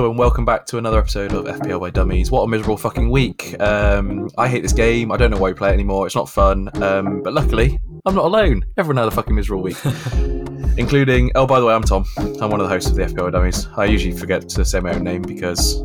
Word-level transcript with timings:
Hello 0.00 0.08
and 0.08 0.18
welcome 0.18 0.46
back 0.46 0.64
to 0.64 0.78
another 0.78 0.98
episode 0.98 1.34
of 1.34 1.44
FPL 1.44 1.78
by 1.78 1.90
Dummies. 1.90 2.30
What 2.30 2.44
a 2.44 2.48
miserable 2.48 2.78
fucking 2.78 3.10
week. 3.10 3.54
Um, 3.60 4.30
I 4.38 4.48
hate 4.48 4.62
this 4.62 4.72
game. 4.72 5.12
I 5.12 5.18
don't 5.18 5.30
know 5.30 5.36
why 5.36 5.50
we 5.50 5.54
play 5.54 5.68
it 5.68 5.74
anymore. 5.74 6.06
It's 6.06 6.16
not 6.16 6.26
fun. 6.26 6.70
Um, 6.82 7.22
but 7.22 7.34
luckily, 7.34 7.78
I'm 8.06 8.14
not 8.14 8.24
alone. 8.24 8.64
Everyone 8.78 8.96
had 8.96 9.08
a 9.08 9.10
fucking 9.10 9.34
miserable 9.34 9.62
week. 9.62 9.76
Including, 10.78 11.32
oh, 11.34 11.46
by 11.46 11.60
the 11.60 11.66
way, 11.66 11.74
I'm 11.74 11.82
Tom. 11.82 12.06
I'm 12.16 12.48
one 12.48 12.60
of 12.60 12.66
the 12.66 12.68
hosts 12.68 12.88
of 12.88 12.96
the 12.96 13.02
FPL 13.02 13.24
by 13.24 13.30
Dummies. 13.30 13.68
I 13.76 13.84
usually 13.84 14.16
forget 14.16 14.48
to 14.48 14.64
say 14.64 14.80
my 14.80 14.94
own 14.94 15.04
name 15.04 15.20
because, 15.20 15.82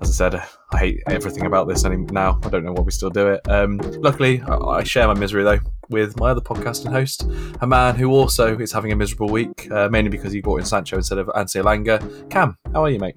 as 0.00 0.08
I 0.08 0.30
said, 0.30 0.42
I 0.72 0.78
hate 0.78 1.02
everything 1.06 1.44
about 1.44 1.68
this 1.68 1.84
now. 1.84 2.40
I 2.44 2.48
don't 2.48 2.64
know 2.64 2.72
why 2.72 2.80
we 2.80 2.92
still 2.92 3.10
do 3.10 3.28
it. 3.28 3.46
Um, 3.50 3.76
luckily, 4.00 4.40
I, 4.40 4.56
I 4.56 4.84
share 4.84 5.06
my 5.06 5.12
misery 5.12 5.44
though 5.44 5.60
with 5.88 6.18
my 6.18 6.30
other 6.30 6.40
podcast 6.40 6.84
and 6.84 6.94
host, 6.94 7.28
a 7.60 7.66
man 7.66 7.94
who 7.94 8.10
also 8.10 8.58
is 8.58 8.72
having 8.72 8.92
a 8.92 8.96
miserable 8.96 9.28
week, 9.28 9.70
uh, 9.70 9.88
mainly 9.88 10.10
because 10.10 10.32
he 10.32 10.40
brought 10.40 10.60
in 10.60 10.64
Sancho 10.64 10.96
instead 10.96 11.18
of 11.18 11.30
Anse 11.34 11.54
Elanga. 11.54 12.30
Cam, 12.30 12.56
how 12.72 12.84
are 12.84 12.90
you, 12.90 12.98
mate? 12.98 13.16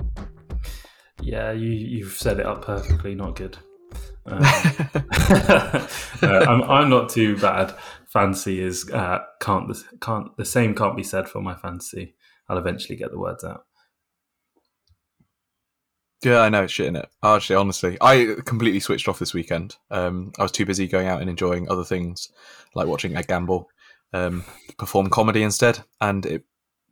Yeah, 1.22 1.52
you, 1.52 1.70
you've 1.70 2.14
set 2.14 2.40
it 2.40 2.46
up 2.46 2.64
perfectly. 2.66 3.16
Not 3.16 3.36
good. 3.36 3.58
Um, 4.30 4.40
uh, 4.44 5.88
I'm, 6.22 6.62
I'm 6.64 6.90
not 6.90 7.08
too 7.08 7.38
bad. 7.38 7.74
Fancy 8.08 8.60
is 8.60 8.92
uh, 8.92 9.20
can't 9.40 9.72
can't 10.02 10.36
the 10.36 10.44
same 10.44 10.76
can't 10.76 10.98
be 10.98 11.04
said 11.04 11.30
for 11.30 11.42
my 11.42 11.56
fancy. 11.56 12.14
I'll 12.50 12.58
eventually 12.58 12.98
get 12.98 13.12
the 13.12 13.20
words 13.20 13.46
out. 13.46 13.67
Yeah, 16.24 16.40
I 16.40 16.50
know 16.50 16.64
it's 16.64 16.74
shit 16.74 16.88
in 16.88 16.96
it. 16.96 17.08
Actually, 17.24 17.58
honestly, 17.58 17.98
I 18.02 18.36
completely 18.46 18.80
switched 18.80 19.08
off 19.08 19.20
this 19.20 19.34
weekend. 19.34 19.76
Um, 19.92 20.32
I 20.40 20.44
was 20.44 20.52
too 20.52 20.66
busy 20.66 20.88
going 20.88 21.08
out 21.08 21.22
and 21.22 21.30
enjoying 21.30 21.70
other 21.70 21.84
things, 21.84 22.30
like 22.74 22.88
watching 22.88 23.16
Ed 23.16 23.28
Gamble 23.28 23.70
um, 24.14 24.44
perform 24.78 25.10
comedy 25.10 25.44
instead, 25.44 25.84
and 26.02 26.26
it 26.26 26.44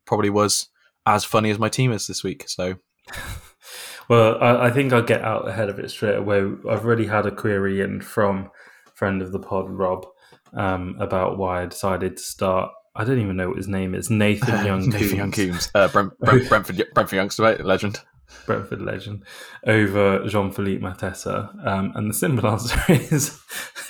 probably 0.06 0.30
was 0.30 0.70
as 1.06 1.24
funny 1.24 1.50
as 1.50 1.60
my 1.60 1.70
team 1.70 1.92
is 1.92 2.06
this 2.06 2.24
week. 2.24 2.48
So, 2.48 2.76
well, 4.10 4.42
I, 4.42 4.68
I 4.68 4.72
think 4.72 4.94
I'll 4.94 5.02
get 5.02 5.24
out 5.24 5.48
ahead 5.48 5.70
of 5.70 5.80
it 5.80 5.90
straight 5.90 6.18
away. 6.18 6.40
I've 6.70 6.86
already 6.86 7.08
had 7.08 7.26
a 7.26 7.32
query 7.32 7.82
in 7.82 8.02
from 8.02 8.52
friend 8.94 9.22
of 9.22 9.32
the 9.32 9.40
pod, 9.40 9.70
Rob, 9.70 10.06
um, 10.54 10.98
about 11.00 11.38
why 11.38 11.64
I 11.64 11.66
decided 11.66 12.18
to 12.18 12.24
start. 12.24 12.72
I 12.96 13.04
don't 13.04 13.20
even 13.20 13.36
know 13.36 13.50
what 13.50 13.58
his 13.58 13.68
name 13.68 13.94
is. 13.96 14.10
Nathan 14.10 14.66
Young. 14.68 14.90
Nathan 14.90 15.18
Young 15.18 15.32
Coombs. 15.32 15.70
Uh, 15.74 15.88
Brent, 15.88 16.18
Brent, 16.20 16.48
Brentford, 16.48 16.86
Brentford 16.94 17.18
youngster, 17.18 17.58
legend. 17.64 18.00
Brentford 18.46 18.82
legend, 18.82 19.24
over 19.66 20.28
Jean 20.28 20.52
Philippe 20.52 20.84
Mateta? 20.84 21.66
Um, 21.66 21.92
and 21.96 22.10
the 22.10 22.14
simple 22.14 22.48
answer 22.52 22.80
is 22.90 23.40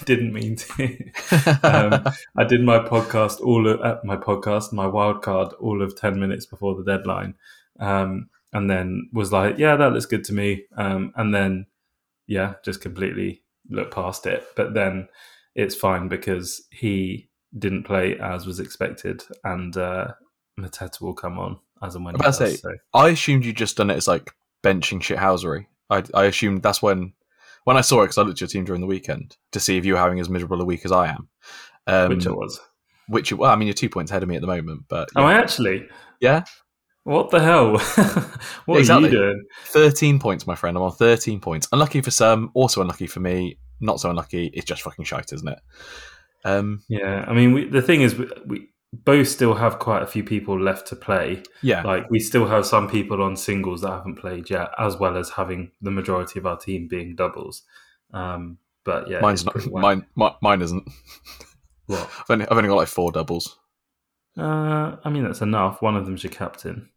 didn't 0.06 0.34
mean 0.34 0.56
to. 0.56 0.98
um, 1.64 2.14
I 2.38 2.44
did 2.44 2.62
my 2.62 2.80
podcast 2.80 3.42
all 3.42 3.68
of, 3.68 3.82
uh, 3.82 4.00
my 4.04 4.18
podcast, 4.18 4.74
my 4.74 4.88
wild 4.88 5.22
card, 5.22 5.54
all 5.60 5.82
of 5.82 5.96
ten 5.96 6.20
minutes 6.20 6.46
before 6.46 6.76
the 6.76 6.84
deadline, 6.84 7.36
um, 7.80 8.30
and 8.54 8.70
then 8.70 9.10
was 9.14 9.32
like, 9.32 9.58
"Yeah, 9.58 9.76
that 9.76 9.94
looks 9.94 10.06
good 10.06 10.24
to 10.26 10.34
me." 10.34 10.66
Um, 10.78 11.14
and 11.16 11.34
then, 11.34 11.68
yeah, 12.28 12.56
just 12.64 12.82
completely 12.82 13.44
looked 13.70 13.94
past 13.94 14.26
it. 14.26 14.46
But 14.56 14.74
then 14.74 15.08
it's 15.56 15.76
fine 15.76 16.08
because 16.08 16.66
he 16.72 17.30
didn't 17.58 17.84
play 17.84 18.18
as 18.20 18.46
was 18.46 18.60
expected, 18.60 19.24
and 19.44 19.76
uh, 19.78 20.14
Mateta 20.60 21.02
will 21.02 21.14
come 21.14 21.40
on 21.40 21.60
as 21.82 21.96
and 21.96 22.06
when. 22.06 22.16
I, 22.22 22.32
say, 22.32 22.56
so. 22.56 22.72
I 22.94 23.10
assumed 23.10 23.46
you 23.46 23.54
just 23.54 23.78
done 23.78 23.90
it 23.90 23.98
as 23.98 24.08
like 24.08 24.32
benching 24.64 25.00
shithousery. 25.00 25.68
I 25.90 26.04
I 26.14 26.26
assumed 26.26 26.64
that's 26.64 26.82
when 26.82 27.14
when 27.66 27.78
I 27.78 27.82
saw 27.82 28.02
it 28.02 28.06
because 28.06 28.18
I 28.18 28.22
looked 28.22 28.38
at 28.38 28.42
your 28.42 28.48
team 28.48 28.66
during 28.66 28.82
the 28.82 28.88
weekend 28.88 29.38
to 29.52 29.60
see 29.60 29.78
if 29.78 29.86
you 29.86 29.94
were 29.94 30.00
having 30.00 30.20
as 30.20 30.30
miserable 30.30 30.62
a 30.62 30.66
week 30.66 30.86
as 30.86 30.92
I 30.92 31.08
am. 31.08 31.30
Um, 31.88 32.10
which 32.10 32.26
it 32.26 32.32
was. 32.32 32.60
Which 33.08 33.34
well, 33.34 33.52
I 33.52 33.56
mean, 33.56 33.68
you're 33.68 33.74
two 33.74 33.90
points 33.90 34.12
ahead 34.12 34.24
of 34.24 34.30
me 34.30 34.36
at 34.36 34.42
the 34.42 34.48
moment, 34.48 34.86
but 34.88 35.10
yeah. 35.16 35.24
oh, 35.24 35.28
actually, 35.28 35.88
yeah. 36.20 36.44
What 37.04 37.30
the 37.30 37.40
hell? 37.40 37.78
what 38.66 38.80
exactly. 38.80 39.10
are 39.10 39.12
you 39.12 39.18
doing? 39.18 39.46
Thirteen 39.66 40.18
points, 40.18 40.48
my 40.48 40.56
friend. 40.56 40.76
I'm 40.76 40.84
on 40.84 40.92
thirteen 40.92 41.40
points. 41.40 41.68
Unlucky 41.72 42.02
for 42.02 42.10
some, 42.10 42.50
also 42.56 42.82
unlucky 42.82 43.06
for 43.06 43.20
me. 43.20 43.60
Not 43.80 44.00
so 44.00 44.10
unlucky. 44.10 44.48
It's 44.54 44.66
just 44.66 44.82
fucking 44.82 45.06
shite, 45.06 45.34
isn't 45.34 45.48
it? 45.48 45.60
Um, 46.46 46.82
yeah, 46.88 47.26
I 47.28 47.34
mean, 47.34 47.54
we, 47.54 47.68
the 47.68 47.82
thing 47.82 48.02
is, 48.02 48.16
we, 48.16 48.28
we 48.46 48.70
both 49.04 49.28
still 49.28 49.56
have 49.56 49.80
quite 49.80 50.04
a 50.04 50.08
few 50.08 50.24
people 50.24 50.60
left 50.60 50.88
to 50.88 50.96
play. 50.96 51.44
Yeah. 51.62 51.82
Like 51.84 52.10
we 52.10 52.20
still 52.20 52.48
have 52.48 52.66
some 52.66 52.90
people 52.90 53.22
on 53.22 53.36
singles 53.36 53.82
that 53.82 53.92
haven't 53.92 54.16
played 54.16 54.50
yet, 54.50 54.70
as 54.78 54.98
well 54.98 55.18
as 55.18 55.32
having 55.32 55.72
the 55.82 55.92
majority 55.92 56.40
of 56.40 56.46
our 56.46 56.58
team 56.58 56.88
being 56.88 57.16
doubles. 57.16 57.64
Um, 58.14 58.58
but 58.84 59.10
yeah, 59.10 59.20
mine's 59.20 59.44
not 59.46 59.56
mine. 59.72 60.06
Mine 60.42 60.62
isn't. 60.62 60.88
What? 61.88 62.10
I've 62.22 62.32
only, 62.32 62.46
I've 62.48 62.58
only 62.58 62.68
got 62.68 62.78
like 62.78 62.88
four 62.88 63.12
doubles. 63.12 63.60
Uh, 64.36 64.96
I 65.04 65.10
mean 65.12 65.24
that's 65.24 65.42
enough. 65.42 65.84
One 65.84 65.96
of 65.96 66.08
them's 66.08 66.24
your 66.24 66.32
captain. 66.32 66.90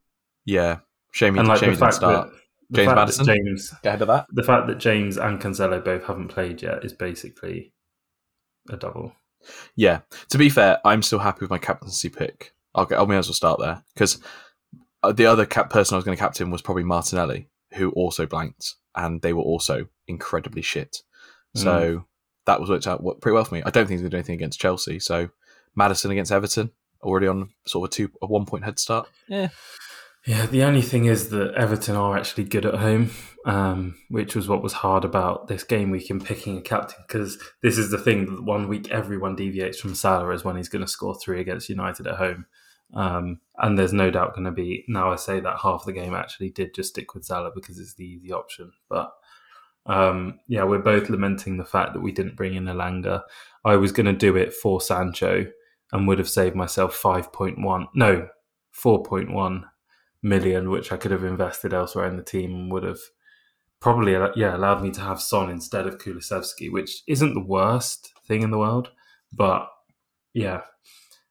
Yeah, 0.47 0.79
shame. 1.13 1.39
And 1.39 1.47
like 1.47 1.61
shame 1.61 1.73
the 1.73 1.77
fact 1.77 1.93
start. 1.93 2.31
That, 2.31 2.39
James 2.75 2.95
Maddison. 2.95 3.27
James, 3.27 3.75
get 3.83 3.89
ahead 3.91 4.01
of 4.01 4.09
that. 4.09 4.27
The 4.33 4.43
fact 4.43 4.67
that 4.67 4.79
James 4.79 5.19
and 5.19 5.39
Cancelo 5.39 5.85
both 5.85 6.05
haven't 6.05 6.29
played 6.29 6.63
yet 6.63 6.85
is 6.87 6.95
basically 6.95 7.75
a 8.71 8.79
double. 8.79 9.13
Yeah. 9.77 10.01
To 10.31 10.39
be 10.39 10.49
fair, 10.49 10.79
I'm 10.85 11.03
still 11.03 11.19
happy 11.19 11.41
with 11.41 11.51
my 11.51 11.59
captaincy 11.59 12.09
pick. 12.09 12.55
I'll 12.75 12.87
get. 12.87 13.01
I 13.01 13.05
may 13.05 13.17
as 13.17 13.29
well 13.29 13.35
start 13.35 13.61
there 13.61 13.83
because 13.95 14.21
uh, 15.03 15.13
the 15.13 15.27
other 15.27 15.47
cap 15.47 15.71
person 15.71 15.95
I 15.95 15.99
was 15.99 16.05
going 16.05 16.17
to 16.17 16.23
captain 16.23 16.51
was 16.51 16.63
probably 16.63 16.85
Martinelli, 16.85 17.49
who 17.75 17.91
also 17.91 18.27
blanked, 18.27 18.75
and 18.95 19.23
they 19.23 19.33
were 19.33 19.43
also 19.43 19.87
incredibly 20.07 20.63
shit. 20.63 21.03
So 21.55 21.99
mm. 21.99 22.05
that 22.47 22.61
was 22.61 22.69
worked 22.71 22.87
out 22.87 23.03
pretty 23.21 23.35
well 23.35 23.45
for 23.45 23.55
me. 23.55 23.63
I 23.65 23.71
don't 23.71 23.87
think 23.87 23.93
he's 23.93 24.03
going 24.03 24.11
to 24.11 24.17
do 24.17 24.19
anything 24.19 24.35
against 24.35 24.61
Chelsea. 24.61 24.99
So 24.99 25.31
Maddison 25.75 26.11
against 26.11 26.31
Everton, 26.31 26.71
already 27.03 27.27
on 27.27 27.51
sort 27.67 27.89
of 27.89 27.93
a 27.93 27.95
two, 27.95 28.13
a 28.23 28.27
one 28.27 28.47
point 28.47 28.65
head 28.65 28.79
start. 28.79 29.09
Yeah. 29.29 29.49
Yeah, 30.27 30.47
the 30.47 30.65
only 30.65 30.83
thing 30.83 31.07
is 31.07 31.31
that 31.31 31.55
Everton 31.55 31.97
are 31.97 32.17
actually 32.17 32.45
good 32.45 32.67
at 32.67 32.75
home, 32.75 33.11
um, 33.47 33.97
which 34.11 34.35
was 34.35 34.49
what 34.49 34.63
was 34.63 34.75
hard 34.75 35.05
about 35.05 35.49
this 35.49 35.65
game 35.65 35.91
week 35.91 36.11
in 36.11 36.21
picking 36.21 36.59
a 36.59 36.61
captain. 36.61 37.03
Because 37.07 37.39
this 37.63 37.79
is 37.79 37.91
the 37.91 37.99
thing 37.99 38.27
that 38.27 38.45
one 38.45 38.69
week 38.69 38.91
everyone 38.91 39.37
deviates 39.37 39.81
from 39.81 39.95
Salah 39.95 40.31
is 40.31 40.45
when 40.45 40.57
he's 40.57 40.69
going 40.69 40.85
to 40.85 40.91
score 40.91 41.15
three 41.15 41.41
against 41.41 41.69
United 41.69 42.07
at 42.07 42.17
home. 42.17 42.47
Um, 42.95 43.41
and 43.59 43.79
there's 43.79 43.93
no 43.93 44.11
doubt 44.11 44.35
going 44.35 44.45
to 44.45 44.51
be, 44.51 44.85
now 44.89 45.13
I 45.13 45.17
say 45.17 45.41
that 45.41 45.61
half 45.63 45.85
the 45.85 45.93
game 45.93 46.15
actually 46.15 46.51
did 46.51 46.75
just 46.75 46.91
stick 46.91 47.15
with 47.15 47.25
Salah 47.25 47.51
because 47.55 47.79
it's 47.79 47.95
the 47.95 48.05
easy 48.05 48.33
option. 48.33 48.73
But 48.89 49.13
um, 49.87 50.41
yeah, 50.49 50.65
we're 50.65 50.79
both 50.79 51.09
lamenting 51.09 51.57
the 51.57 51.65
fact 51.65 51.95
that 51.95 52.01
we 52.01 52.13
didn't 52.13 52.37
bring 52.37 52.55
in 52.55 52.65
Elanga. 52.65 53.23
I 53.65 53.77
was 53.77 53.93
going 53.93 54.07
to 54.07 54.13
do 54.13 54.37
it 54.37 54.53
for 54.53 54.81
Sancho 54.81 55.47
and 55.93 56.07
would 56.07 56.19
have 56.19 56.29
saved 56.29 56.55
myself 56.55 57.01
5.1, 57.01 57.87
no, 57.95 58.29
4.1 58.75 59.65
million, 60.23 60.71
which 60.71 60.93
I 60.93 60.97
could 60.97 61.11
have 61.11 61.25
invested 61.25 61.73
elsewhere 61.73 62.09
in 62.09 62.17
the 62.17 62.23
team 62.23 62.55
and 62.55 62.73
would 62.73 62.85
have 62.85 63.01
probably 63.81 64.13
yeah 64.35 64.57
allowed 64.57 64.83
me 64.83 64.91
to 64.91 65.01
have 65.01 65.21
Son 65.21 65.51
instead 65.51 65.87
of 65.87 65.99
Kulusevski, 65.99 66.71
which 66.71 67.03
isn't 67.07 67.35
the 67.35 67.45
worst 67.45 68.13
thing 68.27 68.43
in 68.43 68.51
the 68.51 68.59
world, 68.59 68.91
but 69.33 69.69
yeah. 70.35 70.63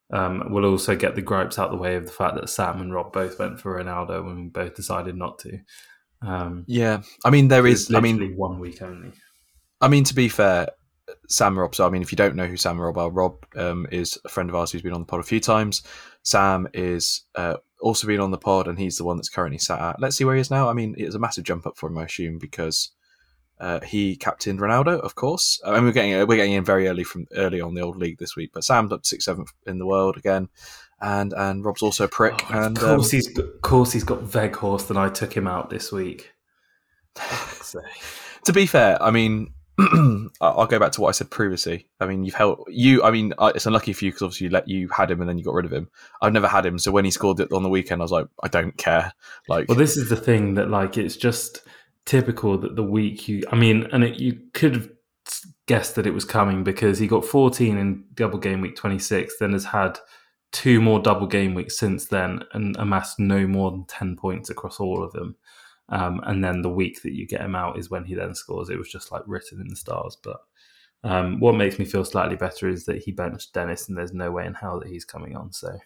Um, 0.09 0.53
we'll 0.53 0.63
also 0.63 0.95
get 0.95 1.15
the 1.15 1.21
gripes 1.21 1.59
out 1.59 1.69
the 1.69 1.75
way 1.75 1.97
of 1.97 2.05
the 2.05 2.13
fact 2.13 2.35
that 2.35 2.49
Sam 2.49 2.79
and 2.79 2.93
Rob 2.93 3.11
both 3.11 3.39
went 3.39 3.59
for 3.59 3.77
Ronaldo 3.77 4.21
and 4.21 4.37
we 4.37 4.49
both 4.49 4.73
decided 4.73 5.17
not 5.17 5.37
to. 5.39 5.59
Um, 6.21 6.63
yeah, 6.65 7.01
I 7.25 7.29
mean 7.29 7.49
there 7.49 7.67
is. 7.67 7.93
I 7.93 7.99
mean, 7.99 8.35
one 8.37 8.59
week 8.59 8.81
only. 8.81 9.11
I 9.81 9.89
mean, 9.89 10.05
to 10.05 10.15
be 10.15 10.29
fair, 10.29 10.69
Sam 11.27 11.57
Rob. 11.57 11.75
So, 11.75 11.85
I 11.85 11.89
mean, 11.89 12.01
if 12.01 12.11
you 12.11 12.15
don't 12.15 12.35
know 12.35 12.47
who 12.47 12.57
Sam 12.57 12.79
Rob 12.79 12.97
are, 12.97 13.09
Rob 13.09 13.45
um, 13.55 13.85
is 13.91 14.17
a 14.25 14.29
friend 14.29 14.49
of 14.49 14.55
ours 14.55 14.71
who's 14.71 14.81
been 14.81 14.93
on 14.93 15.01
the 15.01 15.05
pod 15.05 15.19
a 15.19 15.23
few 15.23 15.39
times. 15.39 15.83
Sam 16.23 16.67
is 16.73 17.23
uh, 17.35 17.57
also 17.81 18.07
been 18.07 18.19
on 18.19 18.31
the 18.31 18.37
pod, 18.37 18.67
and 18.67 18.79
he's 18.79 18.97
the 18.97 19.03
one 19.03 19.17
that's 19.17 19.29
currently 19.29 19.57
sat 19.57 19.79
at. 19.79 19.99
Let's 19.99 20.15
see 20.15 20.25
where 20.25 20.35
he 20.35 20.41
is 20.41 20.51
now. 20.51 20.69
I 20.69 20.73
mean, 20.73 20.95
it's 20.97 21.15
a 21.15 21.19
massive 21.19 21.43
jump 21.43 21.67
up 21.67 21.77
for 21.77 21.89
him, 21.89 21.97
I 21.97 22.05
assume, 22.05 22.39
because 22.39 22.91
uh, 23.59 23.79
he 23.81 24.15
captained 24.15 24.59
Ronaldo, 24.59 24.99
of 24.99 25.15
course. 25.15 25.59
I 25.65 25.75
mean, 25.75 25.85
we're 25.85 25.91
getting 25.91 26.27
we're 26.27 26.37
getting 26.37 26.53
in 26.53 26.63
very 26.63 26.87
early 26.87 27.03
from 27.03 27.27
early 27.35 27.59
on 27.59 27.73
the 27.73 27.81
old 27.81 27.97
league 27.97 28.19
this 28.19 28.35
week, 28.35 28.51
but 28.53 28.63
Sam's 28.63 28.91
up 28.91 29.05
sixth, 29.05 29.25
seventh 29.25 29.51
in 29.65 29.79
the 29.79 29.85
world 29.85 30.17
again, 30.17 30.49
and 31.01 31.33
and 31.33 31.65
Rob's 31.65 31.81
also 31.81 32.05
a 32.05 32.09
prick. 32.09 32.43
Oh, 32.51 32.65
and 32.65 32.77
of 32.77 32.83
course 32.83 33.13
um, 33.13 33.17
he's 33.17 33.37
of 33.37 33.61
course 33.61 33.91
he's 33.91 34.03
got 34.03 34.19
Weghorst, 34.19 34.89
and 34.89 34.99
I 34.99 35.09
took 35.09 35.35
him 35.35 35.47
out 35.47 35.69
this 35.69 35.91
week. 35.91 36.31
to 37.15 38.53
be 38.53 38.65
fair, 38.65 39.01
I 39.01 39.11
mean, 39.11 39.53
I'll 40.41 40.65
go 40.65 40.79
back 40.79 40.91
to 40.93 41.01
what 41.01 41.09
I 41.09 41.11
said 41.11 41.29
previously. 41.29 41.87
I 41.99 42.07
mean, 42.07 42.23
you've 42.23 42.33
held 42.33 42.65
you. 42.67 43.03
I 43.03 43.11
mean, 43.11 43.33
uh, 43.37 43.51
it's 43.53 43.65
unlucky 43.65 43.93
for 43.93 44.05
you 44.05 44.11
because 44.11 44.23
obviously 44.23 44.45
you 44.45 44.51
let 44.51 44.67
you 44.67 44.89
had 44.89 45.11
him 45.11 45.21
and 45.21 45.29
then 45.29 45.37
you 45.37 45.43
got 45.43 45.53
rid 45.53 45.65
of 45.65 45.73
him. 45.73 45.89
I've 46.21 46.33
never 46.33 46.47
had 46.47 46.65
him, 46.65 46.79
so 46.79 46.91
when 46.91 47.05
he 47.05 47.11
scored 47.11 47.39
it 47.39 47.51
on 47.51 47.63
the 47.63 47.69
weekend, 47.69 48.01
I 48.01 48.05
was 48.05 48.11
like, 48.11 48.27
I 48.43 48.47
don't 48.47 48.75
care. 48.77 49.13
Like, 49.47 49.67
well, 49.67 49.77
this 49.77 49.95
is 49.95 50.09
the 50.09 50.15
thing 50.15 50.55
that 50.55 50.69
like 50.69 50.97
it's 50.97 51.15
just 51.15 51.61
typical 52.05 52.57
that 52.57 52.75
the 52.75 52.83
week 52.83 53.27
you. 53.27 53.43
I 53.51 53.55
mean, 53.55 53.87
and 53.91 54.03
it, 54.03 54.19
you 54.19 54.39
could 54.53 54.73
have 54.73 54.89
guessed 55.67 55.95
that 55.95 56.07
it 56.07 56.13
was 56.13 56.25
coming 56.25 56.63
because 56.63 56.97
he 56.97 57.07
got 57.07 57.25
14 57.25 57.77
in 57.77 58.05
double 58.13 58.39
game 58.39 58.61
week 58.61 58.75
26, 58.75 59.37
then 59.37 59.53
has 59.53 59.65
had 59.65 59.99
two 60.51 60.81
more 60.81 60.99
double 60.99 61.27
game 61.27 61.53
weeks 61.53 61.77
since 61.77 62.05
then 62.05 62.41
and 62.53 62.75
amassed 62.77 63.19
no 63.19 63.45
more 63.45 63.69
than 63.69 63.85
10 63.85 64.15
points 64.15 64.49
across 64.49 64.79
all 64.79 65.03
of 65.03 65.11
them. 65.11 65.35
Um, 65.89 66.21
and 66.25 66.43
then 66.43 66.61
the 66.61 66.69
week 66.69 67.01
that 67.03 67.13
you 67.13 67.25
get 67.25 67.41
him 67.41 67.55
out 67.55 67.79
is 67.79 67.89
when 67.89 68.03
he 68.03 68.13
then 68.13 68.35
scores. 68.35 68.69
It 68.69 68.77
was 68.77 68.91
just 68.91 69.11
like 69.11 69.23
written 69.25 69.61
in 69.61 69.67
the 69.69 69.75
stars. 69.75 70.17
But 70.21 70.41
um, 71.03 71.39
what 71.39 71.55
makes 71.55 71.79
me 71.79 71.85
feel 71.85 72.03
slightly 72.03 72.35
better 72.35 72.67
is 72.67 72.85
that 72.85 73.03
he 73.03 73.11
benched 73.11 73.53
Dennis, 73.53 73.87
and 73.87 73.97
there's 73.97 74.13
no 74.13 74.31
way 74.31 74.45
in 74.45 74.53
hell 74.53 74.79
that 74.79 74.89
he's 74.89 75.05
coming 75.05 75.35
on. 75.35 75.53
So 75.53 75.77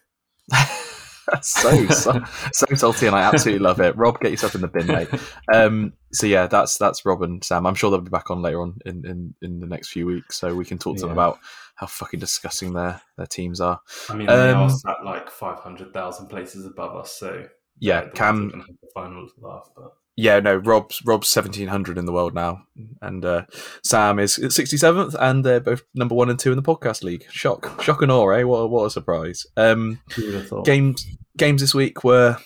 so, 1.42 1.88
so 1.88 2.22
so 2.52 2.76
salty, 2.76 3.08
and 3.08 3.16
I 3.16 3.22
absolutely 3.22 3.64
love 3.64 3.80
it. 3.80 3.96
Rob, 3.96 4.20
get 4.20 4.32
yourself 4.32 4.56
in 4.56 4.62
the 4.62 4.68
bin, 4.68 4.88
mate. 4.88 5.10
Um, 5.54 5.94
so 6.12 6.28
yeah, 6.28 6.48
that's 6.48 6.78
that's 6.78 7.06
Rob 7.06 7.22
and 7.22 7.44
Sam. 7.44 7.66
I'm 7.66 7.76
sure 7.76 7.92
they'll 7.92 8.02
be 8.02 8.10
back 8.10 8.32
on 8.32 8.42
later 8.42 8.62
on 8.62 8.80
in, 8.86 9.06
in, 9.06 9.36
in 9.42 9.60
the 9.60 9.68
next 9.68 9.90
few 9.90 10.06
weeks, 10.06 10.38
so 10.38 10.56
we 10.56 10.66
can 10.66 10.78
talk 10.78 10.98
to 10.98 11.04
them 11.04 11.12
about 11.12 11.40
how 11.76 11.88
fucking 11.88 12.20
disgusting 12.20 12.74
their 12.74 13.02
their 13.18 13.28
teams 13.28 13.62
are. 13.62 13.80
I 14.10 14.16
mean, 14.16 14.28
they 14.28 14.34
Um, 14.52 14.58
are 14.64 14.70
sat 14.70 15.04
like 15.06 15.30
500,000 15.30 16.28
places 16.28 16.66
above 16.66 16.96
us, 16.96 17.14
so 17.14 17.46
Yeah, 17.82 18.08
Cam- 18.10 18.36
ones 18.36 18.52
that 18.52 18.58
are 18.58 18.60
gonna 18.60 18.64
have 18.68 18.78
the 18.82 18.88
final 18.94 19.28
laugh, 19.42 19.70
but 19.76 19.94
Yeah, 20.16 20.40
no, 20.40 20.56
Rob's 20.56 21.02
Rob's 21.04 21.36
1700 21.36 21.98
in 21.98 22.06
the 22.06 22.14
world 22.14 22.34
now, 22.34 22.64
and 23.02 23.26
uh, 23.26 23.46
Sam 23.84 24.20
is 24.20 24.38
67th, 24.38 25.16
and 25.20 25.44
they're 25.44 25.60
both 25.60 25.84
number 25.94 26.16
one 26.16 26.30
and 26.30 26.40
two 26.40 26.52
in 26.52 26.56
the 26.58 26.64
podcast 26.64 27.04
league. 27.04 27.26
Shock, 27.32 27.82
shock 27.82 28.02
and 28.02 28.12
awe, 28.12 28.30
eh? 28.30 28.44
What 28.44 28.58
a, 28.60 28.68
what 28.68 28.86
a 28.86 28.90
surprise. 28.92 29.46
Um, 29.58 30.00
who 30.16 30.26
would 30.28 30.36
have 30.36 30.48
thought? 30.48 30.66
games 30.66 31.06
games 31.38 31.62
this 31.62 31.74
week 31.74 32.04
were 32.04 32.38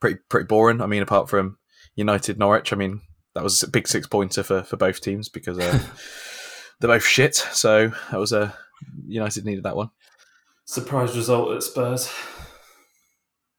pretty 0.00 0.20
pretty 0.28 0.46
boring. 0.46 0.80
I 0.80 0.86
mean, 0.86 1.02
apart 1.02 1.28
from 1.30 1.58
United 1.96 2.38
Norwich, 2.38 2.72
I 2.72 2.76
mean 2.76 3.00
that 3.34 3.42
was 3.42 3.62
a 3.62 3.68
big 3.70 3.88
six 3.88 4.06
pointer 4.06 4.42
for, 4.42 4.62
for 4.62 4.76
both 4.76 5.00
teams 5.00 5.28
because 5.28 5.58
uh, 5.58 5.78
they're 6.80 6.88
both 6.88 7.04
shit. 7.04 7.34
So 7.34 7.92
that 8.10 8.20
was 8.20 8.32
a 8.32 8.54
United 9.06 9.44
needed 9.44 9.64
that 9.64 9.76
one. 9.76 9.90
Surprise 10.66 11.16
result 11.16 11.52
at 11.54 11.62
Spurs. 11.62 12.10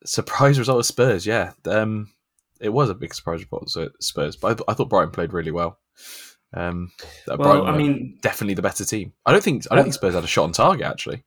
Surprise 0.05 0.59
result 0.59 0.79
of 0.79 0.85
Spurs, 0.85 1.25
yeah. 1.25 1.51
Um, 1.65 2.11
it 2.61 2.69
was 2.69 2.89
a 2.89 2.95
big 2.95 3.13
surprise 3.13 3.41
result 3.43 3.75
at 3.77 3.91
Spurs, 4.03 4.35
but 4.35 4.61
I, 4.61 4.71
I 4.71 4.73
thought 4.73 4.89
Brighton 4.89 5.11
played 5.11 5.33
really 5.33 5.51
well. 5.51 5.79
Um, 6.53 6.91
Well, 7.27 7.37
Brighton 7.37 7.67
I 7.67 7.77
mean, 7.77 8.17
definitely 8.21 8.53
the 8.53 8.61
better 8.61 8.85
team. 8.85 9.13
I 9.25 9.31
don't 9.33 9.43
think 9.43 9.65
I 9.69 9.75
don't 9.75 9.83
think 9.83 9.95
Spurs 9.95 10.13
had 10.13 10.23
a 10.23 10.27
shot 10.27 10.43
on 10.43 10.51
target 10.53 10.85
actually. 10.85 11.23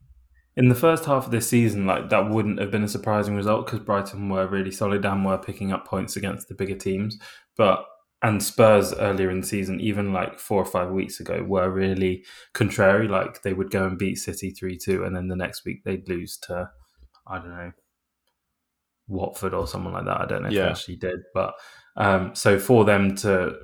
in 0.56 0.68
the 0.68 0.74
first 0.74 1.04
half 1.04 1.26
of 1.26 1.30
this 1.30 1.48
season, 1.48 1.86
like 1.86 2.08
that 2.10 2.30
wouldn't 2.30 2.60
have 2.60 2.70
been 2.70 2.82
a 2.82 2.88
surprising 2.88 3.36
result 3.36 3.66
because 3.66 3.80
Brighton 3.80 4.28
were 4.28 4.46
really 4.46 4.70
solid 4.70 5.04
and 5.04 5.24
were 5.24 5.38
picking 5.38 5.72
up 5.72 5.86
points 5.86 6.16
against 6.16 6.48
the 6.48 6.54
bigger 6.54 6.76
teams. 6.76 7.18
But 7.56 7.84
and 8.22 8.42
Spurs 8.42 8.92
earlier 8.94 9.30
in 9.30 9.42
the 9.42 9.46
season, 9.46 9.80
even 9.80 10.12
like 10.12 10.40
four 10.40 10.60
or 10.60 10.66
five 10.66 10.90
weeks 10.90 11.20
ago, 11.20 11.44
were 11.46 11.70
really 11.70 12.24
contrary. 12.54 13.06
Like 13.06 13.42
they 13.42 13.52
would 13.52 13.70
go 13.70 13.86
and 13.86 13.98
beat 13.98 14.16
City 14.16 14.50
three 14.50 14.76
two, 14.76 15.04
and 15.04 15.14
then 15.14 15.28
the 15.28 15.36
next 15.36 15.64
week 15.64 15.84
they'd 15.84 16.08
lose 16.08 16.38
to 16.38 16.70
I 17.26 17.38
don't 17.38 17.50
know 17.50 17.72
Watford 19.08 19.54
or 19.54 19.66
someone 19.66 19.92
like 19.94 20.04
that. 20.04 20.20
I 20.20 20.26
don't 20.26 20.42
know 20.42 20.48
if 20.48 20.54
Yeah. 20.54 20.64
they 20.64 20.70
actually 20.70 20.96
did, 20.96 21.20
but 21.34 21.54
um, 21.96 22.34
so 22.34 22.58
for 22.58 22.84
them 22.84 23.16
to 23.16 23.56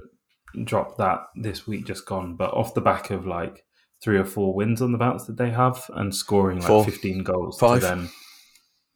drop 0.64 0.96
that 0.99 1.20
this 1.37 1.67
week 1.67 1.87
just 1.87 2.06
gone, 2.06 2.37
but 2.37 2.52
off 2.55 2.75
the 2.75 2.81
back 2.81 3.11
of 3.11 3.26
like 3.26 3.64
three 4.02 4.19
or 4.19 4.25
four 4.25 4.55
wins 4.55 4.82
on 4.82 4.93
the 4.93 4.99
bounce 4.99 5.25
that 5.25 5.37
they 5.37 5.50
have 5.50 5.91
and 5.94 6.14
scoring 6.14 6.58
like 6.58 6.67
Four. 6.67 6.85
15 6.85 7.23
goals 7.23 7.58
Five. 7.58 7.81
to 7.81 7.87
them, 7.87 8.11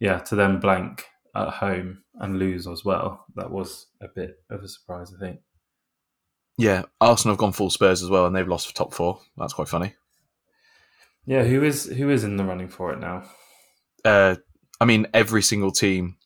yeah 0.00 0.18
to 0.18 0.34
them 0.36 0.60
blank 0.60 1.06
at 1.34 1.48
home 1.48 2.02
and 2.16 2.38
lose 2.38 2.66
as 2.66 2.84
well 2.84 3.24
that 3.36 3.50
was 3.50 3.86
a 4.02 4.06
bit 4.14 4.36
of 4.50 4.62
a 4.62 4.68
surprise 4.68 5.12
i 5.16 5.18
think 5.18 5.40
Yeah, 6.58 6.82
Arsenal 7.00 7.34
have 7.34 7.38
gone 7.40 7.52
full 7.52 7.70
Spurs 7.70 8.02
as 8.02 8.10
well, 8.10 8.26
and 8.26 8.34
they've 8.36 8.46
lost 8.46 8.66
for 8.66 8.74
top 8.74 8.92
four. 8.92 9.20
That's 9.36 9.52
quite 9.54 9.68
funny. 9.68 9.94
yeah 11.26 11.44
who 11.44 11.62
is 11.64 11.84
who 11.86 12.10
is 12.10 12.22
in 12.24 12.36
the 12.36 12.44
running 12.44 12.68
for 12.68 12.92
it 12.92 12.98
now 13.00 13.22
Uh, 14.04 14.36
I 14.80 14.84
mean, 14.84 15.06
every 15.14 15.42
single 15.42 15.72
team 15.72 16.17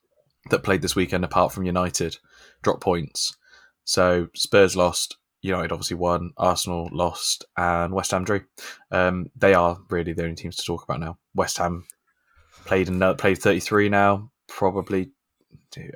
that 0.51 0.63
played 0.63 0.83
this 0.83 0.97
weekend, 0.97 1.25
apart 1.25 1.53
from 1.53 1.65
United, 1.65 2.19
drop 2.63 2.81
points. 2.81 3.37
So 3.85 4.29
Spurs 4.35 4.77
lost, 4.77 5.17
United 5.41 5.73
obviously 5.73 5.97
won, 5.97 6.33
Arsenal 6.37 6.89
lost, 6.93 7.45
and 7.57 7.93
West 7.93 8.11
Ham 8.13 8.25
drew. 8.25 8.43
Um, 8.91 9.31
they 9.37 9.55
are 9.55 9.79
really 9.91 10.13
the 10.13 10.23
only 10.23 10.37
teams 10.37 10.57
to 10.57 10.65
talk 10.65 10.85
about 10.85 11.01
now. 11.01 11.19
West 11.35 11.59
Ham 11.59 11.85
played 12.65 12.89
another, 12.89 13.17
played 13.17 13.39
thirty 13.39 13.61
three 13.61 13.89
now. 13.89 14.31
Probably, 14.49 15.11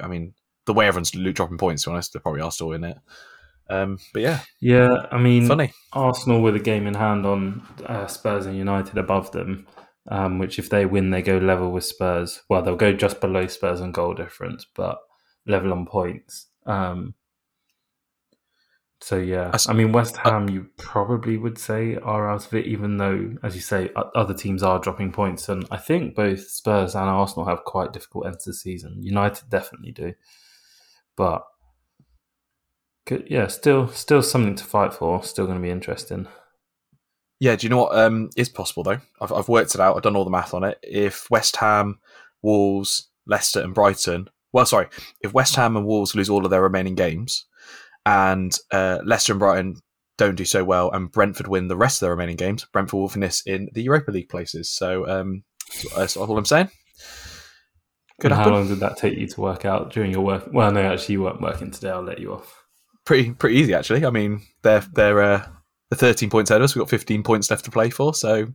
I 0.01 0.09
mean, 0.09 0.35
the 0.65 0.73
way 0.73 0.89
everyone's 0.89 1.11
dropping 1.11 1.59
points, 1.59 1.85
to 1.85 1.91
be 1.91 1.95
honest, 1.95 2.13
they 2.13 2.21
probably 2.21 2.41
are 2.41 2.51
still 2.51 2.73
in 2.73 2.85
it. 2.85 2.99
Um, 3.69 3.99
but 4.13 4.23
yeah, 4.23 4.41
yeah 4.61 5.07
i 5.11 5.19
mean 5.19 5.49
funny. 5.49 5.73
arsenal 5.93 6.41
with 6.41 6.55
a 6.55 6.61
game 6.61 6.87
in 6.87 6.95
hand 6.95 7.27
on 7.27 7.67
uh, 7.85 8.07
spurs 8.07 8.47
and 8.47 8.57
united 8.57 8.97
above 8.97 9.33
them 9.33 9.67
um, 10.09 10.39
which 10.39 10.59
if 10.59 10.71
they 10.71 10.87
win 10.87 11.11
they 11.11 11.23
go 11.23 11.39
level 11.39 11.73
with 11.73 11.85
spurs 11.85 12.43
well 12.49 12.63
they'll 12.63 12.77
go 12.77 12.93
just 12.93 13.21
below 13.21 13.47
spurs 13.47 13.81
on 13.81 13.93
goal 13.93 14.15
difference 14.15 14.67
but 14.75 14.99
level 15.47 15.73
on 15.73 15.87
points 15.87 16.47
um, 16.67 17.15
So 19.03 19.19
yeah, 19.19 19.55
I, 19.69 19.73
mean 19.75 19.93
West 19.93 20.17
Ham, 20.17 20.49
you 20.49 20.69
probably 20.79 21.37
would 21.37 21.59
say 21.59 21.97
are 21.97 22.31
out 22.31 22.47
of 22.47 22.55
it, 22.55 22.67
even 22.67 22.97
though, 22.97 23.37
as 23.43 23.55
you 23.55 23.61
say, 23.61 23.91
other 24.15 24.33
teams 24.33 24.63
are 24.63 24.79
dropping 24.81 25.13
points, 25.13 25.51
and 25.51 25.67
I 25.71 25.77
think 25.77 26.15
both 26.15 26.49
Spurs 26.49 26.95
and 26.95 27.05
Arsenal 27.05 27.47
have 27.47 27.65
quite 27.65 27.93
difficult 27.93 28.27
ends 28.27 28.45
to 28.45 28.51
the 28.51 28.55
season. 28.55 29.03
United 29.03 29.51
definitely 29.51 29.93
do, 29.93 30.15
but 31.15 31.45
yeah, 33.27 33.49
still, 33.49 33.87
still 33.89 34.23
something 34.23 34.57
to 34.57 34.65
fight 34.65 34.95
for. 34.95 35.23
Still 35.23 35.47
going 35.47 35.59
to 35.59 35.63
be 35.63 35.71
interesting. 35.71 36.27
Yeah, 37.39 37.57
do 37.57 37.67
you 37.67 37.71
know 37.71 37.83
what 37.83 37.97
um, 37.97 38.31
is 38.37 38.49
possible 38.49 38.83
though? 38.83 39.01
I've, 39.21 39.33
I've 39.33 39.49
worked 39.49 39.75
it 39.75 39.81
out. 39.81 39.97
I've 39.97 40.03
done 40.03 40.17
all 40.17 40.25
the 40.25 40.31
math 40.31 40.55
on 40.55 40.65
it. 40.65 40.79
If 40.83 41.31
West 41.31 41.57
Ham, 41.57 41.99
Wolves, 42.43 43.09
Leicester, 43.27 43.61
and 43.61 43.75
Brighton, 43.75 44.29
well, 44.53 44.67
sorry, 44.67 44.89
if 45.21 45.35
West 45.35 45.55
Ham 45.57 45.77
and 45.77 45.87
Wolves 45.87 46.15
lose 46.15 46.31
all 46.31 46.45
of 46.45 46.51
their 46.51 46.63
remaining 46.63 46.95
games, 46.95 47.45
and 48.07 48.57
uh, 48.71 49.01
Leicester 49.05 49.33
and 49.33 49.41
Brighton 49.41 49.77
don't 50.17 50.37
do 50.37 50.47
so 50.47 50.65
well, 50.65 50.91
and 50.93 51.13
Brentford 51.13 51.49
win 51.49 51.69
the 51.69 51.77
rest 51.77 51.97
of 51.97 52.07
their 52.07 52.13
remaining 52.13 52.37
games, 52.37 52.65
Brentford 52.73 52.99
will 52.99 53.09
finish 53.09 53.43
in 53.45 53.69
the 53.75 53.83
Europa 53.83 54.13
League 54.13 54.31
places. 54.31 54.71
So 54.71 55.07
um, 55.07 55.45
that's 55.95 56.17
all 56.17 56.39
I'm 56.39 56.47
saying. 56.47 56.71
Could 58.21 58.33
And 58.33 58.41
how 58.41 58.49
long 58.49 58.69
did 58.69 58.81
that 58.81 58.97
take 58.97 59.19
you 59.19 59.27
to 59.27 59.41
work 59.41 59.67
out 59.67 59.93
during 59.93 60.11
your 60.11 60.23
work? 60.23 60.49
Well, 60.51 60.73
no, 60.73 60.81
actually, 60.81 61.15
you 61.15 61.23
weren't 61.23 61.43
working 61.43 61.71
today. 61.71 61.91
I'll 61.91 62.03
let 62.03 62.19
you 62.19 62.33
off. 62.33 62.65
Pretty 63.05 63.33
pretty 63.33 63.57
easy 63.57 63.75
actually. 63.75 64.07
I 64.07 64.11
mean, 64.11 64.41
they're 64.63 64.81
they're 64.81 65.21
uh, 65.21 65.47
the 65.91 65.97
13 65.97 66.31
points 66.31 66.51
ahead 66.51 66.61
of 66.61 66.65
us. 66.65 66.75
We've 66.75 66.83
got 66.83 66.91
15 66.91 67.23
points 67.23 67.51
left 67.51 67.65
to 67.65 67.71
play 67.71 67.91
for. 67.91 68.15
So 68.15 68.49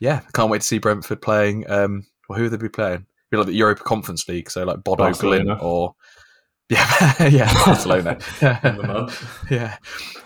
yeah, 0.00 0.20
can't 0.34 0.50
wait 0.50 0.60
to 0.60 0.66
see 0.66 0.78
Brentford 0.78 1.22
playing. 1.22 1.68
Um, 1.70 2.06
well, 2.28 2.36
who 2.36 2.44
would 2.44 2.52
they 2.52 2.56
be 2.56 2.68
playing? 2.68 3.06
Be 3.30 3.36
like 3.36 3.46
the 3.46 3.54
Europa 3.54 3.82
Conference 3.82 4.28
League, 4.28 4.50
so 4.50 4.64
like 4.64 4.84
Bodo. 4.84 5.04
Glimt 5.10 5.62
or 5.62 5.94
yeah, 6.68 7.28
yeah, 7.28 7.52
Barcelona. 7.64 8.18
In 8.40 8.76
the 8.76 8.84
mud. 8.86 9.14
yeah, 9.50 9.76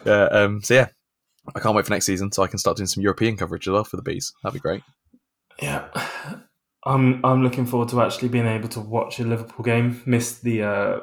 yeah. 0.05 0.25
Um, 0.25 0.62
so 0.62 0.75
yeah, 0.75 0.88
I 1.55 1.61
can't 1.61 1.75
wait 1.75 1.87
for 1.87 1.93
next 1.93 2.06
season 2.06 2.32
so 2.32 2.43
I 2.43 2.46
can 2.46 2.58
start 2.58 2.77
doing 2.77 2.86
some 2.86 3.03
European 3.03 3.36
coverage 3.36 3.67
as 3.67 3.72
well 3.72 3.84
for 3.84 3.96
the 3.96 4.03
bees. 4.03 4.32
That'd 4.43 4.55
be 4.55 4.60
great. 4.60 4.82
Yeah, 5.60 5.89
I'm 6.84 7.24
I'm 7.24 7.43
looking 7.43 7.67
forward 7.67 7.89
to 7.91 8.01
actually 8.03 8.29
being 8.29 8.46
able 8.46 8.69
to 8.70 8.81
watch 8.81 9.19
a 9.19 9.24
Liverpool 9.24 9.65
game. 9.65 10.03
Missed 10.06 10.43
the 10.43 10.62
uh, 10.62 11.01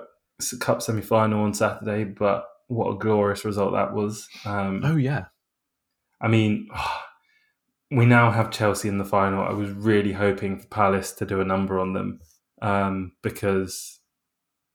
cup 0.59 0.81
semi 0.81 1.01
final 1.01 1.43
on 1.43 1.53
Saturday, 1.53 2.05
but 2.05 2.48
what 2.67 2.91
a 2.91 2.98
glorious 2.98 3.45
result 3.45 3.74
that 3.74 3.93
was. 3.93 4.27
Um, 4.45 4.81
Oh 4.84 4.95
yeah, 4.95 5.25
I 6.22 6.27
mean, 6.27 6.69
we 7.91 8.05
now 8.05 8.31
have 8.31 8.51
Chelsea 8.51 8.89
in 8.89 8.98
the 8.98 9.05
final. 9.05 9.43
I 9.43 9.53
was 9.53 9.72
really 9.72 10.13
hoping 10.13 10.60
for 10.60 10.67
Palace 10.67 11.12
to 11.13 11.25
do 11.25 11.41
a 11.41 11.45
number 11.45 11.79
on 11.79 11.93
them 11.93 12.19
um, 12.62 13.12
because, 13.22 14.00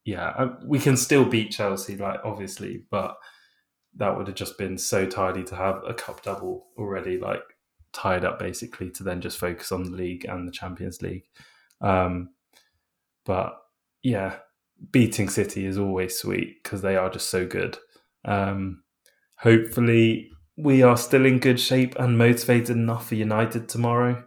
yeah, 0.04 0.50
we 0.64 0.78
can 0.78 0.96
still 0.96 1.24
beat 1.24 1.50
Chelsea, 1.50 1.96
like 1.96 2.20
obviously, 2.24 2.84
but 2.90 3.16
that 3.96 4.16
would 4.16 4.28
have 4.28 4.36
just 4.36 4.56
been 4.56 4.78
so 4.78 5.06
tidy 5.06 5.42
to 5.44 5.56
have 5.56 5.82
a 5.86 5.94
cup 5.94 6.22
double 6.22 6.68
already, 6.78 7.18
like 7.18 7.42
tied 7.92 8.24
up 8.24 8.38
basically, 8.38 8.90
to 8.90 9.02
then 9.02 9.20
just 9.20 9.38
focus 9.38 9.72
on 9.72 9.82
the 9.82 9.90
league 9.90 10.24
and 10.26 10.46
the 10.46 10.52
Champions 10.52 11.02
League. 11.02 11.24
Um, 11.80 12.30
but 13.24 13.56
yeah, 14.02 14.36
beating 14.90 15.28
City 15.28 15.66
is 15.66 15.78
always 15.78 16.18
sweet 16.18 16.62
because 16.62 16.82
they 16.82 16.96
are 16.96 17.10
just 17.10 17.30
so 17.30 17.46
good. 17.46 17.78
Um, 18.24 18.82
hopefully, 19.36 20.30
we 20.56 20.82
are 20.82 20.96
still 20.96 21.26
in 21.26 21.38
good 21.38 21.60
shape 21.60 21.96
and 21.98 22.18
motivated 22.18 22.76
enough 22.76 23.08
for 23.08 23.14
United 23.14 23.68
tomorrow. 23.68 24.24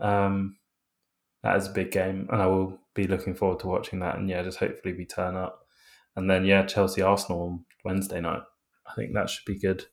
Um, 0.00 0.56
that 1.42 1.56
is 1.56 1.66
a 1.66 1.72
big 1.72 1.90
game, 1.90 2.28
and 2.30 2.42
I 2.42 2.46
will 2.46 2.78
be 2.94 3.06
looking 3.06 3.34
forward 3.34 3.60
to 3.60 3.66
watching 3.66 4.00
that. 4.00 4.16
And 4.16 4.28
yeah, 4.28 4.42
just 4.42 4.58
hopefully 4.58 4.94
we 4.94 5.04
turn 5.04 5.36
up, 5.36 5.66
and 6.16 6.30
then 6.30 6.44
yeah, 6.44 6.64
Chelsea 6.64 7.02
Arsenal 7.02 7.42
on 7.42 7.64
Wednesday 7.84 8.20
night. 8.20 8.42
I 8.86 8.94
think 8.94 9.14
that 9.14 9.30
should 9.30 9.44
be 9.46 9.58
good. 9.58 9.84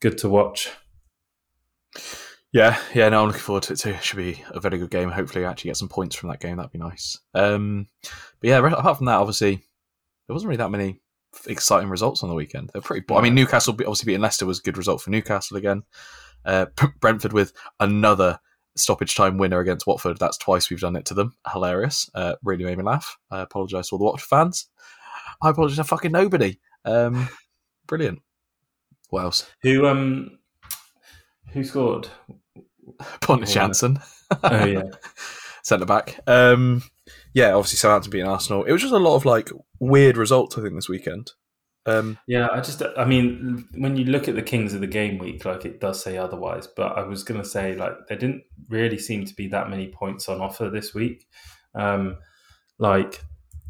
Good 0.00 0.18
to 0.18 0.28
watch. 0.28 0.70
Yeah, 2.52 2.78
yeah. 2.94 3.08
No, 3.08 3.22
I'm 3.22 3.26
looking 3.28 3.40
forward 3.40 3.64
to 3.64 3.74
it 3.74 3.78
too. 3.78 3.90
It 3.90 4.02
should 4.02 4.16
be 4.16 4.42
a 4.50 4.60
very 4.60 4.78
good 4.78 4.90
game. 4.90 5.10
Hopefully, 5.10 5.44
I 5.44 5.50
actually 5.50 5.70
get 5.70 5.76
some 5.76 5.88
points 5.88 6.16
from 6.16 6.30
that 6.30 6.40
game. 6.40 6.56
That'd 6.56 6.72
be 6.72 6.78
nice. 6.78 7.18
Um, 7.34 7.88
but 8.40 8.48
yeah, 8.48 8.58
apart 8.58 8.96
from 8.96 9.06
that, 9.06 9.18
obviously, 9.18 9.56
there 9.56 10.34
wasn't 10.34 10.48
really 10.48 10.58
that 10.58 10.70
many 10.70 11.00
exciting 11.46 11.88
results 11.88 12.22
on 12.22 12.28
the 12.28 12.34
weekend. 12.34 12.70
They're 12.72 12.82
pretty. 12.82 13.04
I 13.14 13.20
mean, 13.20 13.34
Newcastle 13.34 13.74
obviously 13.74 14.06
beating 14.06 14.22
Leicester 14.22 14.46
was 14.46 14.60
a 14.60 14.62
good 14.62 14.78
result 14.78 15.02
for 15.02 15.10
Newcastle 15.10 15.56
again. 15.56 15.82
Uh, 16.44 16.66
Brentford 17.00 17.32
with 17.32 17.52
another 17.80 18.38
stoppage 18.76 19.14
time 19.14 19.38
winner 19.38 19.60
against 19.60 19.86
Watford. 19.86 20.18
That's 20.18 20.38
twice 20.38 20.70
we've 20.70 20.80
done 20.80 20.96
it 20.96 21.04
to 21.06 21.14
them. 21.14 21.34
Hilarious. 21.52 22.08
Uh, 22.14 22.36
really 22.42 22.64
made 22.64 22.78
me 22.78 22.84
laugh. 22.84 23.18
I 23.30 23.40
apologise 23.40 23.88
to 23.88 23.94
all 23.94 23.98
the 23.98 24.04
Watford 24.04 24.28
fans. 24.28 24.66
I 25.42 25.50
apologise 25.50 25.76
to 25.76 25.84
fucking 25.84 26.12
nobody. 26.12 26.58
Um, 26.84 27.28
brilliant. 27.86 28.20
What 29.10 29.24
else? 29.24 29.50
Who 29.62 29.86
um, 29.86 30.37
who 31.52 31.64
scored? 31.64 32.08
Pontus 33.20 33.54
Yeah. 33.54 33.66
Jansson. 33.66 34.02
Oh 34.42 34.64
yeah, 34.64 34.82
centre 35.62 35.86
back. 35.86 36.18
Um, 36.26 36.82
yeah, 37.34 37.52
obviously 37.52 37.76
Southampton 37.76 38.10
beating 38.10 38.26
Arsenal. 38.26 38.64
It 38.64 38.72
was 38.72 38.82
just 38.82 38.94
a 38.94 38.98
lot 38.98 39.16
of 39.16 39.24
like 39.24 39.50
weird 39.78 40.16
results. 40.16 40.58
I 40.58 40.62
think 40.62 40.74
this 40.74 40.88
weekend. 40.88 41.32
Um, 41.86 42.18
yeah, 42.26 42.48
I 42.52 42.60
just, 42.60 42.82
I 42.98 43.06
mean, 43.06 43.66
when 43.74 43.96
you 43.96 44.04
look 44.04 44.28
at 44.28 44.34
the 44.34 44.42
Kings 44.42 44.74
of 44.74 44.82
the 44.82 44.86
Game 44.86 45.16
Week, 45.16 45.46
like 45.46 45.64
it 45.64 45.80
does 45.80 46.02
say 46.02 46.18
otherwise, 46.18 46.66
but 46.66 46.98
I 46.98 47.02
was 47.02 47.24
going 47.24 47.40
to 47.40 47.48
say, 47.48 47.76
like, 47.76 47.94
there 48.08 48.18
didn't 48.18 48.42
really 48.68 48.98
seem 48.98 49.24
to 49.24 49.34
be 49.34 49.48
that 49.48 49.70
many 49.70 49.86
points 49.88 50.28
on 50.28 50.42
offer 50.42 50.68
this 50.68 50.92
week. 50.92 51.26
Um, 51.74 52.18
like, 52.78 53.22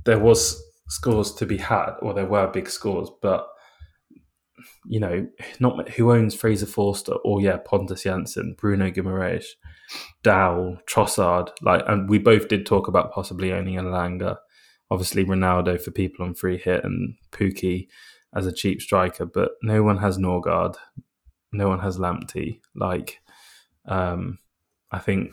there 0.04 0.18
was 0.18 0.61
scores 0.88 1.32
to 1.35 1.47
be 1.47 1.58
had, 1.58 1.92
or 2.02 2.12
there 2.12 2.26
were 2.26 2.49
big 2.49 2.68
scores, 2.68 3.08
but 3.23 3.47
you 4.87 5.00
know, 5.00 5.26
not 5.60 5.88
who 5.90 6.12
owns 6.12 6.34
Fraser 6.34 6.66
Forster 6.66 7.14
or 7.25 7.40
yeah, 7.40 7.58
Pontus 7.58 8.04
Jansson, 8.04 8.56
Bruno 8.56 8.90
Guimaraes, 8.90 9.44
Dow, 10.22 10.78
Trossard, 10.88 11.50
like, 11.62 11.82
and 11.87 12.08
we 12.08 12.18
both 12.18 12.48
did 12.48 12.66
talk 12.66 12.88
about 12.88 13.12
possibly 13.12 13.52
owning 13.52 13.76
Elanga. 13.76 14.37
Obviously, 14.90 15.25
Ronaldo 15.25 15.80
for 15.80 15.90
people 15.90 16.25
on 16.25 16.34
free 16.34 16.58
hit 16.58 16.84
and 16.84 17.14
Pukki 17.30 17.88
as 18.34 18.46
a 18.46 18.52
cheap 18.52 18.80
striker, 18.80 19.26
but 19.26 19.52
no 19.62 19.82
one 19.82 19.98
has 19.98 20.18
Norgaard, 20.18 20.76
no 21.52 21.68
one 21.68 21.80
has 21.80 21.98
Lamptey. 21.98 22.60
Like, 22.75 23.20
um, 23.87 24.38
I 24.90 24.98
think 24.98 25.32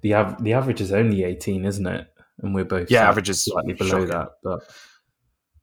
the 0.00 0.14
av- 0.14 0.42
the 0.42 0.52
average 0.52 0.80
is 0.80 0.92
only 0.92 1.24
eighteen, 1.24 1.64
isn't 1.64 1.86
it? 1.86 2.08
And 2.38 2.54
we're 2.54 2.64
both 2.64 2.90
yeah, 2.90 3.08
average 3.08 3.30
is 3.30 3.44
slightly 3.44 3.74
below 3.74 4.06
shocking. 4.06 4.08
that, 4.08 4.28
but 4.42 4.60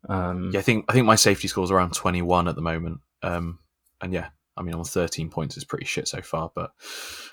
um, 0.10 0.52
yeah, 0.54 0.60
I 0.60 0.64
think 0.64 0.86
I 0.90 0.94
think 0.94 1.06
my 1.06 1.16
safety 1.16 1.48
score 1.48 1.64
is 1.64 1.72
around 1.72 1.94
twenty 1.94 2.22
one 2.22 2.48
at 2.48 2.56
the 2.56 2.62
moment. 2.62 3.00
Um, 3.24 3.60
and 4.02 4.14
yeah, 4.14 4.30
I 4.56 4.62
mean, 4.62 4.76
on 4.76 4.84
thirteen 4.84 5.30
points 5.30 5.58
is 5.58 5.64
pretty 5.64 5.86
shit 5.86 6.08
so 6.08 6.22
far, 6.22 6.52
but 6.54 6.72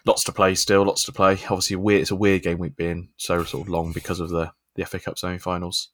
lots 0.06 0.24
to 0.24 0.32
play 0.32 0.54
still, 0.54 0.84
lots 0.84 1.04
to 1.04 1.12
play. 1.12 1.32
Obviously, 1.32 1.76
weird. 1.76 2.02
It's 2.02 2.10
a 2.10 2.16
weird 2.16 2.42
game 2.42 2.58
week 2.58 2.76
being 2.76 3.10
so 3.16 3.44
sort 3.44 3.64
of 3.66 3.68
long 3.68 3.92
because 3.92 4.20
of 4.20 4.30
the 4.30 4.52
the 4.76 4.84
FA 4.84 5.00
Cup 5.00 5.18
semi-finals. 5.18 5.90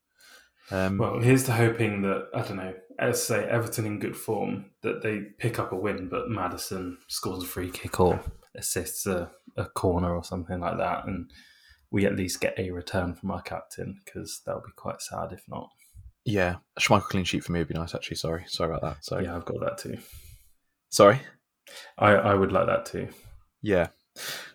Um, 0.71 0.99
Well, 0.99 1.21
here's 1.21 1.45
to 1.45 1.53
hoping 1.53 2.03
that 2.03 2.29
I 2.35 2.43
don't 2.43 2.57
know. 2.57 2.75
Let's 3.01 3.23
say 3.23 3.45
Everton 3.45 3.87
in 3.87 3.99
good 3.99 4.17
form 4.17 4.67
that 4.83 5.03
they 5.03 5.21
pick 5.39 5.59
up 5.59 5.73
a 5.73 5.77
win, 5.77 6.09
but 6.09 6.31
Maddison 6.31 6.99
scores 7.09 7.43
a 7.43 7.47
free 7.47 7.71
kick 7.71 8.01
or 8.01 8.23
assists 8.55 9.07
a, 9.07 9.31
a 9.57 9.67
corner 9.67 10.15
or 10.15 10.25
something 10.25 10.61
like 10.61 10.79
that, 10.79 11.07
and 11.07 11.31
we 11.91 12.07
at 12.07 12.17
least 12.17 12.41
get 12.41 12.59
a 12.59 12.71
return 12.71 13.15
from 13.15 13.31
our 13.31 13.43
captain 13.43 14.01
because 14.05 14.43
that 14.47 14.55
would 14.55 14.65
be 14.65 14.73
quite 14.77 15.01
sad 15.03 15.33
if 15.33 15.43
not. 15.49 15.71
Yeah, 16.27 16.57
a 16.77 16.81
Schmeichel 16.81 17.03
clean 17.05 17.25
sheet 17.25 17.45
for 17.45 17.53
me 17.53 17.61
would 17.61 17.69
be 17.69 17.75
nice. 17.75 17.95
Actually, 17.95 18.17
sorry, 18.17 18.45
sorry 18.47 18.71
about 18.71 18.83
that. 18.83 19.05
So 19.05 19.19
Yeah, 19.19 19.37
I've 19.37 19.45
got 19.45 19.61
that 19.61 19.79
too. 19.79 19.99
sorry. 20.91 21.21
I, 21.99 22.13
I 22.13 22.35
would 22.35 22.53
like 22.53 22.67
that 22.67 22.87
too. 22.87 23.09
Yeah. 23.63 23.89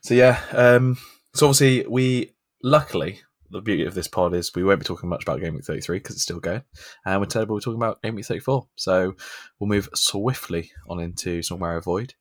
So 0.01 0.13
yeah. 0.13 0.39
Um, 0.51 0.97
so 1.33 1.47
obviously 1.47 1.85
we 1.87 2.33
luckily 2.63 3.21
the 3.51 3.61
beauty 3.61 3.85
of 3.85 3.93
this 3.93 4.07
pod 4.07 4.33
is 4.33 4.55
we 4.55 4.63
won't 4.63 4.79
be 4.79 4.85
talking 4.85 5.09
much 5.09 5.23
about 5.23 5.41
Game 5.41 5.53
Week 5.55 5.65
33 5.65 5.97
because 5.97 6.15
it's 6.15 6.23
still 6.23 6.39
going, 6.39 6.63
and 7.05 7.19
We're 7.19 7.25
be 7.25 7.29
talking 7.45 7.75
about 7.75 8.01
Game 8.01 8.15
Week 8.15 8.25
34. 8.25 8.67
So 8.75 9.15
we'll 9.59 9.67
move 9.67 9.89
swiftly 9.93 10.71
on 10.87 10.99
into 10.99 11.41
Snogmare 11.41 11.83
Void. 11.83 12.13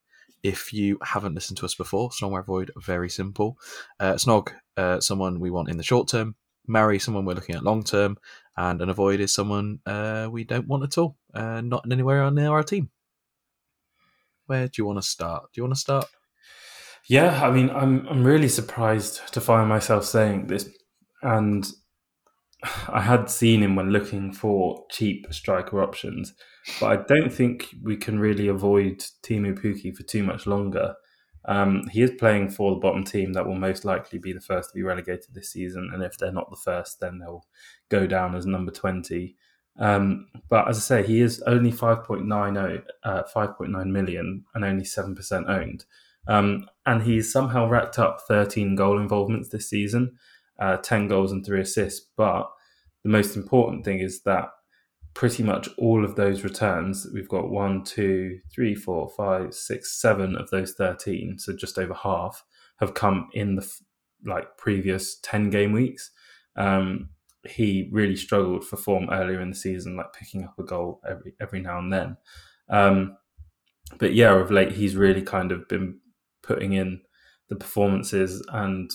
If 0.43 0.73
you 0.73 0.99
haven't 1.03 1.35
listened 1.35 1.59
to 1.59 1.67
us 1.67 1.75
before, 1.75 2.11
Snogmare 2.11 2.45
Void 2.45 2.73
very 2.77 3.09
simple. 3.09 3.59
Uh, 4.01 4.15
Snog, 4.15 4.53
uh, 4.77 5.01
someone 5.01 5.39
we 5.39 5.51
want 5.51 5.69
in 5.69 5.77
the 5.77 5.83
short 5.83 6.09
term. 6.09 6.35
Marry 6.67 6.99
someone 6.99 7.25
we're 7.25 7.35
looking 7.35 7.55
at 7.55 7.65
long 7.65 7.83
term, 7.83 8.17
and 8.57 8.81
an 8.81 8.89
avoid 8.89 9.21
is 9.21 9.33
someone 9.33 9.81
uh, 9.87 10.29
we 10.31 10.45
don't 10.45 10.69
want 10.69 10.85
at 10.85 10.99
all, 10.99 11.17
uh, 11.35 11.61
not 11.61 11.85
in 11.85 11.93
anywhere 11.93 12.31
near 12.31 12.51
our 12.51 12.63
team. 12.63 12.91
Where 14.47 14.67
do 14.67 14.73
you 14.79 14.87
want 14.87 14.99
to 14.99 15.09
start? 15.09 15.45
Do 15.53 15.61
you 15.61 15.63
want 15.65 15.75
to 15.75 15.81
start? 15.81 16.07
Yeah, 17.09 17.43
I 17.43 17.51
mean, 17.51 17.71
I'm 17.71 18.07
I'm 18.09 18.25
really 18.25 18.49
surprised 18.49 19.33
to 19.33 19.41
find 19.41 19.69
myself 19.69 20.05
saying 20.05 20.49
this, 20.49 20.69
and 21.23 21.67
I 22.89 23.01
had 23.01 23.31
seen 23.31 23.63
him 23.63 23.77
when 23.77 23.91
looking 23.91 24.33
for 24.33 24.85
cheap 24.91 25.27
striker 25.31 25.83
options, 25.83 26.35
but 26.81 26.87
I 26.87 26.97
don't 26.97 27.33
think 27.33 27.75
we 27.83 27.97
can 27.97 28.19
really 28.19 28.49
avoid 28.49 29.05
Teemu 29.23 29.59
Pukki 29.59 29.97
for 29.97 30.03
too 30.03 30.23
much 30.23 30.47
longer. 30.47 30.95
Um, 31.47 31.89
he 31.91 32.03
is 32.03 32.13
playing 32.19 32.51
for 32.51 32.73
the 32.73 32.81
bottom 32.81 33.05
team 33.05 33.33
that 33.33 33.47
will 33.47 33.55
most 33.55 33.85
likely 33.85 34.19
be 34.19 34.33
the 34.33 34.41
first 34.41 34.71
to 34.71 34.75
be 34.75 34.83
relegated 34.83 35.33
this 35.33 35.51
season, 35.51 35.91
and 35.93 36.03
if 36.03 36.19
they're 36.19 36.33
not 36.33 36.51
the 36.51 36.57
first, 36.57 37.01
then 37.01 37.19
they'll 37.19 37.47
go 37.89 38.07
down 38.07 38.35
as 38.35 38.47
number 38.47 38.71
twenty. 38.71 39.37
Um, 39.79 40.29
but 40.49 40.69
as 40.69 40.77
I 40.77 40.81
say, 40.81 41.07
he 41.07 41.21
is 41.21 41.41
only 41.43 41.73
5.90, 41.73 42.83
uh, 43.03 43.23
5.9 43.35 43.87
million 43.87 44.45
and 44.55 44.65
only 44.65 44.85
7% 44.85 45.49
owned. 45.49 45.85
Um, 46.29 46.69
and 46.85 47.03
he's 47.03 47.33
somehow 47.33 47.67
racked 47.67 47.99
up 47.99 48.21
13 48.29 48.75
goal 48.77 49.01
involvements 49.01 49.49
this 49.49 49.71
season, 49.71 50.17
uh, 50.59 50.77
10 50.77 51.09
goals 51.09 51.33
and 51.33 51.45
three 51.45 51.63
assists. 51.63 52.07
But 52.17 52.51
the 53.05 53.09
most 53.11 53.37
important 53.37 53.85
thing 53.85 54.01
is 54.01 54.23
that 54.23 54.51
pretty 55.15 55.43
much 55.43 55.69
all 55.77 56.05
of 56.05 56.17
those 56.17 56.45
returns, 56.45 57.07
we've 57.13 57.29
got 57.29 57.51
one, 57.51 57.85
two, 57.85 58.39
three, 58.53 58.75
four, 58.75 59.09
five, 59.09 59.55
six, 59.55 60.01
seven 60.01 60.37
of 60.37 60.51
those 60.51 60.73
13, 60.73 61.39
so 61.39 61.53
just 61.55 61.79
over 61.79 61.95
half, 61.95 62.45
have 62.79 62.95
come 62.95 63.29
in 63.33 63.57
the 63.57 63.69
like 64.25 64.57
previous 64.57 65.19
10 65.21 65.51
game 65.51 65.73
weeks. 65.73 66.11
Um, 66.57 67.11
he 67.49 67.89
really 67.93 68.17
struggled 68.17 68.67
for 68.67 68.77
form 68.77 69.09
earlier 69.11 69.41
in 69.41 69.51
the 69.51 69.57
season, 69.57 69.97
like 69.97 70.13
picking 70.13 70.45
up 70.45 70.59
a 70.59 70.63
goal 70.63 71.01
every 71.09 71.35
every 71.41 71.61
now 71.61 71.79
and 71.79 71.93
then. 71.93 72.17
Um, 72.69 73.17
but 73.99 74.15
yeah, 74.15 74.35
of 74.35 74.51
late 74.51 74.73
he's 74.73 74.95
really 74.95 75.23
kind 75.23 75.51
of 75.51 75.67
been 75.69 75.99
putting 76.43 76.75
in 76.75 77.01
the 77.49 77.57
performances 77.57 78.45
and 78.53 78.91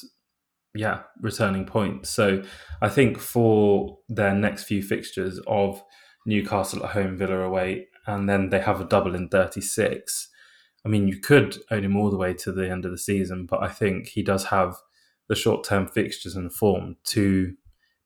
yeah, 0.75 1.03
returning 1.21 1.65
points. 1.65 2.09
So 2.09 2.43
I 2.81 2.89
think 2.89 3.17
for 3.17 3.97
their 4.09 4.33
next 4.33 4.65
few 4.65 4.83
fixtures 4.83 5.39
of 5.47 5.81
Newcastle 6.25 6.83
at 6.83 6.91
home, 6.91 7.17
Villa 7.17 7.39
away, 7.39 7.87
and 8.07 8.27
then 8.29 8.49
they 8.49 8.59
have 8.59 8.81
a 8.81 8.85
double 8.85 9.15
in 9.15 9.29
36. 9.29 10.29
I 10.85 10.89
mean, 10.89 11.07
you 11.07 11.19
could 11.19 11.57
own 11.71 11.83
him 11.83 11.95
all 11.95 12.11
the 12.11 12.17
way 12.17 12.33
to 12.35 12.51
the 12.51 12.69
end 12.69 12.85
of 12.85 12.91
the 12.91 12.97
season, 12.97 13.45
but 13.45 13.63
I 13.63 13.69
think 13.69 14.07
he 14.07 14.21
does 14.21 14.45
have 14.45 14.75
the 15.27 15.35
short 15.35 15.63
term 15.63 15.87
fixtures 15.87 16.35
and 16.35 16.53
form 16.53 16.97
to 17.05 17.55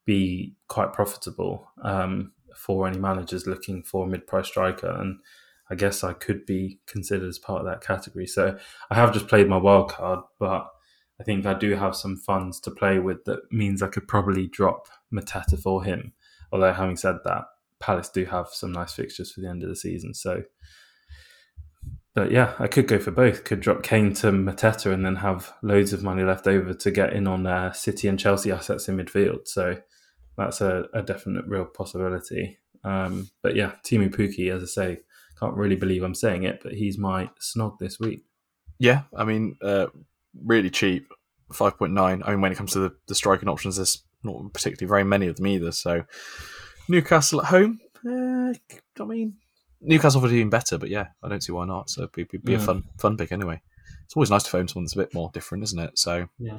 be 0.06 0.56
quite 0.68 0.94
profitable 0.94 1.68
um, 1.84 2.32
for 2.56 2.88
any 2.88 2.98
managers 2.98 3.46
looking 3.46 3.84
for 3.84 4.06
a 4.06 4.10
mid 4.10 4.26
price 4.26 4.48
striker. 4.48 4.90
And 4.90 5.20
I 5.70 5.76
guess 5.76 6.04
I 6.04 6.14
could 6.14 6.46
be 6.46 6.80
considered 6.88 7.28
as 7.28 7.38
part 7.38 7.60
of 7.60 7.68
that 7.68 7.82
category. 7.82 8.26
So 8.26 8.58
I 8.90 8.96
have 8.96 9.14
just 9.14 9.28
played 9.28 9.48
my 9.48 9.58
wild 9.58 9.90
card, 9.90 10.22
but 10.40 10.68
I 11.20 11.24
think 11.24 11.46
I 11.46 11.54
do 11.54 11.76
have 11.76 11.96
some 11.96 12.16
funds 12.16 12.60
to 12.62 12.72
play 12.72 13.00
with 13.00 13.26
that 13.26 13.52
means 13.52 13.84
I 13.84 13.88
could 13.88 14.08
probably 14.08 14.48
drop 14.48 14.88
Mateta 15.14 15.60
for 15.62 15.84
him. 15.84 16.14
Although, 16.52 16.74
having 16.74 16.96
said 16.96 17.18
that, 17.26 17.44
Palace 17.80 18.10
do 18.10 18.26
have 18.26 18.48
some 18.50 18.72
nice 18.72 18.94
fixtures 18.94 19.32
for 19.32 19.42
the 19.42 19.50
end 19.50 19.64
of 19.64 19.70
the 19.70 19.76
season. 19.76 20.14
So, 20.14 20.44
but 22.16 22.32
yeah, 22.32 22.54
I 22.60 22.68
could 22.68 22.88
go 22.88 23.00
for 23.00 23.12
both. 23.12 23.44
Could 23.44 23.62
drop 23.62 23.84
Kane 23.84 24.14
to 24.16 24.32
Mateta 24.32 24.94
and 24.94 25.06
then 25.06 25.18
have 25.18 25.54
loads 25.62 25.94
of 25.94 26.04
money 26.04 26.24
left 26.24 26.48
over 26.48 26.74
to 26.74 26.92
get 26.92 27.14
in 27.14 27.28
on 27.28 27.48
uh, 27.48 27.72
City 27.72 28.08
and 28.08 28.20
Chelsea 28.20 28.52
assets 28.52 28.90
in 28.90 28.98
midfield. 28.98 29.48
So 29.48 29.78
that's 30.38 30.62
a, 30.62 30.86
a 30.94 31.02
definite 31.02 31.46
real 31.48 31.66
possibility. 31.66 32.60
Um, 32.84 33.30
but 33.44 33.56
yeah, 33.56 33.74
Teemu 33.86 34.10
Pukki, 34.10 34.54
as 34.54 34.64
I 34.64 34.66
say, 34.66 35.00
can't 35.40 35.56
really 35.56 35.76
believe 35.76 36.04
I'm 36.04 36.16
saying 36.16 36.44
it, 36.44 36.62
but 36.64 36.74
he's 36.74 36.98
my 36.98 37.30
snog 37.42 37.78
this 37.80 38.00
week. 38.00 38.26
Yeah, 38.78 39.04
I 39.16 39.24
mean, 39.24 39.56
uh, 39.62 39.88
really 40.46 40.70
cheap, 40.70 41.08
five 41.54 41.78
point 41.78 41.94
nine. 41.94 42.24
I 42.26 42.32
mean, 42.32 42.42
when 42.42 42.52
it 42.52 42.58
comes 42.58 42.74
to 42.74 42.80
the, 42.80 42.96
the 43.08 43.16
striking 43.16 43.50
options, 43.50 43.76
there's 43.78 44.04
not 44.24 44.54
particularly 44.54 44.90
very 44.90 45.04
many 45.04 45.28
of 45.28 45.38
them 45.38 45.48
either. 45.48 45.72
So 45.72 46.04
Newcastle 46.90 47.42
at 47.42 47.48
home, 47.48 47.80
uh, 48.06 48.54
I 49.00 49.06
mean, 49.06 49.36
Newcastle 49.82 50.20
would 50.22 50.32
be 50.32 50.38
even 50.38 50.50
better, 50.50 50.78
but 50.78 50.90
yeah, 50.90 51.08
I 51.24 51.30
don't 51.30 51.42
see 51.44 51.52
why 51.54 51.66
not. 51.66 51.90
So 51.90 52.02
it'd 52.04 52.12
be, 52.12 52.38
be 52.38 52.56
a 52.56 52.58
Mm. 52.58 52.66
fun 52.66 52.84
fun 52.98 53.16
pick 53.18 53.32
anyway. 53.32 53.62
It's 54.06 54.16
always 54.16 54.30
nice 54.32 54.44
to 54.44 54.50
phone 54.50 54.68
someone 54.68 54.86
that's 54.86 54.96
a 54.96 55.00
bit 55.00 55.14
more 55.14 55.30
different, 55.34 55.64
isn't 55.66 55.80
it? 55.80 55.98
So 56.00 56.28
Yeah. 56.40 56.58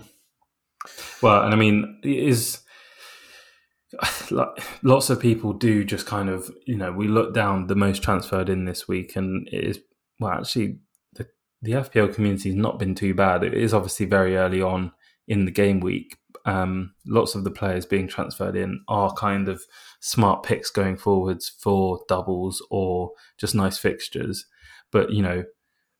Well, 1.20 1.42
and 1.42 1.52
I 1.52 1.56
mean, 1.56 2.00
it 2.02 2.16
is 2.16 2.60
like 4.30 4.48
lots 4.82 5.10
of 5.10 5.20
people 5.20 5.52
do 5.52 5.84
just 5.84 6.06
kind 6.06 6.28
of 6.30 6.50
you 6.66 6.76
know 6.76 6.92
we 6.92 7.08
look 7.08 7.34
down 7.34 7.66
the 7.66 7.74
most 7.74 8.02
transferred 8.02 8.48
in 8.48 8.64
this 8.64 8.86
week, 8.88 9.16
and 9.16 9.48
it 9.48 9.64
is 9.64 9.80
well 10.20 10.32
actually 10.32 10.78
the 11.14 11.26
the 11.60 11.72
FPL 11.72 12.14
community 12.14 12.50
has 12.50 12.56
not 12.56 12.78
been 12.78 12.94
too 12.94 13.14
bad. 13.14 13.42
It 13.42 13.54
is 13.54 13.74
obviously 13.74 14.06
very 14.06 14.36
early 14.36 14.62
on 14.62 14.92
in 15.30 15.44
the 15.46 15.50
game 15.50 15.80
week. 15.80 16.18
Um, 16.44 16.94
lots 17.06 17.34
of 17.34 17.44
the 17.44 17.50
players 17.50 17.86
being 17.86 18.08
transferred 18.08 18.56
in 18.56 18.82
are 18.88 19.12
kind 19.14 19.48
of 19.48 19.62
smart 20.00 20.42
picks 20.42 20.70
going 20.70 20.96
forwards 20.96 21.48
for 21.48 22.00
doubles 22.08 22.66
or 22.70 23.12
just 23.38 23.54
nice 23.54 23.78
fixtures. 23.78 24.44
But 24.90 25.12
you 25.12 25.22
know, 25.22 25.44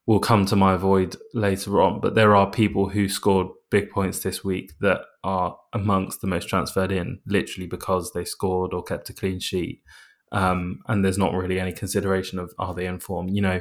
we'll 0.07 0.19
come 0.19 0.45
to 0.47 0.57
my 0.57 0.77
void 0.77 1.17
later 1.33 1.81
on. 1.81 2.01
But 2.01 2.17
there 2.17 2.35
are 2.35 2.51
people 2.51 2.89
who 2.89 3.09
scored 3.09 3.47
big 3.71 3.91
points 3.91 4.19
this 4.21 4.43
week 4.43 4.73
that 4.81 5.03
are 5.23 5.57
amongst 5.73 6.21
the 6.21 6.27
most 6.27 6.49
transferred 6.49 6.91
in, 6.91 7.21
literally 7.27 7.69
because 7.69 8.13
they 8.13 8.25
scored 8.25 8.75
or 8.75 8.83
kept 8.83 9.11
a 9.11 9.15
clean 9.15 9.39
sheet. 9.39 9.83
Um, 10.33 10.81
and 10.89 11.05
there's 11.05 11.19
not 11.19 11.35
really 11.35 11.61
any 11.61 11.73
consideration 11.73 12.39
of 12.41 12.53
are 12.59 12.75
they 12.75 12.87
in 12.87 12.99
form. 12.99 13.29
You 13.29 13.43
know, 13.43 13.61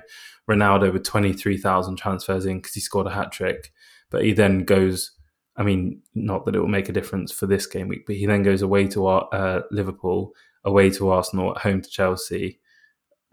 Ronaldo 0.49 0.91
with 0.91 1.03
23,000 1.03 1.97
transfers 1.97 2.45
in 2.47 2.57
because 2.57 2.73
he 2.73 2.79
scored 2.79 3.07
a 3.07 3.11
hat 3.11 3.31
trick, 3.31 3.71
but 4.09 4.23
he 4.23 4.33
then 4.33 4.63
goes 4.63 5.11
I 5.59 5.63
mean, 5.63 6.01
not 6.15 6.45
that 6.45 6.55
it 6.55 6.59
will 6.59 6.67
make 6.67 6.87
a 6.87 6.93
difference 6.93 7.33
for 7.33 7.45
this 7.45 7.65
game 7.65 7.89
week, 7.89 8.05
but 8.07 8.15
he 8.15 8.25
then 8.25 8.43
goes 8.43 8.61
away 8.61 8.87
to 8.87 9.07
uh, 9.07 9.63
Liverpool, 9.71 10.33
away 10.63 10.89
to 10.91 11.09
Arsenal, 11.09 11.51
at 11.51 11.61
home 11.61 11.81
to 11.81 11.89
Chelsea, 11.89 12.61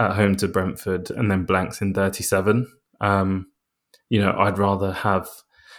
at 0.00 0.16
home 0.16 0.35
to 0.37 0.49
Brentford, 0.49 1.11
and 1.12 1.30
then 1.30 1.45
blanks 1.45 1.80
in 1.80 1.95
37. 1.95 2.66
Um, 3.00 3.47
you 4.11 4.21
know, 4.21 4.35
I'd 4.37 4.59
rather 4.59 4.92
have 4.92 5.28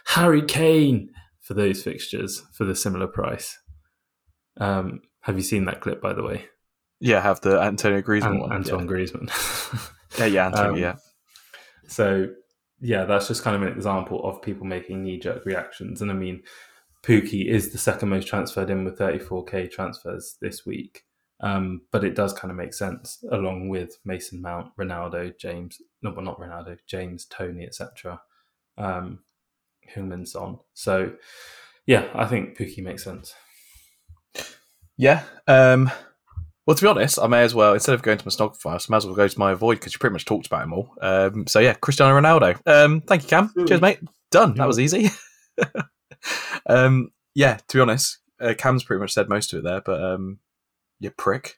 Harry 0.06 0.42
Kane 0.42 1.10
for 1.42 1.54
those 1.54 1.84
fixtures 1.84 2.44
for 2.54 2.64
the 2.64 2.76
similar 2.76 3.08
price. 3.08 3.60
Um, 4.56 5.02
have 5.22 5.36
you 5.36 5.44
seen 5.44 5.66
that 5.66 5.82
clip, 5.82 6.02
by 6.02 6.14
the 6.14 6.24
way? 6.24 6.46
Yeah, 7.02 7.22
have 7.22 7.42
the 7.42 7.60
Antonio 7.60 8.02
Griezmann 8.02 8.32
An- 8.32 8.40
one. 8.40 8.52
Antoine 8.54 8.86
yeah. 8.86 8.88
Griezmann. 8.88 9.92
yeah, 10.20 10.26
yeah, 10.26 10.46
Antonio, 10.48 10.72
um, 10.72 10.80
yeah. 10.80 10.96
So, 11.88 12.30
yeah, 12.80 13.06
that's 13.06 13.28
just 13.28 13.44
kind 13.44 13.56
of 13.56 13.62
an 13.64 13.76
example 13.76 14.24
of 14.24 14.42
people 14.42 14.66
making 14.66 15.04
knee 15.04 15.20
jerk 15.20 15.46
reactions. 15.46 16.02
And 16.02 16.12
I 16.12 16.14
mean, 16.14 16.44
Pukki 17.04 17.48
is 17.48 17.72
the 17.72 17.78
second 17.78 18.10
most 18.10 18.28
transferred 18.28 18.70
in 18.70 18.84
with 18.84 19.00
34k 19.00 19.72
transfers 19.72 20.38
this 20.42 20.66
week. 20.66 21.04
Um, 21.40 21.82
but 21.92 22.04
it 22.04 22.16
does 22.16 22.34
kind 22.34 22.52
of 22.52 22.58
make 22.58 22.74
sense 22.74 23.24
along 23.32 23.70
with 23.70 24.00
Mason 24.04 24.42
Mount, 24.42 24.76
Ronaldo, 24.76 25.38
James, 25.38 25.80
no, 26.02 26.12
well, 26.12 26.26
not 26.26 26.40
Ronaldo, 26.40 26.78
James, 26.88 27.26
Toney, 27.26 27.66
etc. 27.66 28.20
Um, 28.78 29.20
Son. 30.26 30.60
So, 30.74 31.14
yeah, 31.86 32.08
I 32.14 32.26
think 32.26 32.58
Pukki 32.58 32.84
makes 32.84 33.04
sense. 33.04 33.36
Yeah. 34.98 35.24
Um, 35.48 35.92
well, 36.68 36.76
to 36.76 36.82
be 36.82 36.88
honest, 36.90 37.18
I 37.18 37.28
may 37.28 37.44
as 37.44 37.56
well 37.56 37.74
instead 37.74 37.96
of 37.96 38.02
going 38.02 38.18
to 38.18 38.26
my 38.26 38.30
snog 38.30 38.58
files, 38.58 38.88
I 38.88 38.92
may 38.92 38.98
as 38.98 39.06
well 39.06 39.16
go 39.16 39.28
to 39.28 39.40
my 39.40 39.54
avoid 39.54 39.76
because 39.76 39.94
you 39.94 40.00
pretty 40.00 40.14
much 40.14 40.26
talked 40.26 40.48
about 40.48 40.64
him 40.64 40.74
all. 40.74 40.94
Um, 41.02 41.48
so 41.48 41.60
yeah, 41.60 41.74
Cristiano 41.74 42.14
Ronaldo. 42.20 42.60
Um, 42.66 43.00
thank 43.00 43.24
you, 43.24 43.30
Cam. 43.30 43.54
Cheers, 43.66 43.80
mate. 43.80 44.00
Done. 44.32 44.54
That 44.56 44.68
was 44.68 44.78
easy. 44.78 45.10
um, 46.68 47.12
yeah, 47.34 47.58
to 47.70 47.78
be 47.78 47.82
honest, 47.82 48.20
uh, 48.42 48.54
Cam's 48.58 48.84
pretty 48.84 49.00
much 49.00 49.14
said 49.14 49.30
most 49.30 49.54
of 49.54 49.60
it 49.60 49.64
there, 49.64 49.80
but 49.80 50.04
um, 50.04 50.40
you 51.00 51.10
prick. 51.10 51.58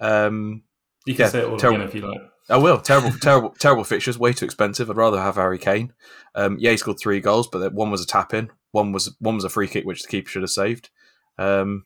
Um, 0.00 0.64
you 1.06 1.14
can 1.14 1.26
yeah, 1.26 1.28
say 1.28 1.38
it 1.40 1.44
all 1.44 1.54
again 1.54 1.82
if 1.82 1.94
you 1.94 2.00
like. 2.02 2.20
I 2.48 2.56
will. 2.56 2.78
Terrible, 2.80 3.12
terrible, 3.20 3.50
terrible 3.50 3.84
fixtures. 3.84 4.18
Way 4.18 4.32
too 4.32 4.46
expensive. 4.46 4.90
I'd 4.90 4.96
rather 4.96 5.20
have 5.20 5.36
Harry 5.36 5.58
Kane. 5.58 5.92
Um, 6.34 6.56
yeah, 6.58 6.72
he 6.72 6.76
scored 6.76 6.98
three 6.98 7.20
goals, 7.20 7.46
but 7.46 7.72
one 7.72 7.92
was 7.92 8.02
a 8.02 8.06
tap 8.06 8.34
in. 8.34 8.50
One 8.72 8.90
was 8.90 9.14
one 9.20 9.36
was 9.36 9.44
a 9.44 9.48
free 9.48 9.68
kick, 9.68 9.84
which 9.84 10.02
the 10.02 10.08
keeper 10.08 10.28
should 10.28 10.42
have 10.42 10.50
saved. 10.50 10.90
Um, 11.38 11.84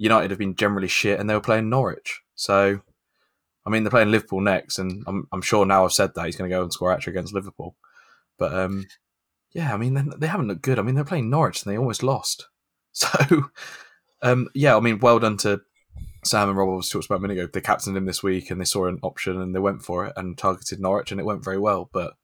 United 0.00 0.30
have 0.30 0.38
been 0.38 0.56
generally 0.56 0.88
shit, 0.88 1.20
and 1.20 1.28
they 1.28 1.34
were 1.34 1.40
playing 1.40 1.68
Norwich. 1.68 2.22
So, 2.34 2.80
I 3.66 3.70
mean, 3.70 3.82
they're 3.84 3.90
playing 3.90 4.10
Liverpool 4.10 4.40
next, 4.40 4.78
and 4.78 5.04
I'm, 5.06 5.28
I'm 5.30 5.42
sure 5.42 5.66
now 5.66 5.84
I've 5.84 5.92
said 5.92 6.14
that 6.14 6.24
he's 6.24 6.36
going 6.36 6.50
to 6.50 6.56
go 6.56 6.62
and 6.62 6.72
score 6.72 6.90
actually 6.90 7.12
against 7.12 7.34
Liverpool. 7.34 7.76
But 8.38 8.54
um, 8.54 8.86
yeah, 9.52 9.74
I 9.74 9.76
mean, 9.76 10.10
they, 10.18 10.26
haven't 10.26 10.48
looked 10.48 10.62
good. 10.62 10.78
I 10.78 10.82
mean, 10.82 10.94
they're 10.94 11.04
playing 11.04 11.28
Norwich, 11.28 11.62
and 11.62 11.70
they 11.70 11.78
almost 11.78 12.02
lost. 12.02 12.48
So, 12.92 13.44
um, 14.20 14.48
yeah, 14.52 14.76
I 14.76 14.80
mean, 14.80 14.98
well 14.98 15.20
done 15.20 15.36
to 15.38 15.60
Sam 16.24 16.48
and 16.48 16.58
Rob 16.58 16.70
was 16.70 16.90
talked 16.90 17.06
about 17.06 17.18
a 17.18 17.20
minute 17.20 17.38
ago. 17.38 17.50
They 17.52 17.60
captained 17.60 17.96
him 17.96 18.04
this 18.04 18.20
week, 18.20 18.50
and 18.50 18.60
they 18.60 18.64
saw 18.64 18.86
an 18.86 18.98
option, 19.02 19.40
and 19.40 19.54
they 19.54 19.60
went 19.60 19.82
for 19.82 20.06
it 20.06 20.12
and 20.16 20.36
targeted 20.36 20.80
Norwich, 20.80 21.12
and 21.12 21.20
it 21.20 21.24
went 21.24 21.44
very 21.44 21.58
well. 21.58 21.88
But 21.92 22.14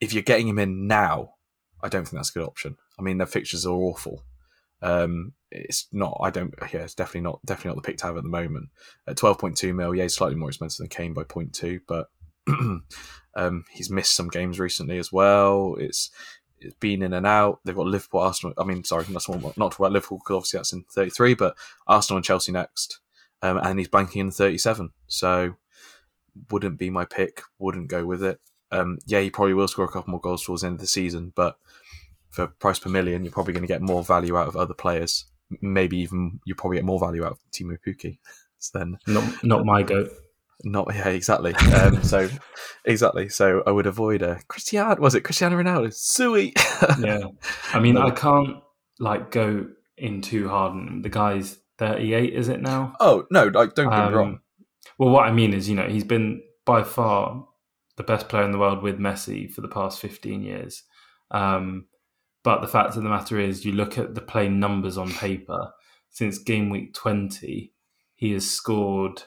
if 0.00 0.14
you're 0.14 0.22
getting 0.22 0.48
him 0.48 0.58
in 0.58 0.86
now, 0.86 1.34
I 1.82 1.90
don't 1.90 2.04
think 2.04 2.14
that's 2.14 2.30
a 2.30 2.38
good 2.38 2.46
option. 2.46 2.78
I 2.98 3.02
mean, 3.02 3.18
their 3.18 3.26
fixtures 3.26 3.66
are 3.66 3.74
awful. 3.74 4.22
Um, 4.84 5.32
it's 5.50 5.88
not. 5.92 6.18
I 6.22 6.30
don't. 6.30 6.54
Yeah, 6.72 6.80
it's 6.80 6.94
definitely 6.94 7.22
not. 7.22 7.40
Definitely 7.44 7.70
not 7.70 7.82
the 7.82 7.86
pick 7.86 7.96
to 7.98 8.06
have 8.06 8.16
at 8.16 8.22
the 8.22 8.28
moment. 8.28 8.68
At 9.08 9.16
twelve 9.16 9.38
point 9.38 9.56
two 9.56 9.72
mil, 9.72 9.94
yeah, 9.94 10.02
he's 10.02 10.14
slightly 10.14 10.36
more 10.36 10.50
expensive 10.50 10.78
than 10.78 10.88
Kane 10.88 11.14
by 11.14 11.24
0.2, 11.24 11.80
but 11.88 12.10
um, 13.36 13.64
he's 13.70 13.90
missed 13.90 14.14
some 14.14 14.28
games 14.28 14.60
recently 14.60 14.98
as 14.98 15.10
well. 15.10 15.76
It's 15.78 16.10
it's 16.60 16.74
been 16.80 17.02
in 17.02 17.14
and 17.14 17.26
out. 17.26 17.60
They've 17.64 17.74
got 17.74 17.86
Liverpool, 17.86 18.20
Arsenal. 18.20 18.54
I 18.58 18.64
mean, 18.64 18.84
sorry, 18.84 19.06
not 19.08 19.26
not 19.28 19.54
talk 19.56 19.78
about 19.78 19.92
Liverpool 19.92 20.18
because 20.18 20.36
obviously 20.36 20.58
that's 20.58 20.72
in 20.72 20.84
thirty 20.84 21.10
three, 21.10 21.34
but 21.34 21.56
Arsenal 21.86 22.18
and 22.18 22.24
Chelsea 22.24 22.52
next, 22.52 23.00
um, 23.40 23.58
and 23.58 23.78
he's 23.78 23.88
banking 23.88 24.20
in 24.20 24.30
thirty 24.30 24.58
seven. 24.58 24.90
So 25.06 25.56
wouldn't 26.50 26.78
be 26.78 26.90
my 26.90 27.06
pick. 27.06 27.40
Wouldn't 27.58 27.88
go 27.88 28.04
with 28.04 28.22
it. 28.22 28.38
Um, 28.70 28.98
yeah, 29.06 29.20
he 29.20 29.30
probably 29.30 29.54
will 29.54 29.68
score 29.68 29.84
a 29.84 29.88
couple 29.88 30.10
more 30.10 30.20
goals 30.20 30.44
towards 30.44 30.62
the 30.62 30.66
end 30.66 30.74
of 30.74 30.80
the 30.80 30.86
season, 30.88 31.32
but 31.34 31.56
for 32.34 32.48
price 32.48 32.78
per 32.78 32.90
million, 32.90 33.22
you're 33.22 33.32
probably 33.32 33.52
going 33.52 33.62
to 33.62 33.68
get 33.68 33.80
more 33.80 34.02
value 34.02 34.36
out 34.36 34.48
of 34.48 34.56
other 34.56 34.74
players. 34.74 35.24
Maybe 35.60 35.98
even 35.98 36.40
you 36.44 36.54
probably 36.54 36.78
get 36.78 36.84
more 36.84 36.98
value 36.98 37.24
out 37.24 37.32
of 37.32 37.38
Teemu 37.52 37.76
Pukki 37.86 38.18
than 38.74 38.98
not 39.06 39.44
not 39.44 39.64
my 39.64 39.82
goat. 39.82 40.10
Not 40.64 40.88
yeah, 40.94 41.08
exactly. 41.08 41.54
Um, 41.54 42.02
so 42.02 42.28
exactly. 42.84 43.28
So 43.28 43.62
I 43.66 43.70
would 43.70 43.86
avoid 43.86 44.22
a 44.22 44.40
Cristiano. 44.48 45.00
Was 45.00 45.14
it 45.14 45.22
Cristiano 45.22 45.56
Ronaldo? 45.56 45.92
Sweet. 45.94 46.58
yeah, 47.00 47.24
I 47.72 47.80
mean, 47.80 47.94
no. 47.94 48.06
I 48.06 48.10
can't 48.10 48.56
like 48.98 49.30
go 49.30 49.66
in 49.96 50.22
too 50.22 50.48
hard. 50.48 50.74
And 50.74 51.04
the 51.04 51.08
guy's 51.08 51.58
thirty-eight, 51.78 52.32
is 52.32 52.48
it 52.48 52.62
now? 52.62 52.94
Oh 53.00 53.26
no, 53.30 53.44
like, 53.44 53.74
don't 53.74 53.90
get 53.90 53.98
um, 53.98 54.12
me 54.12 54.18
wrong. 54.18 54.40
Well, 54.98 55.10
what 55.10 55.26
I 55.26 55.32
mean 55.32 55.52
is, 55.52 55.68
you 55.68 55.74
know, 55.74 55.88
he's 55.88 56.04
been 56.04 56.42
by 56.64 56.82
far 56.82 57.46
the 57.96 58.02
best 58.02 58.28
player 58.28 58.44
in 58.44 58.52
the 58.52 58.58
world 58.58 58.82
with 58.82 58.98
Messi 58.98 59.50
for 59.50 59.60
the 59.60 59.68
past 59.68 60.00
fifteen 60.00 60.42
years. 60.42 60.82
Um, 61.30 61.86
but 62.44 62.60
the 62.60 62.68
fact 62.68 62.94
of 62.94 63.02
the 63.02 63.08
matter 63.08 63.40
is, 63.40 63.64
you 63.64 63.72
look 63.72 63.96
at 63.96 64.14
the 64.14 64.20
plain 64.20 64.60
numbers 64.60 64.98
on 64.98 65.10
paper. 65.10 65.72
Since 66.10 66.38
game 66.38 66.68
week 66.68 66.92
20, 66.92 67.72
he 68.14 68.32
has 68.32 68.48
scored 68.48 69.22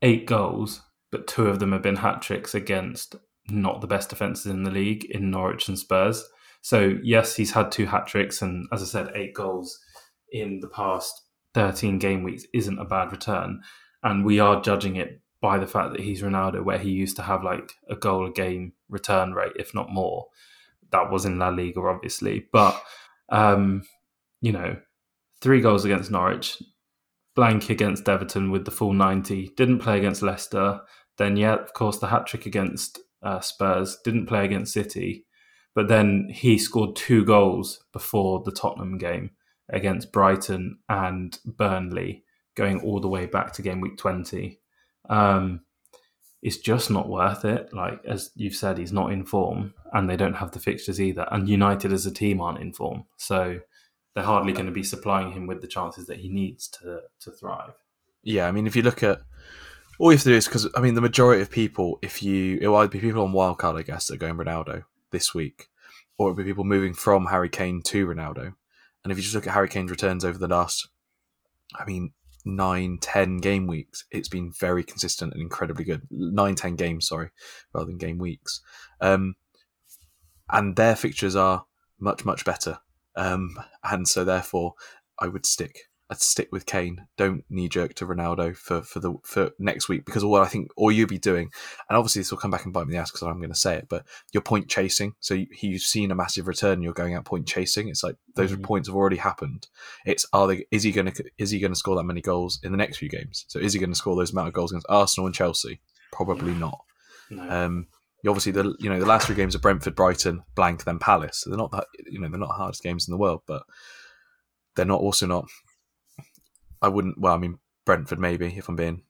eight 0.00 0.26
goals, 0.26 0.80
but 1.10 1.26
two 1.26 1.46
of 1.46 1.60
them 1.60 1.72
have 1.72 1.82
been 1.82 1.96
hat 1.96 2.22
tricks 2.22 2.54
against 2.54 3.16
not 3.48 3.82
the 3.82 3.86
best 3.86 4.08
defences 4.08 4.46
in 4.46 4.64
the 4.64 4.70
league 4.70 5.04
in 5.04 5.30
Norwich 5.30 5.68
and 5.68 5.78
Spurs. 5.78 6.24
So, 6.62 6.96
yes, 7.02 7.36
he's 7.36 7.52
had 7.52 7.70
two 7.70 7.86
hat 7.86 8.06
tricks, 8.06 8.40
and 8.40 8.66
as 8.72 8.82
I 8.82 8.86
said, 8.86 9.12
eight 9.14 9.34
goals 9.34 9.78
in 10.32 10.60
the 10.60 10.68
past 10.68 11.12
13 11.52 11.98
game 11.98 12.22
weeks 12.22 12.44
isn't 12.54 12.78
a 12.78 12.84
bad 12.86 13.12
return. 13.12 13.60
And 14.02 14.24
we 14.24 14.40
are 14.40 14.62
judging 14.62 14.96
it 14.96 15.20
by 15.42 15.58
the 15.58 15.66
fact 15.66 15.92
that 15.92 16.00
he's 16.00 16.22
Ronaldo, 16.22 16.64
where 16.64 16.78
he 16.78 16.90
used 16.90 17.16
to 17.16 17.22
have 17.22 17.44
like 17.44 17.74
a 17.90 17.94
goal 17.94 18.26
a 18.26 18.32
game 18.32 18.72
return 18.88 19.34
rate, 19.34 19.52
if 19.56 19.74
not 19.74 19.90
more 19.90 20.28
that 20.92 21.10
was 21.10 21.24
in 21.24 21.38
La 21.38 21.48
Liga, 21.48 21.80
obviously. 21.80 22.46
But 22.52 22.80
um, 23.28 23.82
you 24.40 24.52
know, 24.52 24.76
three 25.40 25.60
goals 25.60 25.84
against 25.84 26.10
Norwich, 26.10 26.62
blank 27.34 27.70
against 27.70 28.08
Everton 28.08 28.50
with 28.50 28.64
the 28.64 28.70
full 28.70 28.92
ninety. 28.92 29.52
Didn't 29.56 29.80
play 29.80 29.98
against 29.98 30.22
Leicester. 30.22 30.80
Then, 31.18 31.36
yeah, 31.36 31.54
of 31.54 31.74
course, 31.74 31.98
the 31.98 32.06
hat 32.06 32.26
trick 32.26 32.46
against 32.46 33.00
uh, 33.22 33.40
Spurs. 33.40 33.98
Didn't 34.04 34.26
play 34.26 34.44
against 34.44 34.72
City, 34.72 35.26
but 35.74 35.88
then 35.88 36.28
he 36.32 36.58
scored 36.58 36.96
two 36.96 37.24
goals 37.24 37.84
before 37.92 38.42
the 38.44 38.52
Tottenham 38.52 38.98
game 38.98 39.30
against 39.68 40.12
Brighton 40.12 40.78
and 40.88 41.38
Burnley, 41.44 42.24
going 42.54 42.80
all 42.80 43.00
the 43.00 43.08
way 43.08 43.26
back 43.26 43.52
to 43.52 43.62
game 43.62 43.80
week 43.80 43.96
twenty. 43.98 44.60
Um, 45.08 45.60
it's 46.42 46.58
just 46.58 46.90
not 46.90 47.08
worth 47.08 47.44
it. 47.44 47.72
Like 47.72 48.04
as 48.04 48.30
you've 48.34 48.56
said, 48.56 48.76
he's 48.76 48.92
not 48.92 49.12
in 49.12 49.24
form, 49.24 49.74
and 49.92 50.10
they 50.10 50.16
don't 50.16 50.34
have 50.34 50.50
the 50.50 50.58
fixtures 50.58 51.00
either. 51.00 51.26
And 51.30 51.48
United 51.48 51.92
as 51.92 52.04
a 52.04 52.12
team 52.12 52.40
aren't 52.40 52.60
in 52.60 52.72
form, 52.72 53.04
so 53.16 53.60
they're 54.14 54.24
hardly 54.24 54.52
going 54.52 54.66
to 54.66 54.72
be 54.72 54.82
supplying 54.82 55.32
him 55.32 55.46
with 55.46 55.60
the 55.60 55.68
chances 55.68 56.06
that 56.06 56.18
he 56.18 56.28
needs 56.28 56.68
to 56.68 57.02
to 57.20 57.30
thrive. 57.30 57.74
Yeah, 58.22 58.48
I 58.48 58.52
mean, 58.52 58.66
if 58.66 58.76
you 58.76 58.82
look 58.82 59.02
at 59.02 59.20
all 59.98 60.10
you 60.10 60.16
have 60.16 60.24
to 60.24 60.30
do 60.30 60.34
is 60.34 60.46
because 60.46 60.68
I 60.74 60.80
mean, 60.80 60.94
the 60.94 61.00
majority 61.00 61.42
of 61.42 61.50
people, 61.50 61.98
if 62.02 62.22
you 62.22 62.58
it 62.60 62.68
either 62.68 62.88
be 62.88 63.00
people 63.00 63.22
on 63.22 63.32
wildcard, 63.32 63.78
I 63.78 63.82
guess, 63.82 64.06
that 64.06 64.14
are 64.14 64.18
going 64.18 64.36
Ronaldo 64.36 64.84
this 65.12 65.32
week, 65.32 65.68
or 66.18 66.30
it'll 66.30 66.36
be 66.36 66.44
people 66.44 66.64
moving 66.64 66.92
from 66.92 67.26
Harry 67.26 67.48
Kane 67.48 67.82
to 67.82 68.06
Ronaldo. 68.06 68.54
And 69.04 69.10
if 69.10 69.18
you 69.18 69.22
just 69.22 69.34
look 69.34 69.46
at 69.46 69.54
Harry 69.54 69.68
Kane's 69.68 69.90
returns 69.90 70.24
over 70.24 70.38
the 70.38 70.48
last, 70.48 70.88
I 71.76 71.84
mean, 71.84 72.12
nine, 72.44 72.98
ten 73.00 73.38
game 73.38 73.66
weeks, 73.66 74.04
it's 74.10 74.28
been 74.28 74.52
very 74.52 74.82
consistent 74.82 75.32
and 75.32 75.42
incredibly 75.42 75.84
good. 75.84 76.02
Nine, 76.10 76.54
ten 76.54 76.76
games, 76.76 77.08
sorry, 77.08 77.30
rather 77.72 77.86
than 77.86 77.98
game 77.98 78.18
weeks. 78.18 78.60
Um, 79.00 79.34
and 80.50 80.76
their 80.76 80.96
fixtures 80.96 81.36
are 81.36 81.66
much, 81.98 82.24
much 82.24 82.44
better. 82.44 82.78
Um, 83.16 83.56
and 83.84 84.06
so 84.08 84.24
therefore, 84.24 84.74
I 85.18 85.28
would 85.28 85.46
stick 85.46 85.78
I'd 86.12 86.20
stick 86.20 86.50
with 86.52 86.66
Kane. 86.66 87.06
Don't 87.16 87.42
knee 87.48 87.70
jerk 87.70 87.94
to 87.94 88.06
Ronaldo 88.06 88.54
for 88.54 88.82
for 88.82 89.00
the 89.00 89.14
for 89.24 89.52
next 89.58 89.88
week 89.88 90.04
because 90.04 90.22
all 90.22 90.36
I 90.36 90.46
think 90.46 90.68
all 90.76 90.92
you'll 90.92 91.08
be 91.08 91.18
doing, 91.18 91.50
and 91.88 91.96
obviously 91.96 92.20
this 92.20 92.30
will 92.30 92.38
come 92.38 92.50
back 92.50 92.66
and 92.66 92.72
bite 92.72 92.86
me 92.86 92.92
in 92.92 92.96
the 92.96 92.98
ass 92.98 93.10
because 93.10 93.22
I'm 93.22 93.38
going 93.38 93.48
to 93.48 93.58
say 93.58 93.76
it, 93.76 93.86
but 93.88 94.04
you're 94.30 94.42
point 94.42 94.68
chasing. 94.68 95.14
So 95.20 95.32
you, 95.32 95.46
you've 95.62 95.80
seen 95.80 96.10
a 96.10 96.14
massive 96.14 96.48
return, 96.48 96.82
you're 96.82 96.92
going 96.92 97.14
out 97.14 97.24
point 97.24 97.48
chasing. 97.48 97.88
It's 97.88 98.04
like 98.04 98.16
those 98.34 98.52
mm-hmm. 98.52 98.60
points 98.60 98.88
have 98.88 98.94
already 98.94 99.16
happened. 99.16 99.68
It's 100.04 100.26
are 100.34 100.46
they 100.46 100.66
is 100.70 100.82
he 100.82 100.92
going 100.92 101.10
to 101.10 101.24
is 101.38 101.50
he 101.50 101.60
going 101.60 101.72
to 101.72 101.78
score 101.78 101.96
that 101.96 102.04
many 102.04 102.20
goals 102.20 102.60
in 102.62 102.72
the 102.72 102.78
next 102.78 102.98
few 102.98 103.08
games? 103.08 103.46
So 103.48 103.58
is 103.58 103.72
he 103.72 103.78
going 103.78 103.92
to 103.92 103.96
score 103.96 104.14
those 104.14 104.32
amount 104.32 104.48
of 104.48 104.54
goals 104.54 104.72
against 104.72 104.86
Arsenal 104.90 105.26
and 105.26 105.34
Chelsea? 105.34 105.80
Probably 106.12 106.52
not. 106.52 106.78
No. 107.30 107.48
Um, 107.48 107.86
obviously 108.28 108.52
the 108.52 108.74
you 108.78 108.90
know 108.90 109.00
the 109.00 109.06
last 109.06 109.28
three 109.28 109.36
games 109.36 109.56
are 109.56 109.60
Brentford, 109.60 109.96
Brighton, 109.96 110.42
blank, 110.54 110.84
then 110.84 110.98
Palace. 110.98 111.38
So 111.38 111.48
they're 111.48 111.56
not 111.56 111.72
that 111.72 111.86
you 112.06 112.20
know 112.20 112.28
they're 112.28 112.38
not 112.38 112.50
the 112.50 112.54
hardest 112.54 112.82
games 112.82 113.08
in 113.08 113.12
the 113.12 113.18
world, 113.18 113.40
but 113.46 113.62
they're 114.76 114.84
not 114.84 115.00
also 115.00 115.26
not 115.26 115.48
I 116.82 116.88
wouldn't. 116.88 117.18
Well, 117.18 117.34
I 117.34 117.38
mean 117.38 117.58
Brentford 117.86 118.18
maybe 118.18 118.46
if 118.56 118.68
I'm 118.68 118.76
being 118.76 119.02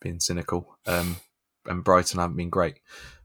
being 0.00 0.20
cynical. 0.20 0.76
Um, 0.86 1.16
and 1.66 1.84
Brighton 1.84 2.20
haven't 2.20 2.36
been 2.36 2.50
great, 2.50 2.80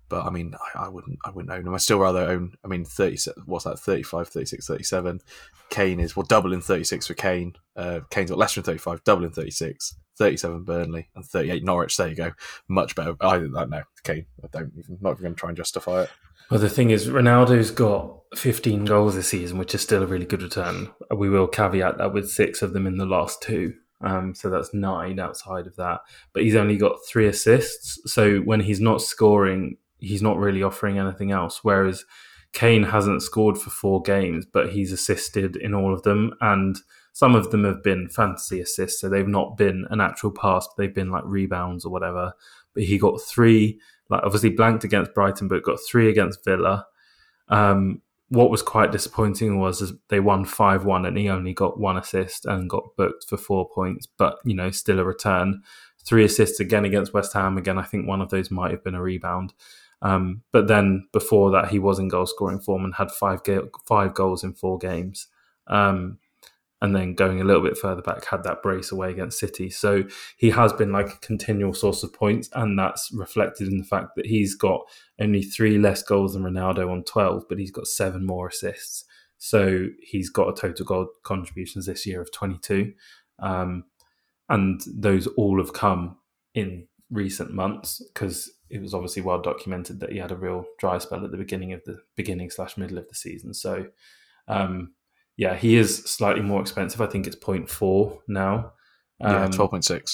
but 0.08 0.26
I 0.26 0.30
mean, 0.30 0.56
I, 0.76 0.86
I, 0.86 0.88
wouldn't, 0.90 1.20
I 1.26 1.30
wouldn't 1.30 1.54
own 1.54 1.68
him. 1.68 1.74
I 1.74 1.78
still 1.78 2.00
rather 2.00 2.22
own. 2.22 2.54
I 2.64 2.68
mean, 2.68 2.86
thirty. 2.86 3.18
What's 3.46 3.66
that? 3.66 3.80
35, 3.80 4.30
36, 4.30 4.68
37. 4.68 5.22
Kane 5.70 6.00
is 6.00 6.16
well, 6.16 6.26
double 6.26 6.54
in 6.54 6.62
thirty 6.62 6.84
six 6.84 7.08
for 7.08 7.14
Kane. 7.14 7.54
Uh, 7.76 8.02
Kane's 8.10 8.30
got 8.30 8.40
less 8.40 8.56
than 8.56 8.64
thirty 8.64 8.80
five, 8.80 9.04
double 9.04 9.26
in 9.26 9.32
36. 9.32 9.96
37 10.18 10.64
Burnley 10.64 11.08
and 11.16 11.24
38 11.26 11.64
Norwich. 11.64 11.96
There 11.96 12.10
you 12.10 12.16
go. 12.16 12.34
Much 12.68 12.94
better. 12.94 13.16
I 13.22 13.38
don't 13.38 13.70
know. 13.70 13.84
Kane. 14.04 14.26
I 14.44 14.48
don't 14.52 14.74
even. 14.78 14.98
Not 15.00 15.12
even 15.12 15.24
going 15.24 15.36
to 15.36 15.40
try 15.40 15.50
and 15.50 15.56
justify 15.56 16.04
it. 16.04 16.10
Well, 16.50 16.60
the 16.60 16.70
thing 16.70 16.90
is, 16.90 17.08
Ronaldo's 17.08 17.70
got 17.70 18.22
15 18.36 18.86
goals 18.86 19.16
this 19.16 19.28
season, 19.28 19.60
which 19.60 19.76
is 19.76 19.82
still 19.82 20.02
a 20.02 20.08
really 20.08 20.26
good 20.26 20.42
return. 20.42 20.90
We 21.16 21.30
will 21.30 21.48
caveat 21.48 21.98
that 22.00 22.14
with 22.14 22.32
six 22.32 22.62
of 22.62 22.74
them 22.74 22.88
in 22.88 22.98
the 22.98 23.06
last 23.06 23.42
two. 23.42 23.74
Um, 24.02 24.34
so 24.34 24.50
that's 24.50 24.74
nine 24.74 25.20
outside 25.20 25.68
of 25.68 25.76
that. 25.76 26.02
But 26.34 26.44
he's 26.44 26.56
only 26.56 26.78
got 26.78 27.06
three 27.08 27.28
assists. 27.28 28.00
So 28.12 28.40
when 28.40 28.62
he's 28.62 28.80
not 28.80 29.02
scoring, 29.02 29.78
he's 30.00 30.24
not 30.24 30.38
really 30.38 30.64
offering 30.64 30.98
anything 30.98 31.32
else. 31.32 31.64
Whereas 31.64 32.06
Kane 32.52 32.84
hasn't 32.84 33.22
scored 33.22 33.58
for 33.58 33.70
four 33.70 34.02
games, 34.02 34.46
but 34.52 34.72
he's 34.72 34.92
assisted 34.92 35.56
in 35.56 35.76
all 35.76 35.94
of 35.94 36.02
them. 36.02 36.34
And 36.42 36.78
some 37.14 37.36
of 37.36 37.52
them 37.52 37.64
have 37.64 37.84
been 37.84 38.10
fantasy 38.10 38.60
assists. 38.62 39.02
So 39.02 39.10
they've 39.10 39.28
not 39.28 39.58
been 39.58 39.86
an 39.92 40.02
actual 40.02 40.32
pass, 40.32 40.68
they've 40.78 40.94
been 40.94 41.12
like 41.12 41.24
rebounds 41.26 41.86
or 41.86 41.92
whatever. 41.92 42.34
But 42.74 42.84
he 42.84 42.98
got 42.98 43.22
three, 43.22 43.80
like 44.10 44.24
obviously 44.24 44.50
blanked 44.50 44.84
against 44.84 45.14
Brighton, 45.14 45.48
but 45.48 45.64
got 45.64 45.80
three 45.80 46.10
against 46.10 46.44
Villa. 46.44 46.88
Um, 47.48 48.02
what 48.30 48.52
was 48.52 48.62
quite 48.62 48.92
disappointing 48.92 49.60
was 49.60 49.94
they 50.10 50.20
won 50.20 50.46
5 50.46 50.86
1 50.86 51.06
and 51.06 51.18
he 51.18 51.30
only 51.30 51.54
got 51.54 51.80
one 51.80 51.98
assist 51.98 52.46
and 52.46 52.70
got 52.70 52.96
booked 52.96 53.26
for 53.28 53.38
four 53.38 53.68
points, 53.68 54.06
but, 54.06 54.40
you 54.46 54.54
know, 54.54 54.70
still 54.72 55.00
a 55.00 55.04
return. 55.04 55.64
Three 56.06 56.24
assists 56.24 56.60
again 56.60 56.86
against 56.86 57.14
West 57.14 57.34
Ham. 57.34 57.58
Again, 57.58 57.78
I 57.78 57.84
think 57.84 58.08
one 58.08 58.22
of 58.22 58.30
those 58.30 58.52
might 58.52 58.72
have 58.72 58.84
been 58.84 58.96
a 58.96 59.02
rebound. 59.02 59.54
Um, 60.02 60.44
but 60.52 60.68
then 60.68 61.08
before 61.12 61.52
that, 61.52 61.70
he 61.70 61.80
was 61.80 62.00
in 62.00 62.08
goal 62.08 62.26
scoring 62.26 62.60
form 62.60 62.86
and 62.86 62.96
had 62.96 63.12
five, 63.12 63.44
ga- 63.44 63.70
five 63.86 64.14
goals 64.14 64.44
in 64.44 64.54
four 64.54 64.78
games. 64.78 65.28
Um, 65.68 66.20
and 66.82 66.96
then 66.96 67.14
going 67.14 67.42
a 67.42 67.44
little 67.44 67.62
bit 67.62 67.78
further 67.78 68.02
back, 68.02 68.26
had 68.26 68.44
that 68.44 68.62
brace 68.64 68.92
away 68.92 69.12
against 69.12 69.40
City. 69.40 69.70
So 69.70 70.04
he 70.38 70.50
has 70.52 70.72
been 70.72 70.92
like 70.92 71.14
a 71.14 71.18
continual 71.18 71.74
source 71.74 72.04
of 72.04 72.14
points, 72.14 72.50
and 72.54 72.80
that's 72.80 73.12
reflected 73.12 73.68
in 73.68 73.78
the 73.78 73.84
fact 73.84 74.16
that 74.16 74.26
he's 74.26 74.56
got 74.56 74.82
only 75.20 75.42
three 75.42 75.78
less 75.78 76.02
goals 76.04 76.34
than 76.34 76.44
Ronaldo 76.44 76.90
on 76.90 77.04
12, 77.04 77.44
but 77.50 77.60
he's 77.60 77.72
got 77.72 77.88
seven 77.88 78.26
more 78.26 78.48
assists. 78.48 79.04
So 79.38 79.88
he's 80.02 80.30
got 80.30 80.50
a 80.50 80.60
total 80.60 80.86
goal 80.86 81.08
contributions 81.24 81.86
this 81.86 82.06
year 82.06 82.22
of 82.22 82.32
22. 82.32 82.94
Um, 83.40 83.86
and 84.50 84.82
those 84.88 85.28
all 85.28 85.58
have 85.60 85.74
come 85.74 86.18
in 86.54 86.88
recent 87.10 87.54
months 87.54 88.02
because 88.14 88.52
it 88.70 88.82
was 88.82 88.94
obviously 88.94 89.22
well 89.22 89.42
documented 89.42 90.00
that 90.00 90.12
he 90.12 90.20
had 90.20 90.32
a 90.32 90.36
real 90.36 90.66
dry 90.78 90.98
spell 90.98 91.24
at 91.24 91.32
the 91.32 91.38
beginning 91.38 91.74
of 91.74 91.84
the 91.86 92.00
beginning 92.16 92.50
slash 92.50 92.78
middle 92.78 92.98
of 92.98 93.08
the 93.08 93.16
season. 93.16 93.54
So, 93.54 93.88
um, 94.48 94.94
yeah, 95.40 95.56
he 95.56 95.78
is 95.78 96.00
slightly 96.00 96.42
more 96.42 96.60
expensive. 96.60 97.00
I 97.00 97.06
think 97.06 97.26
it's 97.26 97.38
0.4 97.38 98.20
now. 98.28 98.74
Um, 99.22 99.34
yeah, 99.34 99.48
12.6. 99.48 100.12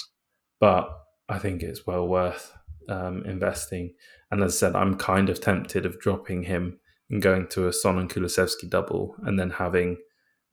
But 0.60 0.88
I 1.28 1.40
think 1.40 1.64
it's 1.64 1.88
well 1.88 2.08
worth 2.08 2.54
um, 2.88 3.24
investing. 3.26 3.96
And 4.30 4.44
as 4.44 4.54
I 4.54 4.56
said, 4.56 4.76
I'm 4.76 4.98
kind 4.98 5.30
of 5.30 5.42
tempted 5.42 5.84
of 5.84 6.00
dropping 6.00 6.44
him 6.44 6.80
and 7.10 7.24
going 7.24 7.48
to 7.48 7.68
a 7.68 7.74
Son 7.74 7.98
and 7.98 8.08
Kulusevski 8.08 8.70
double 8.70 9.16
and 9.24 9.40
then 9.40 9.50
having 9.50 9.98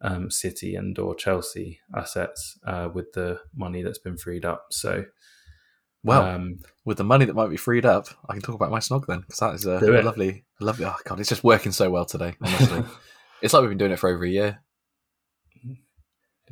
um, 0.01 0.31
City 0.31 0.75
and 0.75 0.99
or 0.99 1.15
Chelsea 1.15 1.79
assets 1.95 2.59
uh, 2.67 2.89
with 2.95 3.13
the 3.13 3.41
money 3.55 3.83
that's 3.83 3.99
been 3.99 4.17
freed 4.17 4.47
up. 4.47 4.69
So, 4.71 5.05
well, 6.03 6.23
um, 6.23 6.61
with 6.87 6.97
the 6.97 7.05
money 7.05 7.27
that 7.27 7.37
might 7.37 7.51
be 7.51 7.59
freed 7.59 7.85
up, 7.85 8.07
I 8.27 8.33
can 8.33 8.41
talk 8.41 8.55
about 8.55 8.71
my 8.71 8.79
snog 8.79 9.05
then 9.07 9.21
because 9.21 9.39
that 9.41 9.55
is 9.55 9.67
a, 9.67 9.77
a 9.77 10.01
lovely, 10.03 10.47
lovely. 10.61 10.87
Oh 10.87 10.97
god, 11.05 11.21
it's 11.21 11.29
just 11.29 11.45
working 11.45 11.73
so 11.73 11.91
well 11.91 12.07
today. 12.07 12.35
Honestly, 12.41 12.85
it's 13.43 13.53
like 13.53 13.61
we've 13.61 13.71
been 13.71 13.79
doing 13.79 13.93
it 13.93 13.99
for 13.99 14.09
over 14.09 14.25
a 14.25 14.29
year. 14.29 14.61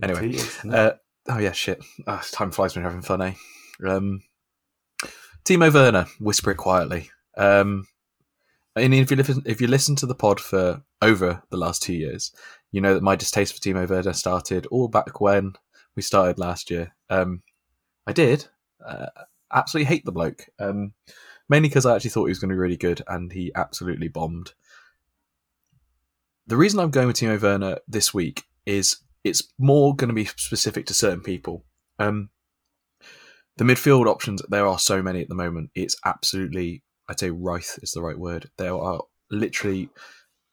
Anyway, 0.02 0.36
uh, 0.70 0.92
oh 1.28 1.38
yeah, 1.38 1.52
shit. 1.52 1.82
Oh, 2.06 2.20
time 2.32 2.50
flies 2.50 2.74
when 2.74 2.82
you're 2.82 2.90
having 2.90 3.04
fun, 3.04 3.22
eh? 3.22 3.34
Um, 3.86 4.22
Timo 5.44 5.72
Werner, 5.72 6.06
whisper 6.18 6.50
it 6.52 6.56
quietly. 6.56 7.10
Um, 7.36 7.86
and 8.76 8.94
if 8.94 9.10
you 9.10 9.16
listen, 9.16 9.42
if 9.46 9.60
you 9.60 9.66
listen 9.66 9.96
to 9.96 10.06
the 10.06 10.14
pod 10.14 10.40
for 10.40 10.82
over 11.02 11.42
the 11.50 11.56
last 11.56 11.82
two 11.82 11.92
years, 11.94 12.32
you 12.72 12.80
know 12.80 12.94
that 12.94 13.02
my 13.02 13.16
distaste 13.16 13.54
for 13.54 13.60
Timo 13.60 13.88
Werner 13.88 14.12
started 14.12 14.66
all 14.66 14.88
back 14.88 15.20
when 15.20 15.54
we 15.96 16.02
started 16.02 16.38
last 16.38 16.70
year. 16.70 16.94
Um, 17.08 17.42
I 18.06 18.12
did 18.12 18.46
uh, 18.84 19.06
absolutely 19.52 19.94
hate 19.94 20.04
the 20.04 20.12
bloke, 20.12 20.48
um, 20.58 20.94
mainly 21.48 21.68
because 21.68 21.86
I 21.86 21.94
actually 21.94 22.10
thought 22.10 22.26
he 22.26 22.30
was 22.30 22.38
going 22.38 22.48
to 22.48 22.54
be 22.54 22.60
really 22.60 22.76
good, 22.76 23.02
and 23.06 23.30
he 23.32 23.52
absolutely 23.54 24.08
bombed. 24.08 24.54
The 26.50 26.56
reason 26.56 26.80
I'm 26.80 26.90
going 26.90 27.06
with 27.06 27.14
Timo 27.14 27.40
Werner 27.40 27.78
this 27.86 28.12
week 28.12 28.42
is 28.66 28.96
it's 29.22 29.52
more 29.56 29.94
going 29.94 30.08
to 30.08 30.14
be 30.14 30.24
specific 30.24 30.84
to 30.86 30.94
certain 30.94 31.20
people. 31.20 31.64
Um, 32.00 32.30
the 33.56 33.62
midfield 33.62 34.08
options, 34.08 34.42
there 34.48 34.66
are 34.66 34.80
so 34.80 35.00
many 35.00 35.22
at 35.22 35.28
the 35.28 35.36
moment. 35.36 35.70
It's 35.76 35.94
absolutely, 36.04 36.82
I'd 37.08 37.20
say, 37.20 37.30
rife 37.30 37.78
is 37.84 37.92
the 37.92 38.02
right 38.02 38.18
word. 38.18 38.50
There 38.58 38.76
are 38.76 39.00
literally 39.30 39.90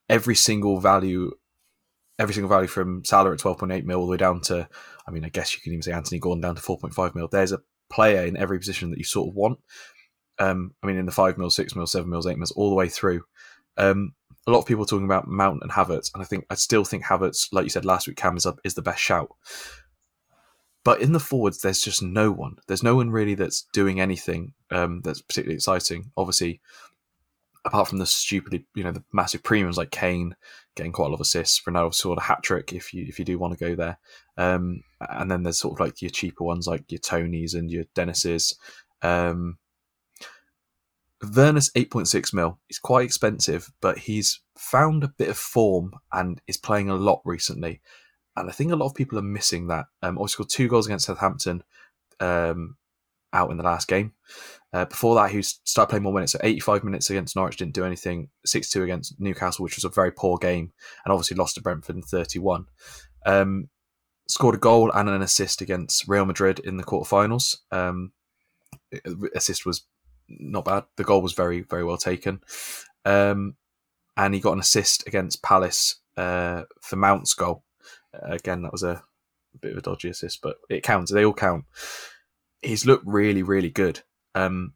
every 0.08 0.36
single 0.36 0.80
value, 0.80 1.32
every 2.20 2.36
single 2.36 2.50
value 2.50 2.68
from 2.68 3.04
Salah 3.04 3.32
at 3.32 3.40
12.8 3.40 3.84
mil 3.84 3.98
all 3.98 4.06
the 4.06 4.12
way 4.12 4.18
down 4.18 4.42
to, 4.42 4.70
I 5.08 5.10
mean, 5.10 5.26
I 5.26 5.30
guess 5.30 5.56
you 5.56 5.62
can 5.62 5.74
even 5.74 5.82
say 5.82 5.94
Anthony 5.94 6.20
Gordon 6.20 6.42
down 6.42 6.54
to 6.54 6.62
4.5 6.62 7.16
mil. 7.16 7.28
There's 7.28 7.54
a 7.54 7.62
player 7.90 8.24
in 8.24 8.38
every 8.38 8.60
position 8.60 8.92
that 8.92 9.00
you 9.00 9.04
sort 9.04 9.30
of 9.30 9.34
want. 9.34 9.58
Um, 10.38 10.76
I 10.84 10.86
mean, 10.86 10.98
in 10.98 11.08
the 11.08 11.12
5 11.12 11.40
mil, 11.40 11.50
6 11.50 11.76
mil, 11.76 11.88
7 11.88 12.08
mils, 12.08 12.28
8 12.28 12.38
mils, 12.38 12.52
all 12.52 12.70
the 12.70 12.76
way 12.76 12.88
through. 12.88 13.24
Um, 13.78 14.14
a 14.48 14.52
lot 14.52 14.60
of 14.60 14.66
people 14.66 14.86
talking 14.86 15.06
about 15.06 15.28
Mount 15.28 15.62
and 15.62 15.72
Havertz, 15.72 16.12
and 16.14 16.24
I 16.24 16.26
think 16.26 16.46
I 16.50 16.56
still 16.56 16.86
think 16.86 17.04
Havertz, 17.04 17.50
like 17.52 17.66
you 17.66 17.70
said 17.70 17.86
last 17.86 18.08
week, 18.08 18.16
Cam 18.16 18.38
is 18.38 18.46
up 18.46 18.60
is 18.64 18.74
the 18.74 18.82
best 18.82 19.02
shout. 19.02 19.30
But 20.86 21.02
in 21.02 21.12
the 21.12 21.20
forwards, 21.20 21.60
there's 21.60 21.82
just 21.82 22.02
no 22.02 22.32
one. 22.32 22.56
There's 22.68 22.82
no 22.82 22.96
one 22.96 23.12
really 23.12 23.36
that's 23.36 23.68
doing 23.74 24.00
anything 24.00 24.54
um, 24.72 25.02
that's 25.04 25.22
particularly 25.22 25.56
exciting. 25.56 26.12
Obviously, 26.16 26.62
apart 27.66 27.90
from 27.90 27.98
the 27.98 28.06
stupidly, 28.06 28.66
you 28.74 28.86
know, 28.86 28.94
the 28.94 29.04
massive 29.12 29.44
premiums 29.44 29.78
like 29.78 29.92
Kane 29.92 30.34
getting 30.76 30.94
quite 30.94 31.08
a 31.08 31.10
lot 31.10 31.16
of 31.16 31.22
assists, 31.22 31.62
Ronaldo 31.64 31.94
sort 31.94 32.18
of 32.18 32.24
hat 32.24 32.42
trick 32.42 32.72
if 32.72 32.94
you 32.94 33.06
if 33.06 33.20
you 33.20 33.26
do 33.26 33.38
want 33.38 33.58
to 33.58 33.60
go 33.60 33.76
there. 33.76 34.00
Um, 34.38 34.82
and 35.02 35.30
then 35.30 35.44
there's 35.44 35.60
sort 35.60 35.74
of 35.74 35.86
like 35.86 36.02
your 36.02 36.10
cheaper 36.10 36.46
ones 36.46 36.68
like 36.68 36.90
your 36.90 37.00
Toneys 37.00 37.54
and 37.54 37.70
your 37.70 37.84
Dennis's. 37.94 38.58
Um, 39.02 39.58
Werner's 41.24 41.72
8.6 41.72 42.34
mil. 42.34 42.60
He's 42.68 42.80
quite 42.80 43.06
expensive, 43.06 43.72
but 43.82 43.98
he's 43.98 44.42
found 44.58 45.04
a 45.04 45.14
bit 45.18 45.30
of 45.30 45.38
form 45.38 45.94
and 46.12 46.42
is 46.48 46.58
playing 46.58 46.90
a 46.90 46.96
lot 46.96 47.22
recently. 47.26 47.82
And 48.36 48.50
I 48.50 48.54
think 48.54 48.72
a 48.72 48.76
lot 48.76 48.88
of 48.88 48.96
people 48.96 49.18
are 49.18 49.24
missing 49.24 49.68
that. 49.68 49.86
Um, 50.04 50.18
also 50.18 50.44
got 50.44 50.50
two 50.50 50.68
goals 50.68 50.86
against 50.86 51.08
Southampton 51.08 51.64
um, 52.20 52.78
out 53.34 53.50
in 53.50 53.58
the 53.58 53.64
last 53.64 53.88
game. 53.88 54.14
Uh, 54.74 54.86
before 54.86 55.16
that, 55.16 55.32
he 55.32 55.42
started 55.42 55.90
playing 55.90 56.04
more 56.04 56.14
minutes. 56.14 56.34
So 56.34 56.40
85 56.44 56.84
minutes 56.84 57.10
against 57.10 57.36
Norwich 57.36 57.58
didn't 57.58 57.74
do 57.74 57.86
anything. 57.86 58.30
6 58.46 58.70
2 58.70 58.84
against 58.84 59.20
Newcastle, 59.20 59.64
which 59.64 59.76
was 59.76 59.86
a 59.86 59.90
very 59.90 60.12
poor 60.12 60.38
game, 60.38 60.72
and 61.04 61.12
obviously 61.12 61.36
lost 61.36 61.56
to 61.56 61.62
Brentford 61.62 61.96
in 61.96 62.04
31. 62.04 62.66
Um, 63.26 63.70
scored 64.28 64.56
a 64.56 64.60
goal 64.60 64.92
and 64.92 65.10
an 65.10 65.22
assist 65.24 65.62
against 65.62 66.08
Real 66.08 66.26
Madrid 66.26 66.60
in 66.60 66.78
the 66.78 66.84
quarterfinals. 66.84 67.58
Um, 67.72 68.12
assist 69.34 69.66
was 69.66 69.84
not 70.30 70.66
bad. 70.66 70.86
The 70.96 71.04
goal 71.04 71.22
was 71.22 71.34
very, 71.34 71.62
very 71.62 71.84
well 71.84 71.98
taken. 71.98 72.42
Um, 73.06 73.56
and 74.16 74.34
he 74.34 74.40
got 74.40 74.54
an 74.54 74.60
assist 74.60 75.08
against 75.08 75.44
Palace 75.44 75.96
uh, 76.18 76.64
for 76.82 76.96
Mount's 76.96 77.34
goal. 77.34 77.64
Uh, 78.14 78.34
again, 78.34 78.64
that 78.64 78.72
was 78.72 78.84
a, 78.84 79.02
a, 79.56 79.58
bit 79.60 79.72
of 79.72 79.78
a 79.78 79.82
dodgy 79.82 80.10
assist, 80.10 80.42
but 80.42 80.58
it 80.70 80.84
counts. 80.84 81.12
They 81.12 81.24
all 81.24 81.34
count. 81.34 81.66
He's 82.62 82.86
looked 82.86 83.06
really, 83.06 83.44
really 83.44 83.70
good. 83.70 84.02
Um, 84.34 84.74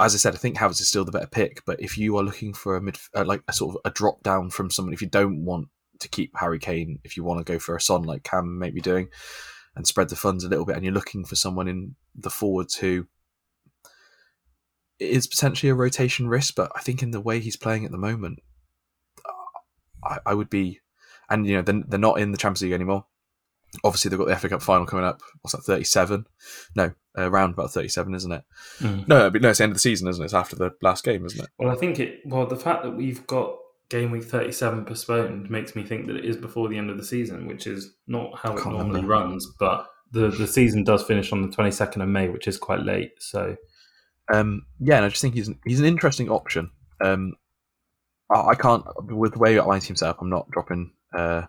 as 0.00 0.14
I 0.14 0.18
said, 0.18 0.34
I 0.34 0.38
think 0.38 0.56
Havertz 0.56 0.80
is 0.80 0.88
still 0.88 1.04
the 1.04 1.12
better 1.12 1.26
pick. 1.26 1.64
But 1.64 1.80
if 1.80 1.96
you 1.98 2.16
are 2.16 2.22
looking 2.22 2.54
for 2.54 2.76
a 2.76 2.80
mid, 2.80 2.98
uh, 3.14 3.24
like 3.24 3.42
a 3.48 3.52
sort 3.52 3.76
of 3.76 3.80
a 3.84 3.94
drop 3.94 4.22
down 4.22 4.50
from 4.50 4.70
someone, 4.70 4.92
if 4.92 5.02
you 5.02 5.08
don't 5.08 5.44
want 5.44 5.68
to 6.00 6.08
keep 6.08 6.32
Harry 6.36 6.58
Kane, 6.58 7.00
if 7.04 7.16
you 7.16 7.24
want 7.24 7.44
to 7.44 7.52
go 7.52 7.58
for 7.58 7.74
a 7.74 7.80
Son 7.80 8.02
like 8.02 8.22
Cam 8.22 8.58
may 8.58 8.70
be 8.70 8.80
doing, 8.80 9.08
and 9.74 9.86
spread 9.86 10.08
the 10.08 10.16
funds 10.16 10.44
a 10.44 10.48
little 10.48 10.64
bit, 10.64 10.76
and 10.76 10.84
you're 10.84 10.94
looking 10.94 11.24
for 11.24 11.36
someone 11.36 11.68
in 11.68 11.96
the 12.14 12.30
forwards 12.30 12.76
who 12.76 13.06
is 14.98 15.26
potentially 15.26 15.70
a 15.70 15.74
rotation 15.74 16.28
risk, 16.28 16.54
but 16.54 16.72
I 16.74 16.80
think 16.80 17.02
in 17.02 17.10
the 17.10 17.20
way 17.20 17.40
he's 17.40 17.56
playing 17.56 17.84
at 17.84 17.90
the 17.90 17.98
moment, 17.98 18.40
I, 20.04 20.18
I 20.26 20.34
would 20.34 20.50
be, 20.50 20.80
and 21.28 21.46
you 21.46 21.56
know 21.56 21.62
they're, 21.62 21.82
they're 21.86 21.98
not 21.98 22.20
in 22.20 22.32
the 22.32 22.38
Champions 22.38 22.62
League 22.62 22.72
anymore. 22.72 23.06
Obviously, 23.84 24.08
they've 24.08 24.18
got 24.18 24.28
the 24.28 24.36
FA 24.36 24.48
Cup 24.48 24.62
final 24.62 24.86
coming 24.86 25.04
up. 25.04 25.20
What's 25.42 25.54
that? 25.54 25.62
Thirty-seven? 25.62 26.26
No, 26.74 26.92
around 27.16 27.50
about 27.50 27.70
thirty-seven, 27.70 28.14
isn't 28.14 28.32
it? 28.32 28.44
Mm. 28.80 29.08
No, 29.08 29.30
but 29.30 29.42
no, 29.42 29.50
it's 29.50 29.58
the 29.58 29.64
end 29.64 29.72
of 29.72 29.76
the 29.76 29.80
season, 29.80 30.08
isn't 30.08 30.22
it? 30.22 30.26
It's 30.26 30.34
after 30.34 30.56
the 30.56 30.70
last 30.80 31.04
game, 31.04 31.26
isn't 31.26 31.44
it? 31.44 31.50
Well, 31.58 31.70
I 31.70 31.76
think 31.76 32.00
it. 32.00 32.20
Well, 32.24 32.46
the 32.46 32.56
fact 32.56 32.82
that 32.84 32.92
we've 32.92 33.26
got 33.26 33.56
game 33.90 34.10
week 34.10 34.24
37 34.24 34.84
postponed 34.84 35.50
makes 35.50 35.74
me 35.74 35.82
think 35.82 36.06
that 36.06 36.16
it 36.16 36.24
is 36.24 36.36
before 36.36 36.68
the 36.68 36.78
end 36.78 36.90
of 36.90 36.96
the 36.96 37.04
season, 37.04 37.46
which 37.46 37.66
is 37.66 37.94
not 38.06 38.38
how 38.38 38.56
it 38.56 38.64
normally 38.64 39.02
remember. 39.02 39.08
runs. 39.08 39.46
But 39.58 39.86
the, 40.12 40.28
the 40.28 40.46
season 40.46 40.84
does 40.84 41.02
finish 41.02 41.32
on 41.32 41.42
the 41.42 41.48
22nd 41.54 42.02
of 42.02 42.08
May, 42.08 42.28
which 42.28 42.48
is 42.48 42.58
quite 42.58 42.80
late. 42.80 43.12
So 43.18 43.56
Um, 44.32 44.66
yeah, 44.78 44.96
and 44.96 45.04
I 45.04 45.08
just 45.08 45.22
think 45.22 45.34
he's 45.34 45.50
he's 45.64 45.80
an 45.80 45.86
interesting 45.86 46.28
option. 46.28 46.70
Um, 47.00 47.34
I, 48.30 48.48
I 48.48 48.54
can't 48.54 48.84
with 49.04 49.34
the 49.34 49.38
way 49.38 49.80
team's 49.80 50.00
set 50.00 50.08
up. 50.08 50.20
I'm 50.20 50.30
not 50.30 50.50
dropping 50.50 50.92
uh, 51.16 51.42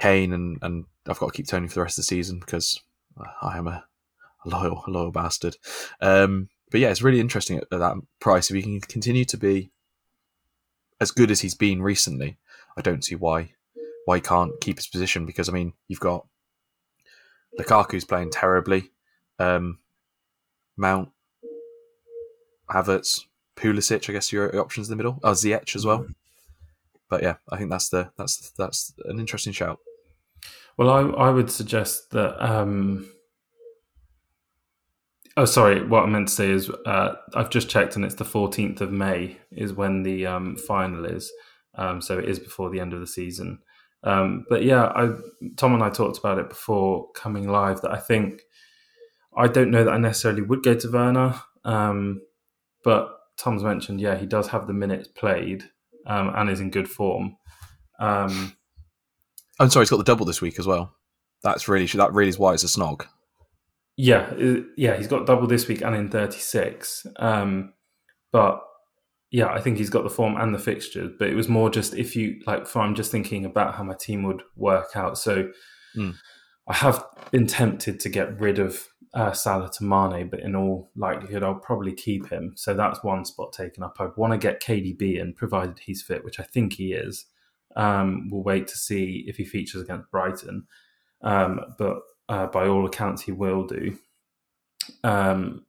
Kane, 0.00 0.32
and, 0.32 0.58
and 0.62 0.84
I've 1.08 1.18
got 1.18 1.26
to 1.26 1.36
keep 1.36 1.46
Toney 1.46 1.68
for 1.68 1.74
the 1.74 1.82
rest 1.82 1.98
of 1.98 2.02
the 2.02 2.06
season 2.06 2.40
because 2.40 2.80
I 3.42 3.58
am 3.58 3.66
a, 3.66 3.84
a 4.44 4.48
loyal 4.48 4.84
a 4.86 4.90
loyal 4.90 5.12
bastard. 5.12 5.56
Um, 6.00 6.48
but 6.70 6.80
yeah, 6.80 6.90
it's 6.90 7.02
really 7.02 7.20
interesting 7.20 7.58
at, 7.58 7.64
at 7.72 7.78
that 7.78 7.96
price. 8.20 8.50
If 8.50 8.56
he 8.56 8.62
can 8.62 8.80
continue 8.80 9.24
to 9.26 9.36
be 9.36 9.70
as 11.00 11.10
good 11.10 11.30
as 11.30 11.40
he's 11.40 11.54
been 11.54 11.82
recently, 11.82 12.38
I 12.76 12.82
don't 12.82 13.04
see 13.04 13.14
why 13.14 13.52
why 14.04 14.16
he 14.16 14.20
can't 14.20 14.60
keep 14.60 14.76
his 14.76 14.86
position. 14.86 15.26
Because 15.26 15.48
I 15.48 15.52
mean, 15.52 15.72
you've 15.88 16.00
got 16.00 16.26
Lukaku's 17.58 18.04
playing 18.04 18.30
terribly, 18.30 18.90
um, 19.38 19.78
Mount, 20.76 21.10
Havertz, 22.70 23.24
Pulisic. 23.56 24.08
I 24.08 24.12
guess 24.12 24.32
your 24.32 24.58
options 24.58 24.88
in 24.88 24.92
the 24.92 24.96
middle. 24.96 25.18
Oh, 25.22 25.32
Ziyech 25.32 25.74
as 25.76 25.86
well. 25.86 26.06
But 27.08 27.22
yeah, 27.22 27.36
I 27.50 27.56
think 27.56 27.70
that's 27.70 27.88
the 27.88 28.10
that's 28.16 28.50
that's 28.50 28.92
an 29.04 29.20
interesting 29.20 29.52
shout. 29.52 29.78
Well, 30.76 30.90
I 30.90 31.00
I 31.00 31.30
would 31.30 31.50
suggest 31.50 32.10
that. 32.10 32.44
Um, 32.44 33.08
oh, 35.36 35.44
sorry. 35.44 35.84
What 35.86 36.02
I 36.02 36.06
meant 36.06 36.28
to 36.28 36.34
say 36.34 36.50
is 36.50 36.70
uh, 36.84 37.14
I've 37.34 37.50
just 37.50 37.68
checked, 37.68 37.96
and 37.96 38.04
it's 38.04 38.16
the 38.16 38.24
fourteenth 38.24 38.80
of 38.80 38.92
May 38.92 39.38
is 39.50 39.72
when 39.72 40.02
the 40.02 40.26
um, 40.26 40.56
final 40.56 41.04
is. 41.04 41.32
Um, 41.76 42.00
so 42.00 42.18
it 42.18 42.28
is 42.28 42.38
before 42.38 42.70
the 42.70 42.80
end 42.80 42.92
of 42.92 43.00
the 43.00 43.06
season. 43.06 43.60
Um, 44.02 44.46
but 44.48 44.62
yeah, 44.62 44.84
I, 44.84 45.10
Tom 45.56 45.74
and 45.74 45.82
I 45.82 45.90
talked 45.90 46.18
about 46.18 46.38
it 46.38 46.48
before 46.48 47.10
coming 47.12 47.48
live 47.48 47.80
that 47.82 47.90
I 47.90 47.98
think 47.98 48.42
I 49.36 49.48
don't 49.48 49.70
know 49.70 49.84
that 49.84 49.92
I 49.92 49.98
necessarily 49.98 50.42
would 50.42 50.62
go 50.62 50.74
to 50.74 50.90
Werner, 50.90 51.34
um, 51.64 52.22
but 52.86 53.18
Tom's 53.36 53.64
mentioned, 53.64 54.00
yeah, 54.00 54.16
he 54.16 54.26
does 54.26 54.46
have 54.46 54.68
the 54.68 54.72
minutes 54.72 55.08
played 55.08 55.64
um, 56.06 56.30
and 56.36 56.48
is 56.48 56.60
in 56.60 56.70
good 56.70 56.88
form. 56.88 57.36
Um, 57.98 58.56
I'm 59.58 59.70
sorry, 59.70 59.82
he's 59.82 59.90
got 59.90 59.96
the 59.96 60.04
double 60.04 60.24
this 60.24 60.40
week 60.40 60.60
as 60.60 60.68
well. 60.68 60.94
That's 61.42 61.66
really 61.66 61.86
that 61.86 62.12
really 62.12 62.28
is 62.28 62.38
why 62.38 62.54
it's 62.54 62.62
a 62.62 62.68
snog. 62.68 63.04
Yeah, 63.96 64.32
yeah, 64.76 64.96
he's 64.96 65.08
got 65.08 65.26
double 65.26 65.48
this 65.48 65.66
week 65.66 65.82
and 65.82 65.96
in 65.96 66.08
36. 66.10 67.08
Um, 67.16 67.74
but 68.30 68.62
yeah, 69.32 69.48
I 69.48 69.60
think 69.60 69.78
he's 69.78 69.90
got 69.90 70.04
the 70.04 70.10
form 70.10 70.36
and 70.36 70.54
the 70.54 70.58
fixtures. 70.60 71.10
But 71.18 71.28
it 71.28 71.34
was 71.34 71.48
more 71.48 71.70
just 71.70 71.92
if 71.92 72.14
you 72.14 72.40
like, 72.46 72.68
for 72.68 72.82
I'm 72.82 72.94
just 72.94 73.10
thinking 73.10 73.44
about 73.44 73.74
how 73.74 73.82
my 73.82 73.96
team 73.98 74.22
would 74.22 74.42
work 74.54 74.90
out. 74.94 75.18
So 75.18 75.50
mm. 75.96 76.14
I 76.68 76.74
have 76.74 77.04
been 77.32 77.48
tempted 77.48 77.98
to 77.98 78.08
get 78.08 78.38
rid 78.38 78.60
of 78.60 78.86
uh, 79.16 79.32
Salah 79.32 79.70
to 79.70 79.84
Mane, 79.84 80.28
but 80.28 80.40
in 80.40 80.54
all 80.54 80.90
likelihood, 80.94 81.42
I'll 81.42 81.54
probably 81.54 81.94
keep 81.94 82.28
him. 82.28 82.52
So 82.54 82.74
that's 82.74 83.02
one 83.02 83.24
spot 83.24 83.54
taken 83.54 83.82
up. 83.82 83.96
I 83.98 84.08
want 84.14 84.34
to 84.34 84.38
get 84.38 84.62
KDB 84.62 85.18
in, 85.18 85.32
provided 85.32 85.78
he's 85.78 86.02
fit, 86.02 86.22
which 86.22 86.38
I 86.38 86.42
think 86.42 86.74
he 86.74 86.92
is. 86.92 87.24
Um, 87.76 88.28
we'll 88.30 88.42
wait 88.42 88.68
to 88.68 88.76
see 88.76 89.24
if 89.26 89.38
he 89.38 89.44
features 89.46 89.80
against 89.80 90.10
Brighton, 90.10 90.66
um, 91.22 91.60
but 91.78 92.00
uh, 92.28 92.46
by 92.48 92.66
all 92.68 92.84
accounts, 92.84 93.22
he 93.22 93.32
will 93.32 93.66
do. 93.66 93.98
Um, 95.02 95.64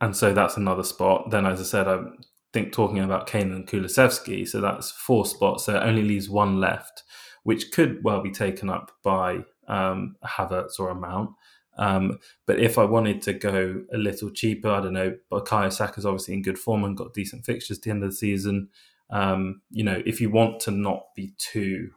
and 0.00 0.16
so 0.16 0.32
that's 0.32 0.56
another 0.56 0.84
spot. 0.84 1.30
Then, 1.30 1.46
as 1.46 1.60
I 1.60 1.64
said, 1.64 1.88
I 1.88 1.98
think 2.52 2.72
talking 2.72 3.00
about 3.00 3.26
Kane 3.26 3.52
and 3.52 3.66
Kulusevski, 3.66 4.46
so 4.46 4.60
that's 4.60 4.92
four 4.92 5.26
spots. 5.26 5.64
So 5.64 5.76
it 5.76 5.82
only 5.82 6.02
leaves 6.02 6.30
one 6.30 6.60
left, 6.60 7.02
which 7.42 7.72
could 7.72 8.04
well 8.04 8.22
be 8.22 8.30
taken 8.30 8.70
up 8.70 8.92
by 9.02 9.40
um, 9.66 10.14
Havertz 10.24 10.78
or 10.78 10.90
a 10.90 10.94
Mount. 10.94 11.30
Um, 11.76 12.18
but 12.46 12.60
if 12.60 12.78
I 12.78 12.84
wanted 12.84 13.22
to 13.22 13.32
go 13.32 13.82
a 13.92 13.96
little 13.96 14.30
cheaper, 14.30 14.68
I 14.68 14.80
don't 14.80 14.92
know, 14.92 15.16
Bukayo 15.30 15.72
Saka's 15.72 16.06
obviously 16.06 16.34
in 16.34 16.42
good 16.42 16.58
form 16.58 16.84
and 16.84 16.96
got 16.96 17.14
decent 17.14 17.44
fixtures 17.44 17.78
at 17.78 17.82
the 17.82 17.90
end 17.90 18.04
of 18.04 18.10
the 18.10 18.16
season. 18.16 18.68
Um, 19.10 19.62
you 19.70 19.84
know, 19.84 20.02
if 20.06 20.20
you 20.20 20.30
want 20.30 20.60
to 20.60 20.70
not 20.70 21.06
be 21.14 21.34
too 21.38 21.90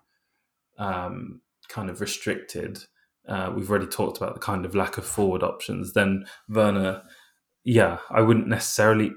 um, 0.78 1.42
kind 1.70 1.90
of 1.90 2.02
restricted, 2.02 2.80
uh, 3.28 3.52
we've 3.56 3.70
already 3.70 3.88
talked 3.88 4.18
about 4.18 4.34
the 4.34 4.40
kind 4.40 4.66
of 4.66 4.76
lack 4.76 4.98
of 4.98 5.06
forward 5.06 5.44
options, 5.44 5.94
then 5.94 6.26
Werner, 6.50 7.04
yeah, 7.64 8.00
I 8.10 8.22
wouldn't 8.22 8.48
necessarily 8.48 9.12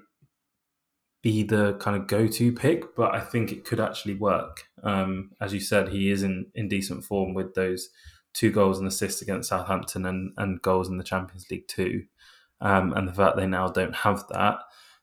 be 1.23 1.43
the 1.43 1.75
kind 1.75 1.97
of 1.97 2.07
go-to 2.07 2.53
pick, 2.53 2.97
but 2.97 3.15
I 3.15 3.21
think 3.21 3.53
it 3.53 3.65
could 3.65 3.79
actually 3.79 4.15
work. 4.15 4.65
Um, 4.83 5.31
as 5.41 5.53
you 5.53 5.61
said, 5.61 5.91
he 5.91 6.11
is 6.11 6.23
in, 6.23 6.47
in 6.55 6.69
decent 6.69 7.05
form 7.05 7.35
with 7.35 7.55
those 7.55 7.91
two 8.33 8.51
goals 8.51 8.79
and 8.79 8.87
assists 8.87 9.23
against 9.23 9.49
Southampton 9.49 10.07
and, 10.07 10.33
and 10.37 10.63
goals 10.63 10.89
in 10.89 10.99
the 10.99 11.05
Champions 11.05 11.47
League 11.51 11.69
too. 11.69 12.05
Um, 12.61 12.93
and 12.93 13.09
the 13.09 13.13
fact 13.13 13.37
they 13.37 13.47
now 13.47 13.69
don't 13.69 13.95
have 13.95 14.25
that 14.31 14.59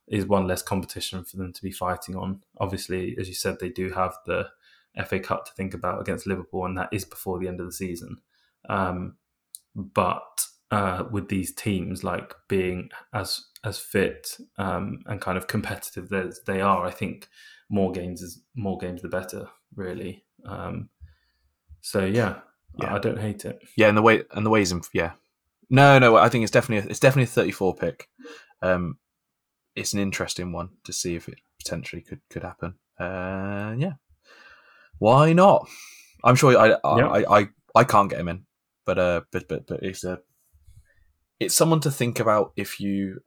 is 0.06 0.26
one 0.26 0.46
less 0.46 0.62
competition 0.62 1.24
for 1.24 1.36
them 1.36 1.52
to 1.52 1.62
be 1.62 1.70
fighting 1.72 2.16
on. 2.16 2.42
Obviously, 2.58 3.16
as 3.18 3.28
you 3.28 3.34
said, 3.34 3.58
they 3.58 3.68
do 3.68 3.90
have 3.90 4.14
the 4.26 4.48
FA 5.06 5.20
Cup 5.20 5.44
to 5.46 5.52
think 5.52 5.74
about 5.74 6.00
against 6.00 6.26
Liverpool, 6.26 6.64
and 6.64 6.76
that 6.78 6.88
is 6.92 7.04
before 7.04 7.38
the 7.38 7.48
end 7.48 7.60
of 7.60 7.66
the 7.66 7.72
season. 7.72 8.18
Um, 8.68 9.16
but 9.74 10.46
uh, 10.70 11.04
with 11.10 11.28
these 11.28 11.54
teams 11.54 12.04
like 12.04 12.34
being 12.48 12.90
as 13.14 13.44
as 13.64 13.78
fit 13.78 14.36
um, 14.58 15.00
and 15.06 15.20
kind 15.20 15.38
of 15.38 15.46
competitive 15.46 16.12
as 16.12 16.40
they 16.46 16.60
are, 16.60 16.84
I 16.84 16.90
think 16.90 17.28
more 17.68 17.92
games 17.92 18.22
is 18.22 18.42
more 18.54 18.78
games 18.78 19.02
the 19.02 19.08
better, 19.08 19.48
really. 19.74 20.24
Um, 20.44 20.88
so 21.80 22.04
yeah, 22.04 22.40
yeah, 22.76 22.94
I 22.94 22.98
don't 22.98 23.18
hate 23.18 23.44
it. 23.44 23.60
Yeah, 23.76 23.88
and 23.88 23.96
the 23.96 24.02
way 24.02 24.22
and 24.32 24.44
the 24.44 24.50
ways 24.50 24.72
in 24.72 24.82
yeah, 24.92 25.12
no, 25.70 25.98
no, 25.98 26.16
I 26.16 26.28
think 26.28 26.42
it's 26.42 26.52
definitely 26.52 26.86
a, 26.86 26.90
it's 26.90 27.00
definitely 27.00 27.24
a 27.24 27.26
34 27.26 27.74
pick. 27.76 28.08
Um, 28.62 28.98
it's 29.74 29.92
an 29.92 30.00
interesting 30.00 30.52
one 30.52 30.70
to 30.84 30.92
see 30.92 31.14
if 31.14 31.28
it 31.28 31.40
potentially 31.62 32.02
could 32.02 32.20
could 32.30 32.42
happen. 32.42 32.74
Uh, 32.98 33.74
yeah, 33.78 33.94
why 34.98 35.32
not? 35.32 35.68
I'm 36.24 36.34
sure 36.34 36.56
I 36.56 36.76
I, 36.84 36.98
yeah. 36.98 37.08
I, 37.08 37.38
I, 37.38 37.48
I 37.74 37.84
can't 37.84 38.10
get 38.10 38.20
him 38.20 38.28
in, 38.28 38.44
but 38.84 38.98
uh, 38.98 39.20
but 39.30 39.48
but 39.48 39.66
but 39.66 39.82
it's 39.82 40.04
a 40.04 40.20
it's 41.38 41.54
someone 41.54 41.80
to 41.80 41.90
think 41.90 42.18
about 42.18 42.52
if 42.56 42.80
you 42.80 43.20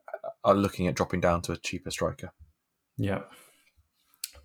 are 0.43 0.55
looking 0.55 0.87
at 0.87 0.95
dropping 0.95 1.21
down 1.21 1.41
to 1.43 1.51
a 1.51 1.57
cheaper 1.57 1.91
striker. 1.91 2.31
Yeah. 2.97 3.21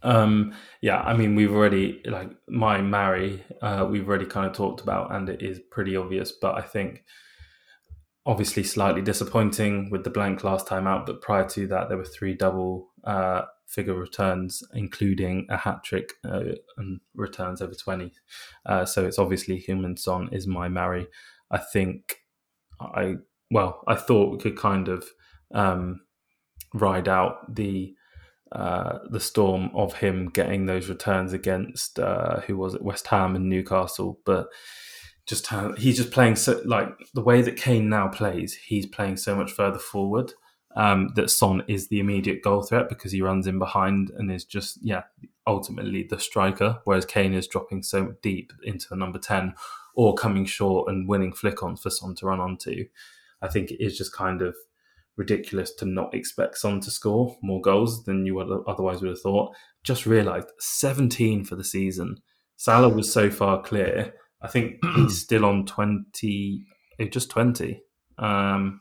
Um, 0.03 0.55
yeah, 0.81 1.01
I 1.01 1.17
mean, 1.17 1.35
we've 1.35 1.53
already 1.53 2.03
like 2.05 2.31
my 2.49 2.81
Mari, 2.81 3.43
uh, 3.63 3.87
we've 3.91 4.09
already 4.09 4.27
kind 4.27 4.47
of 4.47 4.53
talked 4.53 4.81
about, 4.81 5.13
and 5.15 5.29
it 5.29 5.43
is 5.43 5.61
pretty 5.71 5.97
obvious. 5.97 6.33
But 6.33 6.57
I 6.57 6.63
think 6.63 7.05
obviously 8.25 8.63
slightly 8.63 9.03
disappointing 9.03 9.89
with 9.91 10.05
the 10.05 10.11
blank 10.11 10.45
last 10.45 10.67
time 10.67 10.87
out. 10.87 11.07
But 11.07 11.23
prior 11.23 11.49
to 11.51 11.67
that, 11.69 11.89
there 11.89 11.99
were 11.99 12.05
three 12.05 12.35
double 12.35 12.89
uh, 13.05 13.43
figure 13.67 13.95
returns, 13.95 14.63
including 14.75 15.47
a 15.51 15.57
hat 15.57 15.83
trick 15.85 16.13
uh, 16.25 16.55
and 16.77 17.01
returns 17.15 17.63
over 17.63 17.75
twenty. 17.75 18.13
Uh, 18.65 18.85
so 18.85 19.05
it's 19.05 19.19
obviously 19.19 19.65
Heung-min 19.67 19.97
Son 19.97 20.29
is 20.33 20.47
my 20.47 20.69
Mari. 20.69 21.07
I 21.51 21.59
think 21.59 22.19
I 22.81 23.17
well, 23.51 23.83
I 23.87 23.95
thought 23.95 24.33
we 24.33 24.39
could 24.39 24.59
kind 24.59 24.89
of 24.89 25.05
um, 25.53 26.01
ride 26.75 27.09
out 27.09 27.55
the 27.55 27.95
uh, 28.53 28.99
the 29.11 29.21
storm 29.21 29.71
of 29.75 29.95
him 29.95 30.29
getting 30.29 30.67
those 30.67 30.89
returns 30.89 31.33
against 31.33 31.99
uh, 31.99 32.41
who 32.41 32.57
was 32.57 32.75
it 32.75 32.83
West 32.83 33.07
Ham 33.09 33.35
and 33.35 33.49
Newcastle, 33.49 34.21
but 34.25 34.49
just 35.27 35.49
how, 35.49 35.73
he's 35.73 35.97
just 35.97 36.13
playing 36.13 36.37
so 36.37 36.63
like 36.65 36.89
the 37.15 37.23
way 37.23 37.43
that 37.43 37.57
Kane 37.57 37.89
now 37.89 38.09
plays, 38.09 38.55
he's 38.55 38.87
playing 38.87 39.17
so 39.17 39.35
much 39.35 39.53
further 39.53 39.79
forward. 39.79 40.33
Um, 40.77 41.09
that 41.15 41.31
Son 41.31 41.63
is 41.69 41.89
the 41.89 42.01
immediate 42.01 42.43
goal 42.43 42.63
threat 42.63 42.91
because 42.91 43.11
he 43.11 43.23
runs 43.23 43.47
in 43.47 43.59
behind 43.59 44.11
and 44.11 44.31
is 44.31 44.45
just 44.45 44.79
yeah 44.83 45.05
ultimately 45.47 46.03
the 46.03 46.21
striker, 46.21 46.81
whereas 46.85 47.07
Kane 47.07 47.33
is 47.33 47.47
dropping 47.47 47.83
so 47.83 48.15
deep 48.21 48.53
into 48.63 48.87
the 48.91 48.97
number 48.97 49.19
ten 49.19 49.55
or 49.95 50.15
coming 50.15 50.45
short 50.45 50.91
and 50.91 51.09
winning 51.09 51.33
flick 51.33 51.63
ons 51.63 51.81
for 51.81 51.89
Son 51.89 52.15
to 52.17 52.27
run 52.27 52.41
onto. 52.41 52.85
I 53.41 53.49
think 53.49 53.71
it 53.71 53.83
is 53.83 53.97
just 53.97 54.13
kind 54.13 54.43
of 54.43 54.55
ridiculous 55.17 55.75
to 55.75 55.87
not 55.87 56.15
expect 56.15 56.59
Son 56.59 56.81
to 56.81 56.91
score 56.91 57.37
more 57.43 57.61
goals 57.61 58.05
than 58.05 58.27
you 58.27 58.35
would 58.35 58.49
otherwise 58.67 59.01
would 59.01 59.11
have 59.11 59.21
thought. 59.21 59.55
Just 59.83 60.07
realised 60.07 60.49
17 60.59 61.45
for 61.45 61.57
the 61.57 61.65
season. 61.65 62.17
Salah 62.57 62.89
was 62.89 63.13
so 63.13 63.31
far 63.31 63.63
clear. 63.63 64.15
I 64.43 64.49
think 64.49 64.77
he's 64.97 65.21
still 65.21 65.45
on 65.45 65.67
20, 65.67 66.65
eh, 66.99 67.05
just 67.07 67.31
20. 67.31 67.81
Um, 68.19 68.81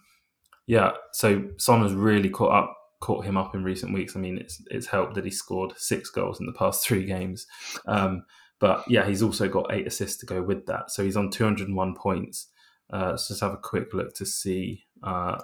yeah, 0.68 0.92
so 1.14 1.44
Son 1.58 1.82
has 1.82 1.94
really 1.94 2.30
caught 2.30 2.54
up, 2.54 2.76
caught 3.02 3.26
him 3.26 3.38
up 3.38 3.54
in 3.54 3.64
recent 3.64 3.94
weeks. 3.94 4.16
I 4.16 4.20
mean, 4.20 4.38
it's 4.38 4.62
it's 4.72 4.88
helped 4.88 5.14
that 5.16 5.26
he 5.26 5.32
scored 5.32 5.74
six 5.78 6.10
goals 6.10 6.40
in 6.40 6.48
the 6.48 6.54
past 6.54 6.86
three 6.86 7.06
games. 7.06 7.46
Um, 7.88 8.24
but 8.60 8.84
yeah, 8.88 9.06
he's 9.06 9.22
also 9.22 9.48
got 9.48 9.72
eight 9.74 9.86
assists 9.86 10.18
to 10.20 10.26
go 10.26 10.42
with 10.42 10.66
that. 10.66 10.90
So 10.90 11.04
he's 11.04 11.18
on 11.18 11.30
201 11.30 11.96
points. 11.96 12.48
Uh, 12.92 13.10
let's 13.12 13.28
just 13.28 13.42
have 13.42 13.54
a 13.54 13.58
quick 13.58 13.94
look 13.94 14.14
to 14.16 14.26
see 14.26 14.86
uh, 15.04 15.42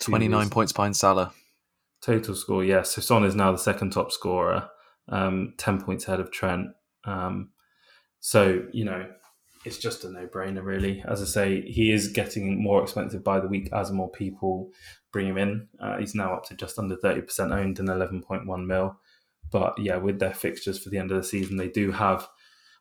29 0.00 0.50
points 0.50 0.72
behind 0.72 0.96
Salah. 0.96 1.32
Total 2.00 2.34
score, 2.34 2.64
yes. 2.64 2.90
So 2.90 3.00
Son 3.00 3.24
is 3.24 3.34
now 3.34 3.52
the 3.52 3.58
second 3.58 3.90
top 3.90 4.12
scorer, 4.12 4.68
um, 5.08 5.54
10 5.58 5.80
points 5.80 6.06
ahead 6.06 6.20
of 6.20 6.30
Trent. 6.30 6.68
Um, 7.04 7.50
so, 8.20 8.64
you 8.72 8.84
know, 8.84 9.06
it's 9.64 9.78
just 9.78 10.04
a 10.04 10.10
no-brainer, 10.10 10.64
really. 10.64 11.02
As 11.06 11.20
I 11.20 11.24
say, 11.24 11.62
he 11.62 11.92
is 11.92 12.08
getting 12.08 12.62
more 12.62 12.82
expensive 12.82 13.24
by 13.24 13.40
the 13.40 13.48
week 13.48 13.68
as 13.72 13.90
more 13.90 14.10
people 14.10 14.70
bring 15.12 15.26
him 15.26 15.38
in. 15.38 15.68
Uh, 15.80 15.98
he's 15.98 16.14
now 16.14 16.34
up 16.34 16.44
to 16.46 16.54
just 16.54 16.78
under 16.78 16.96
thirty 16.96 17.22
percent 17.22 17.52
owned 17.52 17.78
and 17.78 17.88
eleven 17.88 18.22
point 18.22 18.46
one 18.46 18.66
mil. 18.66 18.96
But 19.50 19.78
yeah, 19.78 19.96
with 19.96 20.20
their 20.20 20.34
fixtures 20.34 20.78
for 20.78 20.90
the 20.90 20.98
end 20.98 21.10
of 21.10 21.16
the 21.16 21.24
season, 21.24 21.56
they 21.56 21.68
do 21.68 21.90
have 21.90 22.28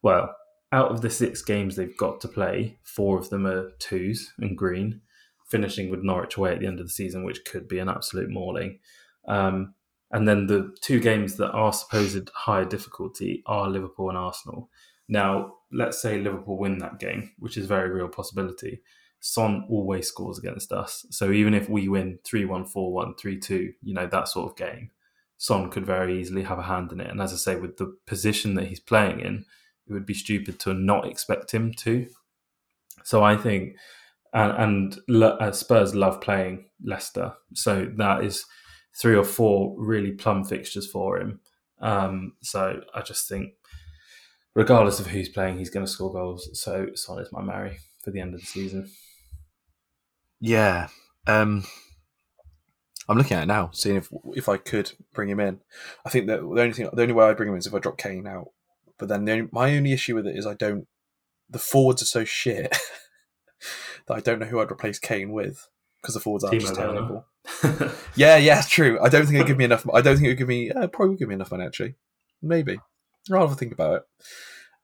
well 0.03 0.36
out 0.71 0.91
of 0.91 1.01
the 1.01 1.10
six 1.10 1.41
games 1.41 1.75
they've 1.75 1.97
got 1.97 2.19
to 2.21 2.27
play, 2.27 2.77
four 2.83 3.17
of 3.17 3.29
them 3.29 3.45
are 3.47 3.71
twos 3.79 4.33
and 4.39 4.57
green, 4.57 5.01
finishing 5.47 5.89
with 5.89 6.03
Norwich 6.03 6.38
away 6.38 6.53
at 6.53 6.60
the 6.60 6.67
end 6.67 6.79
of 6.79 6.88
the 6.88 6.93
season, 6.93 7.23
which 7.23 7.45
could 7.45 7.67
be 7.67 7.79
an 7.79 7.89
absolute 7.89 8.29
mauling. 8.29 8.79
Um, 9.27 9.73
and 10.12 10.27
then 10.27 10.47
the 10.47 10.75
two 10.81 10.99
games 10.99 11.36
that 11.36 11.51
are 11.51 11.73
supposed 11.73 12.29
higher 12.33 12.65
difficulty 12.65 13.43
are 13.45 13.69
Liverpool 13.69 14.10
and 14.10 14.17
Arsenal. 14.17 14.69
Now, 15.10 15.55
let's 15.71 16.01
say 16.01 16.19
Liverpool 16.19 16.57
win 16.57 16.77
that 16.79 16.99
game, 16.99 17.31
which 17.39 17.57
is 17.57 17.65
a 17.65 17.67
very 17.67 17.89
real 17.89 18.07
possibility. 18.07 18.81
Son 19.19 19.65
always 19.69 20.07
scores 20.07 20.38
against 20.38 20.71
us. 20.71 21.05
So 21.10 21.31
even 21.31 21.53
if 21.53 21.69
we 21.69 21.88
win 21.89 22.19
3 22.23 22.45
1, 22.45 22.65
4 22.65 22.93
1, 22.93 23.15
3 23.15 23.39
2, 23.39 23.73
you 23.81 23.93
know, 23.93 24.07
that 24.07 24.27
sort 24.27 24.51
of 24.51 24.57
game, 24.57 24.91
Son 25.38 25.69
could 25.69 25.86
very 25.86 26.19
easily 26.19 26.43
have 26.43 26.60
a 26.60 26.63
hand 26.63 26.91
in 26.91 26.99
it. 26.99 27.10
And 27.10 27.21
as 27.21 27.33
I 27.33 27.38
say, 27.38 27.55
with 27.55 27.77
the 27.77 27.97
position 28.05 28.55
that 28.55 28.67
he's 28.67 28.79
playing 28.79 29.19
in, 29.19 29.45
it 29.88 29.93
would 29.93 30.05
be 30.05 30.13
stupid 30.13 30.60
to 30.62 30.73
not 30.73 31.07
expect 31.07 31.51
him 31.51 31.73
to. 31.73 32.07
So 33.03 33.23
I 33.23 33.38
think, 33.38 33.75
and, 34.38 34.97
and 35.08 35.23
uh, 35.23 35.52
Spurs 35.52 35.95
love 35.95 36.21
playing 36.21 36.65
Leicester, 36.84 37.34
so 37.54 37.91
that 37.97 38.23
is 38.23 38.45
three 39.00 39.15
or 39.15 39.23
four 39.23 39.76
really 39.78 40.12
plum 40.12 40.43
fixtures 40.43 40.89
for 40.89 41.19
him. 41.19 41.39
Um, 41.82 42.34
so 42.41 42.82
I 42.93 43.02
just 43.02 43.28
think, 43.28 43.54
regardless 44.54 45.00
of 45.00 45.08
who's 45.08 45.30
playing, 45.30 45.58
he's 45.58 45.69
going 45.69 45.86
to 45.86 45.91
score 45.91 46.12
goals. 46.12 46.50
So 46.54 46.88
Son 46.95 47.19
is 47.19 47.32
my 47.32 47.41
marry 47.41 47.80
for 48.04 48.12
the 48.12 48.19
end 48.19 48.34
of 48.34 48.41
the 48.41 48.45
season. 48.45 48.89
Yeah, 50.39 50.89
um, 51.26 51.63
I'm 53.10 53.17
looking 53.17 53.38
at 53.38 53.43
it 53.43 53.47
now, 53.47 53.71
seeing 53.73 53.95
if 53.95 54.10
if 54.36 54.50
I 54.50 54.58
could 54.58 54.91
bring 55.13 55.30
him 55.30 55.39
in. 55.39 55.62
I 56.06 56.10
think 56.10 56.28
that 56.28 56.41
the 56.41 56.62
only 56.62 56.73
thing, 56.73 56.89
the 56.93 57.02
only 57.02 57.13
way 57.13 57.26
I 57.26 57.34
bring 57.34 57.50
him 57.50 57.56
in 57.56 57.60
is 57.60 57.67
if 57.67 57.73
I 57.73 57.80
drop 57.80 57.97
Kane 57.97 58.28
out 58.28 58.50
but 58.97 59.10
then 59.10 59.26
the 59.26 59.32
only, 59.32 59.50
my 59.52 59.76
only 59.76 59.93
issue 59.93 60.15
with 60.15 60.28
it 60.28 60.36
is 60.36 60.45
I 60.45 60.54
don't. 60.54 60.88
The 61.50 61.60
forwards 61.60 62.02
are 62.02 62.06
so 62.06 62.26
shit 62.26 62.76
that 64.07 64.15
I 64.15 64.19
don't 64.19 64.39
know 64.39 64.45
who 64.45 64.59
I'd 64.59 64.71
replace 64.71 64.99
Kane 64.99 65.31
with 65.31 65.67
because 66.01 66.13
the 66.13 66.19
forwards 66.19 66.43
are 66.43 66.51
just 66.51 66.75
terrible. 66.75 67.25
yeah, 68.15 68.37
yeah, 68.37 68.61
true. 68.67 68.99
I 69.01 69.09
don't 69.09 69.25
think 69.25 69.35
it'd 69.35 69.47
give 69.47 69.57
me 69.57 69.65
enough. 69.65 69.87
I 69.93 70.01
don't 70.01 70.15
think 70.15 70.25
it 70.25 70.31
would 70.31 70.37
give 70.37 70.47
me. 70.47 70.71
Uh, 70.71 70.87
probably 70.87 71.09
would 71.09 71.19
give 71.19 71.29
me 71.29 71.35
enough 71.35 71.51
money 71.51 71.65
actually. 71.65 71.95
Maybe. 72.41 72.79
I'll 73.31 73.41
have 73.41 73.51
a 73.51 73.55
think 73.55 73.73
about 73.73 73.95
it. 73.95 74.03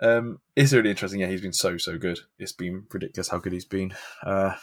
Um, 0.05 0.39
it's 0.55 0.73
really 0.73 0.89
interesting. 0.89 1.21
Yeah, 1.21 1.27
he's 1.27 1.41
been 1.41 1.53
so 1.53 1.77
so 1.77 1.97
good. 1.97 2.19
It's 2.37 2.51
been 2.51 2.85
ridiculous 2.91 3.29
how 3.29 3.37
good 3.39 3.53
he's 3.53 3.65
been. 3.65 3.93
Uh, 4.21 4.55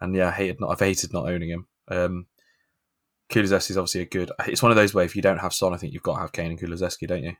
and 0.00 0.14
yeah, 0.14 0.28
I 0.28 0.32
hated 0.32 0.60
not. 0.60 0.70
I've 0.70 0.80
hated 0.80 1.12
not 1.12 1.28
owning 1.28 1.50
him. 1.50 1.66
Um, 1.88 2.26
Kulusevski 3.30 3.70
is 3.70 3.76
obviously 3.76 4.02
a 4.02 4.06
good. 4.06 4.30
It's 4.46 4.62
one 4.62 4.72
of 4.72 4.76
those 4.76 4.94
where 4.94 5.04
if 5.04 5.16
you 5.16 5.22
don't 5.22 5.38
have 5.38 5.52
Son, 5.52 5.74
I 5.74 5.76
think 5.76 5.92
you've 5.92 6.02
got 6.02 6.14
to 6.14 6.20
have 6.20 6.32
Kane 6.32 6.50
and 6.50 6.60
Kulusevski, 6.60 7.08
don't 7.08 7.24
you? 7.24 7.36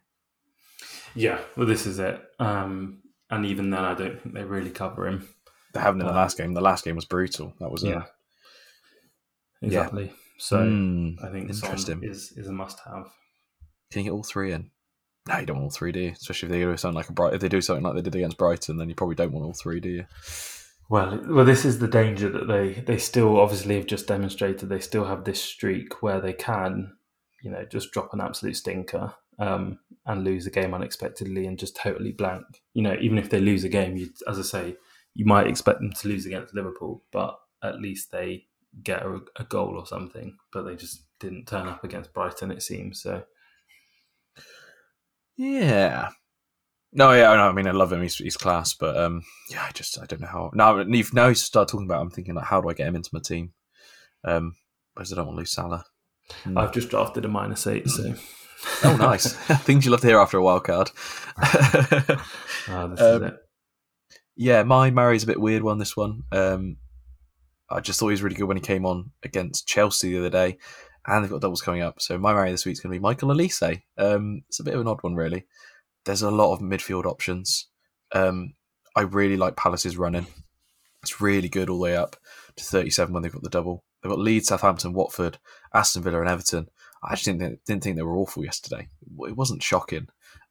Yeah, 1.15 1.39
well, 1.57 1.67
this 1.67 1.87
is 1.87 1.99
it. 1.99 2.21
Um, 2.39 2.99
and 3.31 3.47
even 3.47 3.71
then, 3.71 3.85
I 3.85 3.95
don't 3.95 4.21
think 4.21 4.35
they 4.35 4.45
really 4.45 4.71
cover 4.71 5.07
him. 5.07 5.29
Haven't 5.79 6.01
in 6.01 6.07
the 6.07 6.13
last 6.13 6.37
game. 6.37 6.55
The 6.55 6.61
last 6.61 6.85
game 6.85 6.97
was 6.97 7.05
brutal. 7.05 7.55
That 7.61 7.71
was 7.71 7.83
yeah, 7.83 8.05
a, 9.63 9.67
exactly. 9.67 10.07
Yeah. 10.07 10.13
So 10.39 10.59
mm, 10.59 11.25
I 11.25 11.31
think 11.31 11.53
Son 11.55 12.03
is 12.03 12.33
is 12.37 12.49
a 12.49 12.53
must 12.53 12.81
have. 12.81 13.07
Can 13.91 14.01
you 14.01 14.11
get 14.11 14.15
all 14.15 14.23
three 14.23 14.53
in? 14.53 14.71
No, 15.29 15.39
you 15.39 15.47
don't 15.47 15.57
want 15.57 15.65
all 15.65 15.71
three, 15.71 15.93
do 15.93 16.01
you? 16.01 16.11
Especially 16.13 16.47
if 16.47 16.53
they 16.53 16.61
do 16.61 16.77
something 16.77 16.97
like 16.97 17.09
a 17.09 17.13
bright. 17.13 17.35
If 17.35 17.41
they 17.41 17.49
do 17.49 17.61
something 17.61 17.83
like 17.83 17.95
they 17.95 18.03
did 18.03 18.15
against 18.15 18.39
Brighton, 18.39 18.77
then 18.77 18.89
you 18.89 18.95
probably 18.95 19.17
don't 19.17 19.33
want 19.33 19.45
all 19.45 19.55
three, 19.55 19.81
do 19.81 19.89
you? 19.89 20.07
Well, 20.89 21.21
well, 21.27 21.45
this 21.45 21.65
is 21.65 21.81
the 21.81 21.89
danger 21.89 22.29
that 22.29 22.47
they 22.47 22.75
they 22.75 22.99
still 22.99 23.41
obviously 23.41 23.77
have 23.77 23.87
just 23.87 24.07
demonstrated. 24.07 24.69
They 24.69 24.81
still 24.81 25.05
have 25.07 25.25
this 25.25 25.43
streak 25.43 26.03
where 26.03 26.21
they 26.21 26.33
can, 26.33 26.93
you 27.43 27.51
know, 27.51 27.65
just 27.65 27.91
drop 27.91 28.13
an 28.13 28.21
absolute 28.21 28.57
stinker 28.57 29.15
um, 29.39 29.81
and 30.05 30.23
lose 30.23 30.47
a 30.47 30.51
game 30.51 30.75
unexpectedly 30.75 31.47
and 31.47 31.59
just 31.59 31.77
totally 31.77 32.13
blank. 32.13 32.45
You 32.73 32.83
know, 32.83 32.97
even 33.01 33.19
if 33.19 33.31
they 33.31 33.41
lose 33.41 33.65
a 33.65 33.69
game, 33.69 33.97
you, 33.97 34.11
as 34.29 34.39
I 34.39 34.43
say, 34.43 34.77
you 35.17 35.25
might 35.25 35.47
expect 35.47 35.81
them 35.81 35.93
to 35.93 36.09
lose 36.09 36.27
against 36.27 36.55
Liverpool, 36.55 37.03
but 37.11 37.39
at 37.63 37.81
least 37.81 38.13
they 38.13 38.45
get 38.83 39.03
a, 39.03 39.21
a 39.37 39.45
goal 39.45 39.79
or 39.79 39.87
something. 39.87 40.37
But 40.53 40.63
they 40.63 40.77
just 40.77 41.05
didn't 41.19 41.47
turn 41.47 41.67
up 41.67 41.83
against 41.83 42.13
Brighton, 42.13 42.51
it 42.51 42.63
seems. 42.63 43.01
So, 43.01 43.23
yeah. 45.37 46.11
No, 46.93 47.13
yeah, 47.13 47.35
no, 47.35 47.49
I 47.49 47.53
mean, 47.53 47.67
I 47.67 47.71
love 47.71 47.93
him. 47.93 48.03
He's, 48.03 48.17
he's 48.17 48.37
class, 48.37 48.75
but 48.75 48.97
um, 48.97 49.23
yeah, 49.51 49.65
I 49.67 49.73
just 49.73 49.99
I 50.01 50.05
don't 50.05 50.21
know 50.21 50.29
how 50.29 50.51
now. 50.55 50.83
Now 50.83 51.29
he's 51.29 51.43
start 51.43 51.69
talking 51.69 51.87
about. 51.87 51.99
It, 51.99 52.03
I'm 52.03 52.11
thinking 52.11 52.35
like, 52.35 52.45
how 52.45 52.61
do 52.61 52.69
I 52.69 52.75
get 52.75 52.87
him 52.87 52.97
into 52.97 53.11
my 53.13 53.21
team? 53.21 53.53
Um, 54.23 54.55
because 54.95 55.13
I 55.13 55.17
don't 55.17 55.27
want 55.27 55.37
to 55.37 55.41
lose 55.41 55.53
Salah. 55.53 55.85
I've 56.57 56.73
just 56.73 56.91
drafted 56.91 57.25
a 57.25 57.29
minus 57.29 57.67
eight, 57.67 57.89
so 57.89 58.15
oh, 58.85 58.97
nice. 58.97 59.33
Things 59.65 59.85
you 59.85 59.91
love 59.91 60.01
to 60.01 60.07
hear 60.07 60.19
after 60.19 60.39
a 60.39 60.43
wild 60.43 60.65
card. 60.65 60.91
oh, 62.69 62.95
um, 62.99 63.37
yeah, 64.37 64.63
my 64.63 64.91
Mary's 64.91 65.25
a 65.25 65.27
bit 65.27 65.41
weird 65.41 65.63
one. 65.63 65.79
This 65.79 65.97
one, 65.97 66.23
um, 66.31 66.77
I 67.71 67.81
just 67.81 67.99
thought 67.99 68.09
he 68.09 68.13
was 68.13 68.23
really 68.23 68.37
good 68.37 68.47
when 68.47 68.57
he 68.57 68.63
came 68.63 68.85
on 68.87 69.11
against 69.23 69.67
Chelsea 69.67 70.13
the 70.13 70.19
other 70.19 70.31
day, 70.31 70.59
and 71.07 71.25
they've 71.25 71.31
got 71.31 71.41
doubles 71.41 71.63
coming 71.63 71.83
up. 71.83 72.01
So 72.01 72.19
my 72.19 72.35
Mary 72.35 72.51
this 72.51 72.67
week's 72.67 72.81
going 72.81 72.93
to 72.93 72.99
be 72.99 73.03
Michael 73.03 73.31
Olise. 73.31 73.83
Um, 73.97 74.43
it's 74.49 74.61
a 74.61 74.65
bit 74.65 74.75
of 74.75 74.81
an 74.81 74.89
odd 74.89 75.03
one, 75.03 75.15
really. 75.15 75.47
There's 76.05 76.23
a 76.23 76.31
lot 76.31 76.53
of 76.53 76.61
midfield 76.61 77.07
options. 77.07 77.69
Um, 78.13 78.55
I 78.95 79.03
really 79.03 79.37
like 79.37 79.57
Palace's 79.57 79.97
running. 79.97 80.27
It's 81.03 81.21
really 81.21 81.49
good 81.49 81.69
all 81.69 81.79
the 81.79 81.83
way 81.85 81.97
up 81.97 82.17
to 82.57 82.65
37 82.65 83.13
when 83.13 83.23
they've 83.23 83.33
got 83.33 83.43
the 83.43 83.51
double. 83.51 83.85
They've 84.03 84.11
got 84.11 84.19
Leeds, 84.19 84.49
Southampton, 84.49 84.93
Watford, 84.93 85.39
Aston 85.75 86.03
Villa, 86.03 86.21
and 86.21 86.29
Everton. 86.29 86.69
I 87.03 87.13
actually 87.13 87.39
didn't, 87.39 87.65
didn't 87.65 87.83
think 87.83 87.97
they 87.97 88.03
were 88.03 88.17
awful 88.17 88.45
yesterday. 88.45 88.89
It 89.21 89.37
wasn't 89.37 89.63
shocking. 89.63 90.09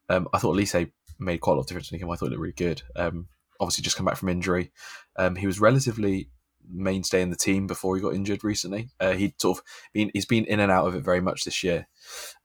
Um, 0.08 0.28
I 0.32 0.38
thought 0.38 0.56
Olise 0.56 0.90
made 1.18 1.40
quite 1.40 1.54
a 1.54 1.56
lot 1.56 1.62
of 1.62 1.66
difference 1.68 1.90
in 1.90 1.96
the 1.96 2.00
game. 2.00 2.10
I 2.10 2.16
thought 2.16 2.26
it 2.26 2.30
looked 2.30 2.40
really 2.40 2.52
good. 2.52 2.82
Um, 2.94 3.28
obviously, 3.60 3.82
just 3.82 3.96
come 3.96 4.06
back 4.06 4.16
from 4.16 4.28
injury. 4.28 4.72
Um, 5.16 5.36
he 5.36 5.46
was 5.46 5.60
relatively 5.60 6.30
mainstay 6.68 7.22
in 7.22 7.30
the 7.30 7.36
team 7.36 7.66
before 7.66 7.96
he 7.96 8.02
got 8.02 8.14
injured 8.14 8.42
recently. 8.44 8.88
Uh, 8.98 9.12
he'd 9.12 9.40
sort 9.40 9.58
of 9.58 9.64
been 9.92 10.10
he's 10.12 10.26
been 10.26 10.44
in 10.44 10.60
and 10.60 10.72
out 10.72 10.86
of 10.86 10.94
it 10.94 11.04
very 11.04 11.20
much 11.20 11.44
this 11.44 11.62
year. 11.62 11.86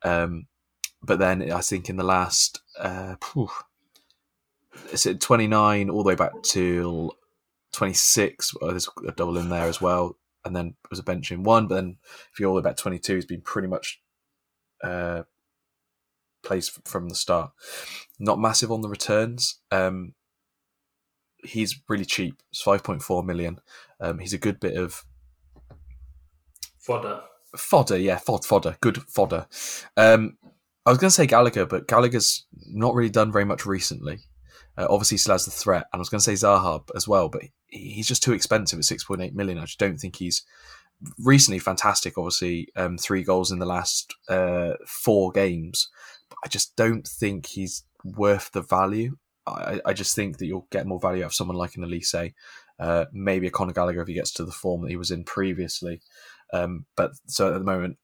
Um, 0.04 0.48
but 1.04 1.20
then 1.20 1.52
I 1.52 1.62
think 1.62 1.90
in 1.90 1.98
the 1.98 2.04
last 2.04 2.62
uh, 2.80 3.16
is 4.92 5.06
it 5.06 5.20
29 5.20 5.90
all 5.90 6.04
the 6.04 6.08
way 6.08 6.16
back 6.16 6.42
to 6.44 7.12
26. 7.74 8.54
Oh, 8.62 8.70
there's 8.70 8.90
a 9.08 9.12
double 9.12 9.38
in 9.38 9.50
there 9.50 9.68
as 9.68 9.82
well 9.82 10.18
and 10.44 10.56
then 10.56 10.76
was 10.90 11.00
a 11.00 11.04
bench 11.04 11.32
in 11.32 11.44
one. 11.44 11.68
But 11.68 11.76
then 11.76 11.98
if 12.32 12.40
you're 12.40 12.50
all 12.50 12.58
about 12.58 12.78
22, 12.78 13.16
he's 13.16 13.26
been 13.26 13.42
pretty 13.42 13.68
much 13.68 14.02
uh, 14.84 15.24
from 16.86 17.10
the 17.10 17.16
start. 17.16 17.52
Not 18.20 18.40
massive 18.40 18.72
on 18.72 18.82
the 18.82 18.90
returns. 18.90 19.60
Um, 19.72 20.14
he's 21.44 21.80
really 21.88 22.06
cheap. 22.06 22.42
It's 22.52 22.64
5.4 22.64 23.26
million. 23.26 23.60
Um, 24.00 24.20
he's 24.20 24.34
a 24.34 24.38
good 24.38 24.60
bit 24.60 24.78
of 24.78 25.04
fodder. 26.80 27.22
Fodder, 27.56 27.98
yeah, 27.98 28.18
fod, 28.18 28.46
fodder, 28.46 28.78
good 28.82 28.98
fodder. 29.04 29.46
Um, 29.98 30.38
I 30.86 30.90
was 30.90 30.98
going 30.98 31.10
to 31.10 31.16
say 31.16 31.28
Gallagher, 31.28 31.66
but 31.66 31.88
Gallagher's 31.88 32.46
not 32.68 32.96
really 32.96 33.10
done 33.10 33.32
very 33.32 33.46
much 33.46 33.66
recently. 33.66 34.20
Uh, 34.78 34.88
obviously, 34.90 35.18
still 35.18 35.34
has 35.34 35.46
the 35.46 35.52
threat, 35.52 35.86
and 35.92 36.00
I 36.00 36.02
was 36.02 36.10
going 36.10 36.20
to 36.20 36.24
say 36.24 36.34
Zaha 36.34 36.82
as 36.96 37.08
well, 37.08 37.30
but 37.30 37.44
he's 37.68 38.08
just 38.08 38.24
too 38.24 38.34
expensive 38.34 38.80
at 38.80 38.86
6.8 38.86 39.34
million. 39.34 39.58
I 39.58 39.66
just 39.66 39.80
don't 39.80 39.98
think 39.98 40.16
he's 40.16 40.44
recently 41.20 41.60
fantastic. 41.60 42.18
Obviously, 42.18 42.70
um, 42.76 42.98
three 42.98 43.24
goals 43.24 43.52
in 43.52 43.60
the 43.60 43.66
last 43.66 44.16
uh, 44.30 44.74
four 44.88 45.32
games, 45.32 45.90
but 46.30 46.38
I 46.44 46.48
just 46.48 46.76
don't 46.76 47.08
think 47.08 47.48
he's 47.48 47.84
worth 48.04 48.52
the 48.52 48.62
value. 48.62 49.18
I, 49.48 49.80
I 49.86 49.94
just 49.94 50.16
think 50.16 50.38
that 50.38 50.46
you'll 50.46 50.68
get 50.72 50.86
more 50.86 51.00
value 51.00 51.24
out 51.24 51.28
of 51.28 51.34
someone 51.34 51.58
like 51.58 51.76
an 51.76 51.84
Olise, 51.84 52.34
uh, 52.80 53.06
maybe 53.12 53.48
a 53.48 53.52
Conor 53.52 53.74
Gallagher 53.74 54.02
if 54.02 54.08
he 54.08 54.14
gets 54.14 54.32
to 54.34 54.46
the 54.46 54.52
form 54.52 54.82
that 54.82 54.90
he 54.90 54.98
was 54.98 55.12
in 55.12 55.24
previously. 55.24 56.02
Um, 56.54 56.86
but 56.96 57.12
so 57.28 57.48
at 57.48 57.58
the 57.58 57.66
moment, 57.66 57.98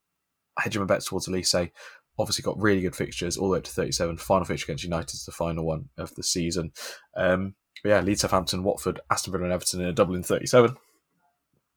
hedging 0.60 0.82
my 0.82 0.88
bets 0.88 1.06
towards 1.06 1.28
Olise 1.28 1.72
obviously 2.20 2.44
got 2.44 2.60
really 2.60 2.82
good 2.82 2.96
fixtures 2.96 3.38
all 3.38 3.48
the 3.48 3.54
way 3.54 3.58
up 3.60 3.64
to 3.64 3.72
37. 3.72 4.18
Final 4.18 4.46
fixture 4.46 4.66
against 4.66 4.84
United 4.84 5.14
is 5.14 5.26
the 5.26 5.32
final 5.32 5.66
one 5.66 5.90
of 5.98 6.14
the 6.16 6.24
season. 6.24 6.72
Um, 7.16 7.56
yeah, 7.86 8.02
Leeds, 8.02 8.22
Southampton, 8.22 8.64
Watford, 8.64 9.00
Aston 9.12 9.34
Villa, 9.34 9.46
and 9.46 9.54
Everton 9.54 9.82
in 9.82 9.88
a 9.88 9.94
double 9.94 10.16
in 10.16 10.24
37. 10.24 10.76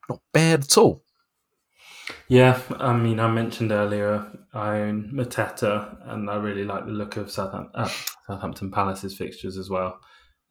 Not 0.08 0.20
bad 0.32 0.64
at 0.64 0.78
all. 0.78 1.02
Yeah, 2.28 2.61
I 2.78 2.92
mean, 2.92 3.18
I 3.20 3.28
mentioned 3.28 3.72
earlier 3.72 4.26
I 4.52 4.78
own 4.80 5.11
Mateta, 5.12 5.96
and 6.11 6.30
I 6.30 6.36
really 6.36 6.64
like 6.64 6.86
the 6.86 6.92
look 6.92 7.16
of 7.16 7.30
Southampton, 7.30 7.72
uh, 7.74 7.90
Southampton 8.26 8.70
Palace's 8.70 9.16
fixtures 9.16 9.56
as 9.56 9.68
well. 9.68 9.98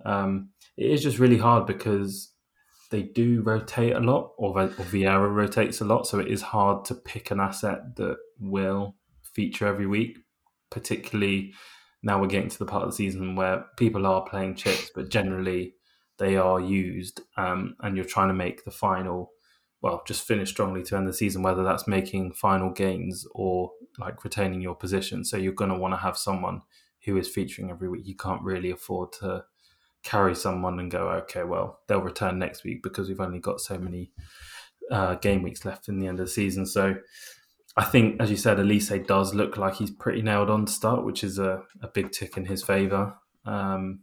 Um, 0.06 0.50
it 0.78 0.92
is 0.92 1.04
just 1.04 1.20
really 1.20 1.38
hard 1.38 1.66
because 1.66 2.34
they 2.92 3.04
do 3.04 3.42
rotate 3.42 3.96
a 3.96 4.00
lot, 4.00 4.32
or, 4.38 4.60
or 4.60 4.68
Vieira 4.68 5.34
rotates 5.34 5.82
a 5.82 5.86
lot, 5.86 6.08
so 6.08 6.20
it 6.20 6.28
is 6.28 6.42
hard 6.42 6.86
to 6.86 6.96
pick 6.96 7.32
an 7.32 7.40
asset 7.40 7.96
that 7.98 8.18
will 8.40 8.96
feature 9.22 9.68
every 9.68 9.88
week, 9.88 10.18
particularly 10.70 11.54
now 12.02 12.20
we're 12.20 12.28
getting 12.28 12.50
to 12.50 12.60
the 12.60 12.66
part 12.66 12.84
of 12.84 12.90
the 12.90 12.96
season 12.96 13.36
where 13.36 13.66
people 13.78 14.06
are 14.06 14.24
playing 14.24 14.56
chips, 14.56 14.90
but 14.96 15.10
generally 15.10 15.76
they 16.18 16.36
are 16.36 16.60
used, 16.60 17.22
um, 17.38 17.76
and 17.82 17.96
you're 17.96 18.06
trying 18.06 18.30
to 18.30 18.34
make 18.34 18.64
the 18.64 18.72
final, 18.72 19.32
well, 19.82 20.02
just 20.06 20.28
finish 20.28 20.50
strongly 20.50 20.84
to 20.84 20.98
end 20.98 21.08
the 21.08 21.14
season, 21.14 21.42
whether 21.42 21.64
that's 21.64 21.88
making 21.88 22.34
final 22.34 22.72
gains 22.72 23.26
or 23.34 23.72
like 23.98 24.24
retaining 24.24 24.62
your 24.62 24.76
position. 24.76 25.24
So 25.24 25.38
you're 25.38 25.54
going 25.54 25.72
to 25.72 25.78
want 25.78 25.94
to 25.94 26.00
have 26.00 26.18
someone 26.18 26.62
who 27.06 27.18
is 27.18 27.30
featuring 27.30 27.70
every 27.70 27.88
week. 27.88 28.06
You 28.06 28.16
can't 28.16 28.42
really 28.42 28.72
afford 28.72 29.14
to 29.14 29.46
carry 30.04 30.36
someone 30.36 30.80
and 30.80 30.92
go, 30.92 31.10
okay, 31.10 31.44
well, 31.44 31.80
they'll 31.88 32.02
return 32.02 32.40
next 32.40 32.64
week 32.64 32.84
because 32.84 33.08
we've 33.08 33.22
only 33.22 33.40
got 33.40 33.62
so 33.62 33.78
many 33.78 34.12
uh, 34.92 35.16
game 35.16 35.44
weeks 35.44 35.66
left 35.66 35.88
in 35.88 36.00
the 36.00 36.08
end 36.08 36.20
of 36.20 36.26
the 36.26 36.32
season. 36.32 36.66
So 36.66 36.96
I 37.78 37.86
think, 37.86 38.22
as 38.22 38.30
you 38.30 38.38
said, 38.38 38.58
Olise 38.58 39.06
does 39.08 39.34
look 39.34 39.56
like 39.56 39.76
he's 39.76 39.92
pretty 39.92 40.22
nailed 40.22 40.50
on 40.50 40.66
to 40.66 40.72
start, 40.72 41.06
which 41.06 41.24
is 41.24 41.40
a, 41.40 41.64
a 41.82 41.88
big 41.88 42.12
tick 42.12 42.36
in 42.36 42.46
his 42.46 42.64
favour. 42.64 43.16
Um, 43.46 44.02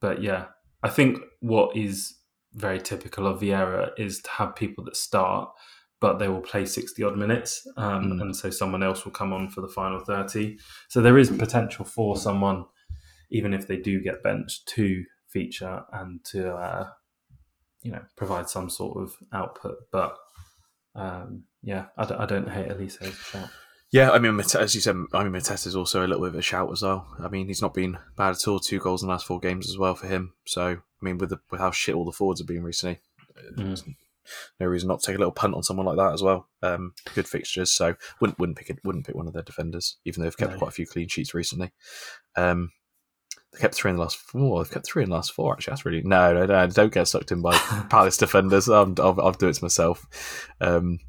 but 0.00 0.22
yeah, 0.22 0.46
I 0.82 0.88
think 0.88 1.18
what 1.40 1.76
is 1.76 2.14
very 2.54 2.80
typical 2.80 3.26
of 3.26 3.40
Vieira 3.40 3.90
is 3.98 4.20
to 4.22 4.30
have 4.30 4.56
people 4.56 4.84
that 4.84 4.96
start, 4.96 5.50
but 6.00 6.18
they 6.18 6.28
will 6.28 6.40
play 6.40 6.64
60 6.64 7.02
odd 7.02 7.16
minutes. 7.16 7.66
Um, 7.76 8.12
mm. 8.12 8.20
And 8.20 8.36
so 8.36 8.50
someone 8.50 8.82
else 8.82 9.04
will 9.04 9.12
come 9.12 9.32
on 9.32 9.50
for 9.50 9.60
the 9.60 9.68
final 9.68 10.00
30. 10.00 10.58
So 10.88 11.00
there 11.00 11.18
is 11.18 11.30
potential 11.30 11.84
for 11.84 12.16
someone, 12.16 12.64
even 13.30 13.54
if 13.54 13.66
they 13.66 13.76
do 13.76 14.00
get 14.00 14.22
benched, 14.22 14.66
to 14.68 15.04
feature 15.28 15.82
and 15.92 16.24
to, 16.24 16.52
uh, 16.52 16.88
you 17.82 17.92
know, 17.92 18.02
provide 18.16 18.48
some 18.48 18.68
sort 18.68 18.98
of 18.98 19.14
output. 19.32 19.76
But 19.92 20.16
um, 20.94 21.44
yeah, 21.62 21.86
I 21.96 22.04
d- 22.04 22.14
I 22.14 22.26
don't 22.26 22.48
hate 22.48 22.70
Olise's 22.70 23.14
shout. 23.14 23.50
Yeah, 23.92 24.12
I 24.12 24.20
mean, 24.20 24.38
as 24.38 24.74
you 24.74 24.80
said, 24.80 24.96
I 25.12 25.24
mean, 25.24 25.32
Mateta 25.32 25.66
is 25.66 25.74
also 25.74 26.00
a 26.00 26.06
little 26.06 26.22
bit 26.22 26.34
of 26.34 26.38
a 26.38 26.42
shout 26.42 26.70
as 26.70 26.82
well. 26.82 27.08
I 27.18 27.28
mean, 27.28 27.48
he's 27.48 27.62
not 27.62 27.74
been 27.74 27.98
bad 28.16 28.30
at 28.30 28.46
all. 28.46 28.60
Two 28.60 28.78
goals 28.78 29.02
in 29.02 29.08
the 29.08 29.12
last 29.12 29.26
four 29.26 29.40
games 29.40 29.68
as 29.68 29.76
well 29.76 29.96
for 29.96 30.06
him. 30.06 30.34
So, 30.46 30.78
I 31.00 31.04
mean, 31.04 31.18
with, 31.18 31.30
the, 31.30 31.38
with 31.50 31.60
how 31.60 31.70
shit 31.70 31.94
all 31.94 32.04
the 32.04 32.12
forwards 32.12 32.40
have 32.40 32.46
been 32.46 32.62
recently, 32.62 33.00
mm. 33.56 33.94
no 34.58 34.66
reason 34.66 34.88
not 34.88 35.00
to 35.00 35.06
take 35.06 35.16
a 35.16 35.18
little 35.18 35.32
punt 35.32 35.54
on 35.54 35.62
someone 35.62 35.86
like 35.86 35.96
that 35.96 36.12
as 36.12 36.22
well. 36.22 36.48
Um, 36.62 36.94
good 37.14 37.28
fixtures, 37.28 37.72
so 37.72 37.94
wouldn't 38.20 38.38
wouldn't 38.38 38.58
pick 38.58 38.70
it, 38.70 38.78
wouldn't 38.84 39.06
pick 39.06 39.14
one 39.14 39.26
of 39.26 39.32
their 39.32 39.42
defenders, 39.42 39.96
even 40.04 40.20
though 40.20 40.26
they've 40.26 40.36
kept 40.36 40.52
no. 40.52 40.58
quite 40.58 40.68
a 40.68 40.72
few 40.72 40.86
clean 40.86 41.08
sheets 41.08 41.34
recently. 41.34 41.72
Um, 42.36 42.72
they 43.52 43.58
kept 43.58 43.74
three 43.74 43.90
in 43.90 43.96
the 43.96 44.02
last 44.02 44.16
four. 44.16 44.62
They've 44.62 44.72
kept 44.72 44.86
three 44.86 45.02
in 45.02 45.08
the 45.08 45.16
last 45.16 45.32
four. 45.32 45.52
Actually, 45.52 45.72
that's 45.72 45.84
really 45.84 46.02
no, 46.02 46.34
no, 46.34 46.46
no. 46.46 46.66
Don't 46.68 46.92
get 46.92 47.08
sucked 47.08 47.32
in 47.32 47.42
by 47.42 47.56
Palace 47.90 48.16
defenders. 48.16 48.68
I'll, 48.68 48.94
I'll, 48.98 49.20
I'll 49.20 49.32
do 49.32 49.48
it 49.48 49.54
to 49.54 49.64
myself. 49.64 50.48
Um, 50.60 51.00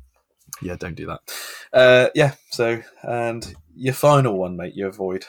yeah, 0.62 0.76
don't 0.76 0.96
do 0.96 1.08
that. 1.08 1.20
Uh, 1.72 2.10
yeah. 2.16 2.34
So, 2.52 2.82
and 3.04 3.54
your 3.76 3.94
final 3.94 4.38
one, 4.38 4.58
mate, 4.58 4.74
you 4.76 4.88
avoid. 4.88 5.26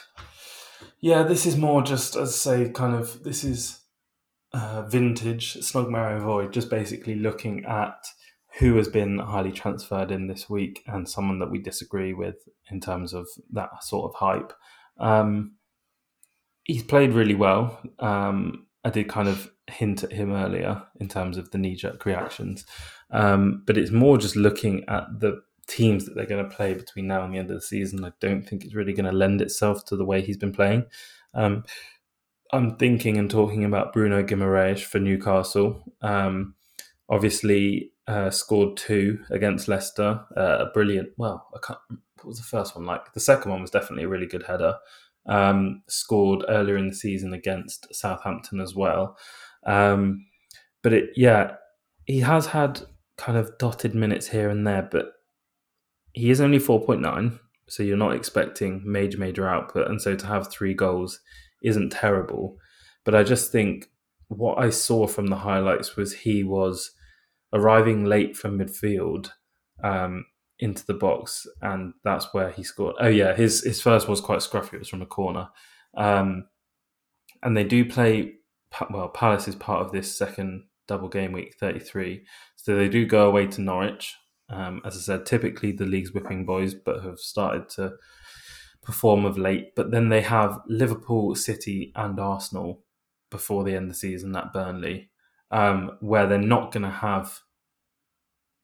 Yeah, 1.00 1.22
this 1.22 1.46
is 1.46 1.56
more 1.56 1.82
just 1.82 2.16
as 2.16 2.30
I 2.30 2.32
say, 2.32 2.70
kind 2.70 2.94
of. 2.94 3.22
This 3.24 3.44
is 3.44 3.80
uh, 4.54 4.82
vintage 4.82 5.54
Snug 5.62 5.90
Void, 6.20 6.52
just 6.52 6.70
basically 6.70 7.14
looking 7.14 7.64
at 7.64 7.96
who 8.58 8.76
has 8.76 8.88
been 8.88 9.18
highly 9.18 9.52
transferred 9.52 10.10
in 10.10 10.26
this 10.26 10.50
week 10.50 10.82
and 10.86 11.08
someone 11.08 11.38
that 11.38 11.50
we 11.50 11.58
disagree 11.58 12.12
with 12.12 12.36
in 12.70 12.80
terms 12.80 13.14
of 13.14 13.26
that 13.50 13.82
sort 13.82 14.10
of 14.10 14.18
hype. 14.18 14.52
Um, 14.98 15.52
he's 16.64 16.82
played 16.82 17.12
really 17.12 17.34
well. 17.34 17.80
Um, 17.98 18.66
I 18.84 18.90
did 18.90 19.08
kind 19.08 19.28
of 19.28 19.50
hint 19.68 20.02
at 20.02 20.12
him 20.12 20.32
earlier 20.32 20.82
in 21.00 21.08
terms 21.08 21.38
of 21.38 21.50
the 21.50 21.58
knee 21.58 21.76
jerk 21.76 22.04
reactions. 22.04 22.66
Um, 23.10 23.62
but 23.66 23.78
it's 23.78 23.90
more 23.90 24.18
just 24.18 24.36
looking 24.36 24.84
at 24.88 25.04
the 25.20 25.42
teams 25.66 26.04
that 26.04 26.14
they're 26.14 26.26
going 26.26 26.44
to 26.48 26.54
play 26.54 26.74
between 26.74 27.06
now 27.06 27.24
and 27.24 27.32
the 27.32 27.38
end 27.38 27.50
of 27.50 27.56
the 27.56 27.62
season. 27.62 28.04
I 28.04 28.12
don't 28.20 28.42
think 28.42 28.64
it's 28.64 28.74
really 28.74 28.92
going 28.92 29.10
to 29.10 29.16
lend 29.16 29.40
itself 29.40 29.84
to 29.86 29.96
the 29.96 30.04
way 30.04 30.20
he's 30.20 30.36
been 30.36 30.52
playing. 30.52 30.84
Um, 31.34 31.64
I'm 32.52 32.76
thinking 32.76 33.16
and 33.16 33.30
talking 33.30 33.64
about 33.64 33.92
Bruno 33.92 34.22
Guimaraes 34.22 34.82
for 34.82 34.98
Newcastle. 34.98 35.82
Um, 36.02 36.54
obviously, 37.08 37.92
uh, 38.06 38.30
scored 38.30 38.76
two 38.76 39.20
against 39.30 39.68
Leicester. 39.68 40.20
Uh, 40.36 40.66
a 40.66 40.70
brilliant. 40.72 41.10
Well, 41.16 41.48
I 41.54 41.58
can't. 41.66 41.78
What 41.88 42.28
was 42.28 42.38
the 42.38 42.44
first 42.44 42.76
one 42.76 42.84
like? 42.84 43.12
The 43.14 43.20
second 43.20 43.50
one 43.50 43.62
was 43.62 43.70
definitely 43.70 44.04
a 44.04 44.08
really 44.08 44.26
good 44.26 44.44
header. 44.44 44.76
Um, 45.26 45.82
scored 45.88 46.44
earlier 46.48 46.76
in 46.76 46.88
the 46.88 46.94
season 46.94 47.32
against 47.32 47.94
Southampton 47.94 48.60
as 48.60 48.74
well. 48.74 49.16
Um, 49.64 50.26
but 50.82 50.92
it, 50.92 51.10
yeah, 51.16 51.54
he 52.06 52.20
has 52.20 52.46
had 52.46 52.82
kind 53.16 53.38
of 53.38 53.56
dotted 53.58 53.94
minutes 53.94 54.28
here 54.28 54.50
and 54.50 54.66
there, 54.66 54.88
but 54.90 55.12
he 56.12 56.30
is 56.30 56.40
only 56.40 56.58
4.9, 56.58 57.38
so 57.68 57.82
you're 57.82 57.96
not 57.96 58.14
expecting 58.14 58.82
major, 58.84 59.18
major 59.18 59.48
output. 59.48 59.88
And 59.88 60.02
so 60.02 60.14
to 60.16 60.26
have 60.26 60.50
three 60.50 60.74
goals 60.74 61.20
isn't 61.62 61.90
terrible. 61.90 62.58
But 63.04 63.14
I 63.14 63.22
just 63.22 63.52
think 63.52 63.88
what 64.28 64.58
I 64.58 64.70
saw 64.70 65.06
from 65.06 65.26
the 65.26 65.36
highlights 65.36 65.96
was 65.96 66.12
he 66.12 66.44
was 66.44 66.92
arriving 67.52 68.04
late 68.04 68.36
from 68.36 68.58
midfield 68.58 69.30
um, 69.82 70.24
into 70.58 70.86
the 70.86 70.94
box, 70.94 71.46
and 71.60 71.92
that's 72.04 72.32
where 72.32 72.50
he 72.50 72.62
scored. 72.62 72.96
Oh 73.00 73.08
yeah, 73.08 73.34
his 73.34 73.62
his 73.62 73.80
first 73.80 74.08
was 74.08 74.20
quite 74.20 74.38
scruffy. 74.38 74.74
It 74.74 74.78
was 74.80 74.88
from 74.88 75.02
a 75.02 75.06
corner, 75.06 75.48
um, 75.96 76.46
and 77.42 77.56
they 77.56 77.64
do 77.64 77.84
play 77.84 78.34
well. 78.90 79.08
Palace 79.08 79.48
is 79.48 79.56
part 79.56 79.84
of 79.84 79.92
this 79.92 80.16
second 80.16 80.64
double 80.88 81.08
game 81.08 81.32
week 81.32 81.54
33. 81.58 82.24
So 82.56 82.76
they 82.76 82.88
do 82.88 83.06
go 83.06 83.26
away 83.26 83.46
to 83.48 83.60
Norwich. 83.60 84.14
Um, 84.50 84.82
as 84.84 84.96
I 84.96 85.00
said, 85.00 85.26
typically 85.26 85.72
the 85.72 85.86
league's 85.86 86.12
whipping 86.12 86.44
boys, 86.44 86.74
but 86.74 87.02
have 87.02 87.18
started 87.18 87.68
to 87.70 87.92
perform 88.82 89.24
of 89.24 89.38
late. 89.38 89.74
But 89.74 89.90
then 89.90 90.08
they 90.08 90.22
have 90.22 90.60
Liverpool, 90.66 91.34
City, 91.34 91.92
and 91.94 92.18
Arsenal 92.18 92.84
before 93.30 93.64
the 93.64 93.74
end 93.74 93.84
of 93.84 93.90
the 93.90 93.94
season 93.94 94.36
at 94.36 94.52
Burnley, 94.52 95.10
um, 95.50 95.96
where 96.00 96.26
they're 96.26 96.38
not 96.38 96.72
going 96.72 96.82
to 96.82 96.90
have. 96.90 97.40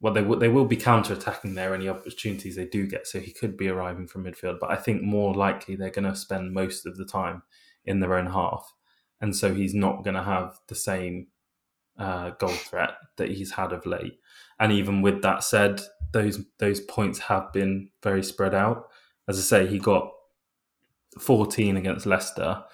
Well, 0.01 0.12
they 0.12 0.23
will, 0.23 0.39
they 0.39 0.49
will 0.49 0.64
be 0.64 0.77
counter 0.77 1.14
attacking 1.14 1.55
there 1.55 1.75
any 1.75 1.89
opportunities 1.89 2.55
they 2.55 2.66
do 2.66 2.87
get. 2.87 3.07
So 3.07 3.19
he 3.19 3.33
could 3.33 3.57
be 3.57 3.69
arriving 3.69 4.07
from 4.07 4.25
midfield, 4.25 4.61
but 4.61 4.71
I 4.71 4.77
think 4.77 5.03
more 5.03 5.35
likely 5.35 5.75
they're 5.75 5.91
going 5.91 6.09
to 6.09 6.14
spend 6.14 6.53
most 6.53 6.87
of 6.87 6.97
the 6.97 7.05
time 7.05 7.43
in 7.85 7.99
their 7.99 8.14
own 8.14 8.27
half, 8.27 8.73
and 9.21 9.35
so 9.35 9.55
he's 9.55 9.75
not 9.75 10.05
going 10.05 10.14
to 10.14 10.23
have 10.23 10.59
the 10.69 10.75
same 10.75 11.29
uh, 11.99 12.31
goal 12.39 12.51
threat 12.51 12.91
that 13.16 13.31
he's 13.31 13.53
had 13.53 13.73
of 13.73 13.87
late. 13.87 14.21
And 14.61 14.73
even 14.73 15.03
with 15.03 15.23
that 15.23 15.43
said, 15.43 15.83
those 16.12 16.45
those 16.59 16.81
points 16.81 17.19
have 17.19 17.53
been 17.53 17.91
very 18.03 18.23
spread 18.23 18.55
out. 18.55 18.89
As 19.29 19.39
I 19.39 19.43
say, 19.43 19.66
he 19.66 19.79
got 19.79 20.11
14 21.20 21.76
against 21.76 22.07
Leicester, 22.07 22.64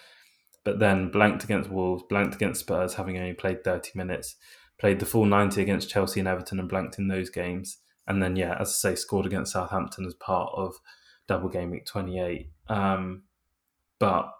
but 0.64 0.78
then 0.78 1.11
blanked 1.11 1.44
against 1.44 1.70
Wolves, 1.70 2.05
blanked 2.09 2.34
against 2.34 2.61
Spurs, 2.61 2.94
having 2.94 3.18
only 3.18 3.34
played 3.34 3.64
30 3.64 3.90
minutes, 3.94 4.36
played 4.78 5.00
the 5.00 5.07
full 5.07 5.26
90 5.26 5.61
against 5.61 5.90
Chelsea 5.90 6.20
and 6.20 6.28
Everton 6.28 6.59
and 6.59 6.68
blanked 6.68 6.98
in 6.98 7.09
those 7.09 7.30
games. 7.30 7.78
And 8.07 8.22
then, 8.22 8.36
yeah, 8.36 8.57
as 8.61 8.68
I 8.68 8.90
say, 8.90 8.94
scored 8.94 9.26
against 9.26 9.52
Southampton 9.52 10.07
as 10.07 10.14
part 10.14 10.52
of 10.55 10.74
double 11.26 11.48
game 11.48 11.70
week 11.70 11.86
28. 11.86 12.50
Um, 12.68 13.22
but 13.98 14.30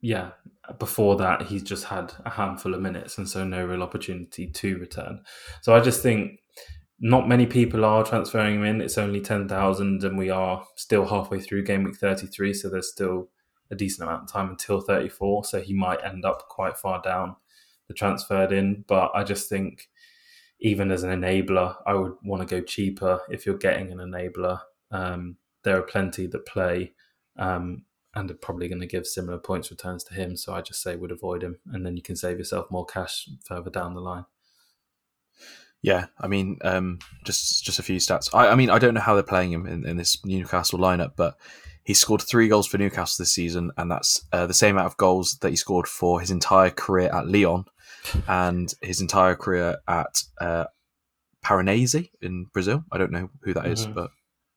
yeah, 0.00 0.30
before 0.78 1.16
that, 1.16 1.42
he's 1.42 1.62
just 1.62 1.84
had 1.84 2.12
a 2.24 2.30
handful 2.30 2.74
of 2.74 2.80
minutes 2.80 3.18
and 3.18 3.28
so 3.28 3.44
no 3.44 3.64
real 3.64 3.82
opportunity 3.82 4.48
to 4.48 4.78
return. 4.78 5.20
So 5.60 5.74
I 5.74 5.80
just 5.80 6.02
think 6.02 6.40
not 7.04 7.28
many 7.28 7.46
people 7.46 7.84
are 7.84 8.04
transferring 8.04 8.54
him 8.54 8.64
in. 8.64 8.80
It's 8.80 8.96
only 8.96 9.20
10,000 9.20 10.04
and 10.04 10.16
we 10.16 10.30
are 10.30 10.64
still 10.76 11.04
halfway 11.04 11.40
through 11.40 11.64
game 11.64 11.82
week 11.82 11.96
33. 11.96 12.54
So 12.54 12.70
there's 12.70 12.92
still 12.92 13.28
a 13.72 13.74
decent 13.74 14.08
amount 14.08 14.22
of 14.22 14.32
time 14.32 14.50
until 14.50 14.80
34. 14.80 15.44
So 15.44 15.60
he 15.60 15.74
might 15.74 16.04
end 16.04 16.24
up 16.24 16.48
quite 16.48 16.78
far 16.78 17.02
down 17.02 17.34
the 17.88 17.94
transferred 17.94 18.52
in. 18.52 18.84
But 18.86 19.10
I 19.16 19.24
just 19.24 19.48
think 19.48 19.88
even 20.60 20.92
as 20.92 21.02
an 21.02 21.10
enabler, 21.10 21.74
I 21.84 21.94
would 21.94 22.14
want 22.22 22.48
to 22.48 22.54
go 22.54 22.62
cheaper 22.62 23.20
if 23.28 23.46
you're 23.46 23.58
getting 23.58 23.90
an 23.90 23.98
enabler. 23.98 24.60
Um, 24.92 25.38
there 25.64 25.76
are 25.76 25.82
plenty 25.82 26.28
that 26.28 26.46
play. 26.46 26.92
Um, 27.36 27.84
and 28.14 28.30
are 28.30 28.34
probably 28.34 28.68
going 28.68 28.80
to 28.80 28.86
give 28.86 29.06
similar 29.06 29.38
points 29.38 29.70
returns 29.70 30.04
to 30.04 30.14
him. 30.14 30.36
So 30.36 30.52
I 30.52 30.60
just 30.60 30.82
say 30.82 30.96
would 30.96 31.10
avoid 31.10 31.42
him, 31.42 31.58
and 31.72 31.84
then 31.84 31.96
you 31.96 32.02
can 32.02 32.14
save 32.14 32.38
yourself 32.38 32.70
more 32.70 32.84
cash 32.84 33.28
further 33.42 33.70
down 33.70 33.94
the 33.94 34.00
line. 34.00 34.26
Yeah, 35.82 36.06
I 36.20 36.28
mean, 36.28 36.58
um, 36.62 37.00
just 37.24 37.64
just 37.64 37.80
a 37.80 37.82
few 37.82 37.96
stats. 37.96 38.30
I, 38.32 38.48
I, 38.48 38.54
mean, 38.54 38.70
I 38.70 38.78
don't 38.78 38.94
know 38.94 39.00
how 39.00 39.14
they're 39.14 39.24
playing 39.24 39.52
him 39.52 39.66
in, 39.66 39.84
in, 39.84 39.96
this 39.96 40.24
Newcastle 40.24 40.78
lineup, 40.78 41.12
but 41.16 41.36
he 41.82 41.92
scored 41.92 42.22
three 42.22 42.46
goals 42.46 42.68
for 42.68 42.78
Newcastle 42.78 43.22
this 43.22 43.34
season, 43.34 43.72
and 43.76 43.90
that's 43.90 44.24
uh, 44.32 44.46
the 44.46 44.54
same 44.54 44.76
amount 44.76 44.86
of 44.86 44.96
goals 44.96 45.38
that 45.38 45.50
he 45.50 45.56
scored 45.56 45.88
for 45.88 46.20
his 46.20 46.30
entire 46.30 46.70
career 46.70 47.10
at 47.12 47.26
Lyon 47.26 47.64
and 48.28 48.72
his 48.80 49.00
entire 49.00 49.34
career 49.34 49.78
at 49.88 50.22
uh, 50.40 50.66
Paranaense 51.44 52.08
in 52.20 52.44
Brazil. 52.52 52.84
I 52.92 52.98
don't 52.98 53.10
know 53.10 53.30
who 53.42 53.52
that 53.54 53.66
is, 53.66 53.82
mm-hmm. 53.84 53.94
but 53.94 54.10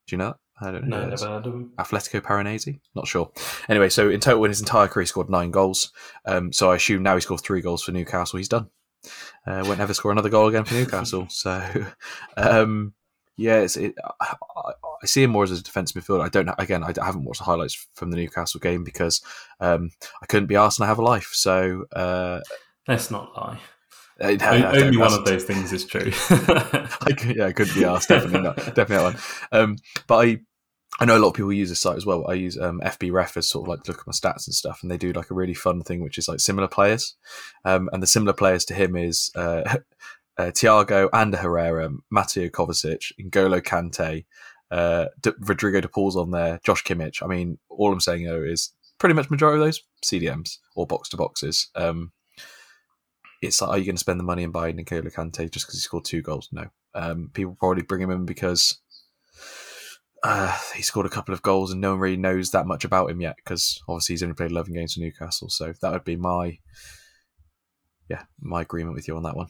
do 0.07 0.15
you 0.15 0.17
know 0.19 0.27
that? 0.27 0.37
I 0.61 0.71
don't 0.71 0.87
know. 0.87 1.01
No, 1.01 1.09
never 1.09 1.27
heard 1.27 1.47
of 1.47 1.53
him. 1.53 1.71
Atletico 1.77 2.21
Paranaense? 2.21 2.79
Not 2.95 3.07
sure. 3.07 3.31
Anyway, 3.67 3.89
so 3.89 4.09
in 4.09 4.21
total, 4.21 4.45
in 4.45 4.51
his 4.51 4.61
entire 4.61 4.87
career, 4.87 5.03
he 5.03 5.07
scored 5.07 5.29
nine 5.29 5.51
goals. 5.51 5.91
Um, 6.25 6.53
so 6.53 6.71
I 6.71 6.75
assume 6.75 7.03
now 7.03 7.15
he 7.15 7.21
scored 7.21 7.41
three 7.41 7.61
goals 7.61 7.83
for 7.83 7.91
Newcastle. 7.91 8.37
He's 8.37 8.47
done. 8.47 8.69
Uh, 9.45 9.63
won't 9.65 9.79
ever 9.79 9.93
score 9.93 10.11
another 10.11 10.29
goal 10.29 10.47
again 10.47 10.65
for 10.65 10.73
Newcastle. 10.73 11.27
so, 11.29 11.85
um, 12.37 12.93
yeah, 13.37 13.59
it's, 13.59 13.77
it, 13.77 13.95
I, 14.21 14.35
I, 15.03 15.05
see 15.05 15.23
him 15.23 15.31
more 15.31 15.43
as 15.43 15.51
a 15.51 15.61
defensive 15.61 16.01
midfielder. 16.01 16.23
I 16.23 16.29
don't 16.29 16.49
again. 16.57 16.83
I 16.83 16.93
haven't 17.03 17.25
watched 17.25 17.39
the 17.39 17.45
highlights 17.45 17.87
from 17.93 18.11
the 18.11 18.17
Newcastle 18.17 18.59
game 18.59 18.83
because 18.83 19.21
um, 19.59 19.91
I 20.21 20.25
couldn't 20.25 20.47
be 20.47 20.55
asked 20.55 20.79
and 20.79 20.85
I 20.85 20.87
have 20.87 20.99
a 20.99 21.03
life. 21.03 21.31
So 21.33 21.85
uh, 21.93 22.39
let's 22.87 23.11
not 23.11 23.35
lie. 23.35 23.59
Uh, 24.19 24.31
no, 24.31 24.71
Only 24.73 24.97
one 24.97 25.11
of 25.11 25.25
those 25.25 25.43
things 25.43 25.73
is 25.73 25.85
true. 25.85 26.11
I, 26.29 27.33
yeah, 27.35 27.47
I 27.47 27.51
couldn't 27.51 27.75
be 27.75 27.83
asked. 27.83 28.07
Definitely 28.07 28.41
not. 28.41 28.55
Definitely 28.75 28.95
not 28.95 29.03
one. 29.03 29.17
Um, 29.51 29.75
but 30.07 30.25
I, 30.25 30.39
I 30.99 31.05
know 31.05 31.17
a 31.17 31.19
lot 31.19 31.29
of 31.29 31.33
people 31.33 31.51
use 31.51 31.69
this 31.69 31.81
site 31.81 31.97
as 31.97 32.05
well. 32.05 32.25
I 32.27 32.33
use 32.33 32.57
um, 32.57 32.79
FB 32.83 33.11
Ref 33.11 33.35
as 33.35 33.49
sort 33.49 33.65
of 33.65 33.69
like 33.69 33.87
look 33.87 33.99
at 33.99 34.07
my 34.07 34.13
stats 34.13 34.47
and 34.47 34.55
stuff, 34.55 34.79
and 34.81 34.89
they 34.89 34.97
do 34.97 35.11
like 35.11 35.29
a 35.29 35.33
really 35.33 35.53
fun 35.53 35.81
thing, 35.81 36.01
which 36.01 36.17
is 36.17 36.27
like 36.27 36.39
similar 36.39 36.67
players. 36.67 37.15
Um, 37.65 37.89
and 37.91 38.01
the 38.01 38.07
similar 38.07 38.33
players 38.33 38.63
to 38.65 38.73
him 38.73 38.95
is 38.95 39.29
uh, 39.35 39.77
uh, 40.37 40.51
Thiago 40.51 41.09
Ander 41.13 41.37
Herrera, 41.37 41.89
Mateo 42.09 42.47
Kovacic, 42.47 43.11
N'Golo 43.19 43.61
Kante, 43.61 44.25
uh, 44.71 45.05
D- 45.21 45.31
Rodrigo 45.39 45.81
De 45.81 45.89
Paul's 45.89 46.15
on 46.15 46.31
there, 46.31 46.59
Josh 46.63 46.83
Kimmich. 46.83 47.21
I 47.21 47.27
mean, 47.27 47.57
all 47.69 47.91
I'm 47.91 47.99
saying 47.99 48.25
though 48.25 48.43
is 48.43 48.71
pretty 48.97 49.15
much 49.15 49.29
majority 49.29 49.61
of 49.61 49.65
those 49.65 49.83
CDMs 50.03 50.57
or 50.75 50.87
box 50.87 51.09
to 51.09 51.17
boxes. 51.17 51.69
Um, 51.75 52.13
it's 53.41 53.61
like, 53.61 53.69
are 53.69 53.77
you 53.77 53.85
going 53.85 53.95
to 53.95 53.99
spend 53.99 54.19
the 54.19 54.23
money 54.23 54.43
and 54.43 54.53
buy 54.53 54.71
N'Golo 54.71 55.13
Kante 55.13 55.51
just 55.51 55.65
because 55.65 55.75
he 55.75 55.81
scored 55.81 56.05
two 56.05 56.21
goals? 56.21 56.49
No. 56.51 56.67
Um, 56.93 57.29
people 57.33 57.57
probably 57.59 57.83
bring 57.83 58.01
him 58.01 58.11
in 58.11 58.25
because 58.25 58.79
uh, 60.25 60.57
he 60.75 60.81
scored 60.81 61.05
a 61.05 61.09
couple 61.09 61.33
of 61.33 61.43
goals 61.43 61.71
and 61.71 61.79
no 61.79 61.91
one 61.91 61.99
really 61.99 62.17
knows 62.17 62.49
that 62.51 62.65
much 62.65 62.83
about 62.83 63.11
him 63.11 63.21
yet 63.21 63.35
because 63.35 63.81
obviously 63.87 64.13
he's 64.13 64.23
only 64.23 64.33
played 64.33 64.49
11 64.49 64.73
games 64.73 64.95
for 64.95 65.01
Newcastle. 65.01 65.49
So 65.49 65.71
that 65.81 65.91
would 65.91 66.03
be 66.03 66.15
my, 66.15 66.57
yeah, 68.09 68.23
my 68.41 68.61
agreement 68.61 68.95
with 68.95 69.07
you 69.07 69.15
on 69.17 69.23
that 69.23 69.35
one. 69.35 69.47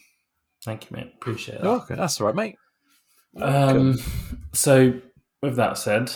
Thank 0.65 0.89
you, 0.89 0.97
mate. 0.97 1.13
Appreciate 1.15 1.61
that. 1.61 1.67
Okay, 1.67 1.95
that's 1.95 2.19
all 2.19 2.27
right, 2.27 2.35
mate. 2.35 2.57
Um, 3.39 3.97
so, 4.53 4.99
with 5.41 5.55
that 5.55 5.77
said, 5.77 6.11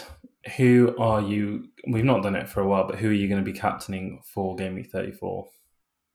who 0.57 0.95
are 0.97 1.22
you? 1.22 1.70
We've 1.88 2.03
not 2.03 2.24
done 2.24 2.36
it 2.36 2.49
for 2.49 2.62
a 2.62 2.68
while, 2.68 2.88
but 2.88 2.97
who 2.97 3.10
are 3.10 3.14
you 3.14 3.28
going 3.28 3.43
to 3.43 3.49
be 3.49 3.57
captaining 3.57 4.22
for 4.26 4.55
game 4.55 4.76
week 4.76 4.89
34? 4.91 5.47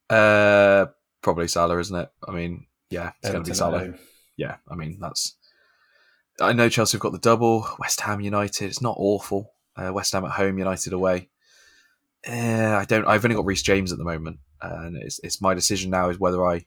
Uh, 0.09 0.85
probably 1.21 1.47
Salah, 1.47 1.79
isn't 1.79 1.95
it? 1.95 2.09
I 2.27 2.31
mean, 2.31 2.67
yeah, 2.89 3.11
it's 3.21 3.31
going 3.31 3.43
to 3.43 3.49
be 3.49 3.55
Salah. 3.55 3.93
Yeah, 4.37 4.57
I 4.69 4.75
mean 4.75 4.97
that's. 4.99 5.35
I 6.39 6.53
know 6.53 6.69
Chelsea 6.69 6.95
have 6.95 7.01
got 7.01 7.13
the 7.13 7.19
double. 7.19 7.67
West 7.79 8.01
Ham 8.01 8.21
United. 8.21 8.65
It's 8.65 8.81
not 8.81 8.97
awful. 8.97 9.53
Uh, 9.75 9.91
West 9.93 10.13
Ham 10.13 10.25
at 10.25 10.31
home, 10.31 10.57
United 10.57 10.93
away. 10.93 11.29
Eh, 12.25 12.75
I 12.75 12.85
don't. 12.85 13.07
I've 13.07 13.23
only 13.23 13.35
got 13.35 13.45
Reece 13.45 13.61
James 13.61 13.91
at 13.91 13.97
the 13.97 14.03
moment, 14.03 14.39
and 14.61 14.97
it's 14.97 15.19
it's 15.23 15.41
my 15.41 15.53
decision 15.53 15.91
now 15.91 16.09
is 16.09 16.19
whether 16.19 16.45
I 16.45 16.65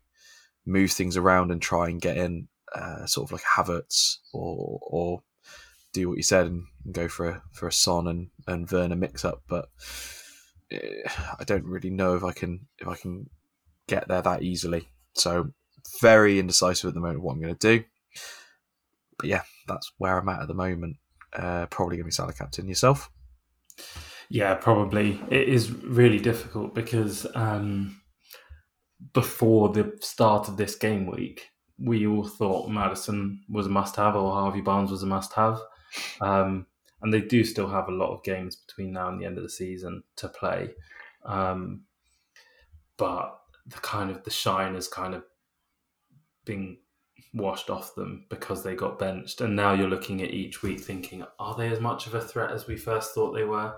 move 0.65 0.93
things 0.93 1.17
around 1.17 1.51
and 1.51 1.61
try 1.61 1.89
and 1.89 2.01
get 2.01 2.17
in 2.17 2.49
uh, 2.75 3.07
sort 3.07 3.29
of 3.29 3.33
like 3.33 3.43
Havertz 3.43 4.19
or 4.33 4.79
or 4.83 5.23
do 5.93 6.09
what 6.09 6.17
you 6.17 6.23
said 6.23 6.47
and, 6.47 6.65
and 6.85 6.95
go 6.95 7.09
for 7.09 7.29
a 7.29 7.43
for 7.53 7.67
a 7.67 7.73
Son 7.73 8.07
and 8.07 8.29
and 8.47 8.71
Werner 8.71 8.97
mix 8.97 9.25
up. 9.25 9.43
But 9.49 9.69
eh, 10.71 11.03
I 11.39 11.45
don't 11.45 11.65
really 11.65 11.91
know 11.91 12.15
if 12.15 12.25
I 12.25 12.33
can 12.33 12.69
if 12.79 12.87
I 12.87 12.95
can 12.95 13.29
get 13.87 14.09
there 14.09 14.23
that 14.23 14.43
easily. 14.43 14.89
So 15.15 15.53
very 16.01 16.39
indecisive 16.39 16.89
at 16.89 16.95
the 16.95 17.01
moment 17.01 17.23
what 17.23 17.33
I'm 17.33 17.41
going 17.41 17.57
to 17.57 17.79
do. 17.79 17.85
But 19.19 19.29
yeah, 19.29 19.43
that's 19.69 19.93
where 19.99 20.19
I'm 20.19 20.29
at 20.29 20.43
at 20.43 20.49
the 20.49 20.55
moment. 20.55 20.97
Uh, 21.33 21.67
probably 21.67 21.97
going 21.97 22.05
to 22.05 22.09
be 22.09 22.11
Salah 22.11 22.33
captain 22.33 22.69
yourself. 22.69 23.11
Yeah, 24.31 24.55
probably. 24.55 25.21
It 25.31 25.49
is 25.49 25.71
really 25.71 26.19
difficult 26.19 26.75
because 26.75 27.27
um, 27.35 28.01
before 29.13 29.71
the 29.71 29.97
start 30.01 30.49
of 30.49 30.57
this 30.57 30.75
game 30.75 31.07
week, 31.07 31.49
we 31.79 32.07
all 32.07 32.27
thought 32.27 32.71
Maddison 32.71 33.43
was 33.49 33.67
a 33.67 33.71
must 33.71 33.97
have 33.97 34.17
or 34.17 34.33
Harvey 34.33 34.61
Barnes 34.61 34.91
was 34.91 35.03
a 35.03 35.07
must 35.07 35.33
have. 35.35 35.61
Um, 36.21 36.67
and 37.01 37.13
they 37.13 37.21
do 37.21 37.45
still 37.45 37.69
have 37.69 37.89
a 37.89 37.93
lot 37.93 38.13
of 38.13 38.25
games 38.25 38.57
between 38.57 38.93
now 38.93 39.09
and 39.09 39.21
the 39.21 39.25
end 39.27 39.39
of 39.39 39.45
the 39.45 39.51
season 39.51 40.03
to 40.17 40.29
play. 40.29 40.71
Um, 41.25 41.85
but 42.97 43.39
the 43.67 43.79
kind 43.79 44.11
of 44.11 44.25
the 44.25 44.31
shine 44.31 44.75
has 44.75 44.89
kind 44.89 45.15
of 45.15 45.23
been 46.45 46.79
washed 47.35 47.71
off 47.71 47.95
them 47.95 48.27
because 48.29 48.63
they 48.63 48.75
got 48.75 48.99
benched. 48.99 49.41
And 49.41 49.55
now 49.55 49.73
you're 49.73 49.89
looking 49.89 50.23
at 50.23 50.31
each 50.31 50.63
week 50.63 50.81
thinking, 50.81 51.25
are 51.39 51.57
they 51.57 51.69
as 51.69 51.81
much 51.81 52.07
of 52.07 52.15
a 52.15 52.21
threat 52.21 52.51
as 52.51 52.67
we 52.67 52.77
first 52.77 53.15
thought 53.15 53.33
they 53.33 53.45
were? 53.45 53.75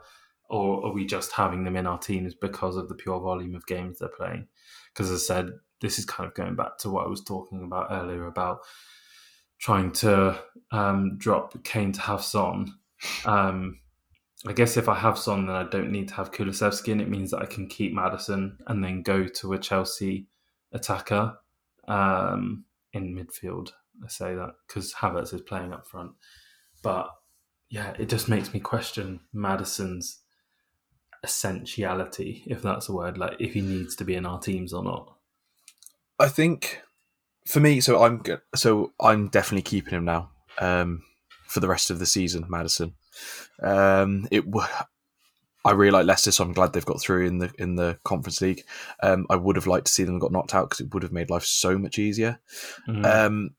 Or 0.49 0.87
are 0.87 0.93
we 0.93 1.07
just 1.07 1.33
having 1.33 1.65
them 1.65 1.77
in 1.77 1.87
our 1.87 1.99
teams 1.99 2.35
because 2.35 2.77
of 2.77 2.89
the 2.89 2.95
pure 2.95 3.21
volume 3.21 3.55
of 3.55 3.67
games 3.67 3.99
they're 3.99 4.09
playing? 4.09 4.49
Because 4.93 5.11
as 5.11 5.23
I 5.23 5.35
said, 5.35 5.51
this 5.81 5.99
is 5.99 6.05
kind 6.05 6.27
of 6.27 6.35
going 6.35 6.57
back 6.57 6.79
to 6.79 6.91
what 6.91 7.07
I 7.07 7.09
was 7.09 7.23
talking 7.23 7.63
about 7.63 7.89
earlier 7.91 8.27
about 8.27 8.61
trying 9.61 9.93
to 9.93 10.39
um, 10.73 11.17
drop 11.19 11.63
Kane 11.65 11.93
to 11.93 12.01
have 12.01 12.23
Son. 12.23 12.75
Um, 13.25 13.79
I 14.47 14.53
guess 14.53 14.77
if 14.77 14.89
I 14.89 14.95
have 14.95 15.19
Son, 15.19 15.47
then 15.47 15.55
I 15.55 15.65
don't 15.65 15.93
need 15.93 16.09
to 16.09 16.15
have 16.15 16.33
Kulusevski, 16.33 16.93
and 16.93 17.01
it 17.01 17.11
means 17.11 17.31
that 17.31 17.43
I 17.43 17.47
can 17.47 17.69
keep 17.69 17.93
Maddison 17.93 18.57
and 18.67 18.83
then 18.83 19.03
go 19.03 19.27
to 19.27 19.53
a 19.53 19.59
Chelsea 19.59 20.27
attacker 20.73 21.35
um, 21.89 22.65
in 22.93 23.15
midfield. 23.15 23.71
I 24.05 24.09
say 24.09 24.35
that 24.35 24.51
because 24.67 24.95
Havertz 24.95 25.35
is 25.35 25.43
playing 25.43 25.73
up 25.73 25.87
front, 25.87 26.13
but 26.83 27.11
yeah, 27.69 27.93
it 27.99 28.09
just 28.09 28.29
makes 28.29 28.53
me 28.53 28.61
question 28.61 29.21
Maddison's 29.33 30.21
essentiality, 31.23 32.43
if 32.47 32.63
that's 32.63 32.89
a 32.89 32.93
word, 32.93 33.19
like 33.19 33.37
if 33.39 33.53
he 33.55 33.61
needs 33.61 33.95
to 33.97 34.05
be 34.05 34.15
in 34.15 34.27
our 34.27 34.41
teams 34.41 34.73
or 34.73 34.83
not. 34.83 35.15
I 36.19 36.29
think 36.29 36.83
for 37.47 37.61
me, 37.61 37.81
so 37.81 38.03
I'm 38.03 38.19
good. 38.19 38.41
So 38.55 38.93
I'm 39.01 39.29
definitely 39.29 39.63
keeping 39.63 39.95
him 39.95 40.05
now 40.05 40.31
um, 40.59 41.03
for 41.47 41.61
the 41.61 41.69
rest 41.69 41.91
of 41.91 41.99
the 41.99 42.07
season, 42.07 42.47
Maddison. 42.49 42.95
Um, 43.63 44.29
it 44.31 44.47
I 45.65 45.73
really 45.73 45.91
like 45.91 46.07
Leicester, 46.07 46.33
so 46.33 46.45
I'm 46.45 46.53
glad 46.53 46.73
they've 46.73 46.85
got 46.85 47.01
through 47.01 47.27
in 47.27 47.39
the 47.39 47.53
in 47.59 47.77
the 47.77 47.99
Conference 48.05 48.41
League. 48.41 48.65
Um, 49.03 49.27
I 49.29 49.37
would 49.37 49.57
have 49.57 49.67
liked 49.67 49.87
to 49.87 49.93
see 49.93 50.05
them 50.05 50.19
got 50.19 50.33
knocked 50.33 50.55
out 50.55 50.71
because 50.71 50.81
it 50.81 50.95
would 50.95 51.03
have 51.03 51.13
made 51.13 51.31
life 51.31 51.45
so 51.45 51.79
much 51.79 51.99
easier. 51.99 52.41
Mm. 52.89 53.05
Um, 53.05 53.51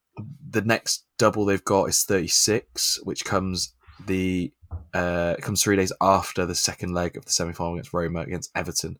the 0.49 0.61
next 0.61 1.05
double 1.17 1.45
they've 1.45 1.63
got 1.63 1.89
is 1.89 2.03
36, 2.03 2.99
which 3.03 3.23
comes 3.23 3.73
the 4.07 4.51
uh, 4.93 5.35
comes 5.41 5.61
three 5.61 5.75
days 5.75 5.93
after 6.01 6.45
the 6.45 6.55
second 6.55 6.93
leg 6.93 7.17
of 7.17 7.25
the 7.25 7.31
semi 7.31 7.53
final 7.53 7.73
against 7.73 7.93
Roma 7.93 8.21
against 8.21 8.51
Everton, 8.55 8.97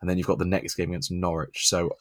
and 0.00 0.10
then 0.10 0.18
you've 0.18 0.26
got 0.26 0.38
the 0.38 0.44
next 0.44 0.74
game 0.74 0.90
against 0.90 1.10
Norwich. 1.10 1.68
So, 1.68 1.96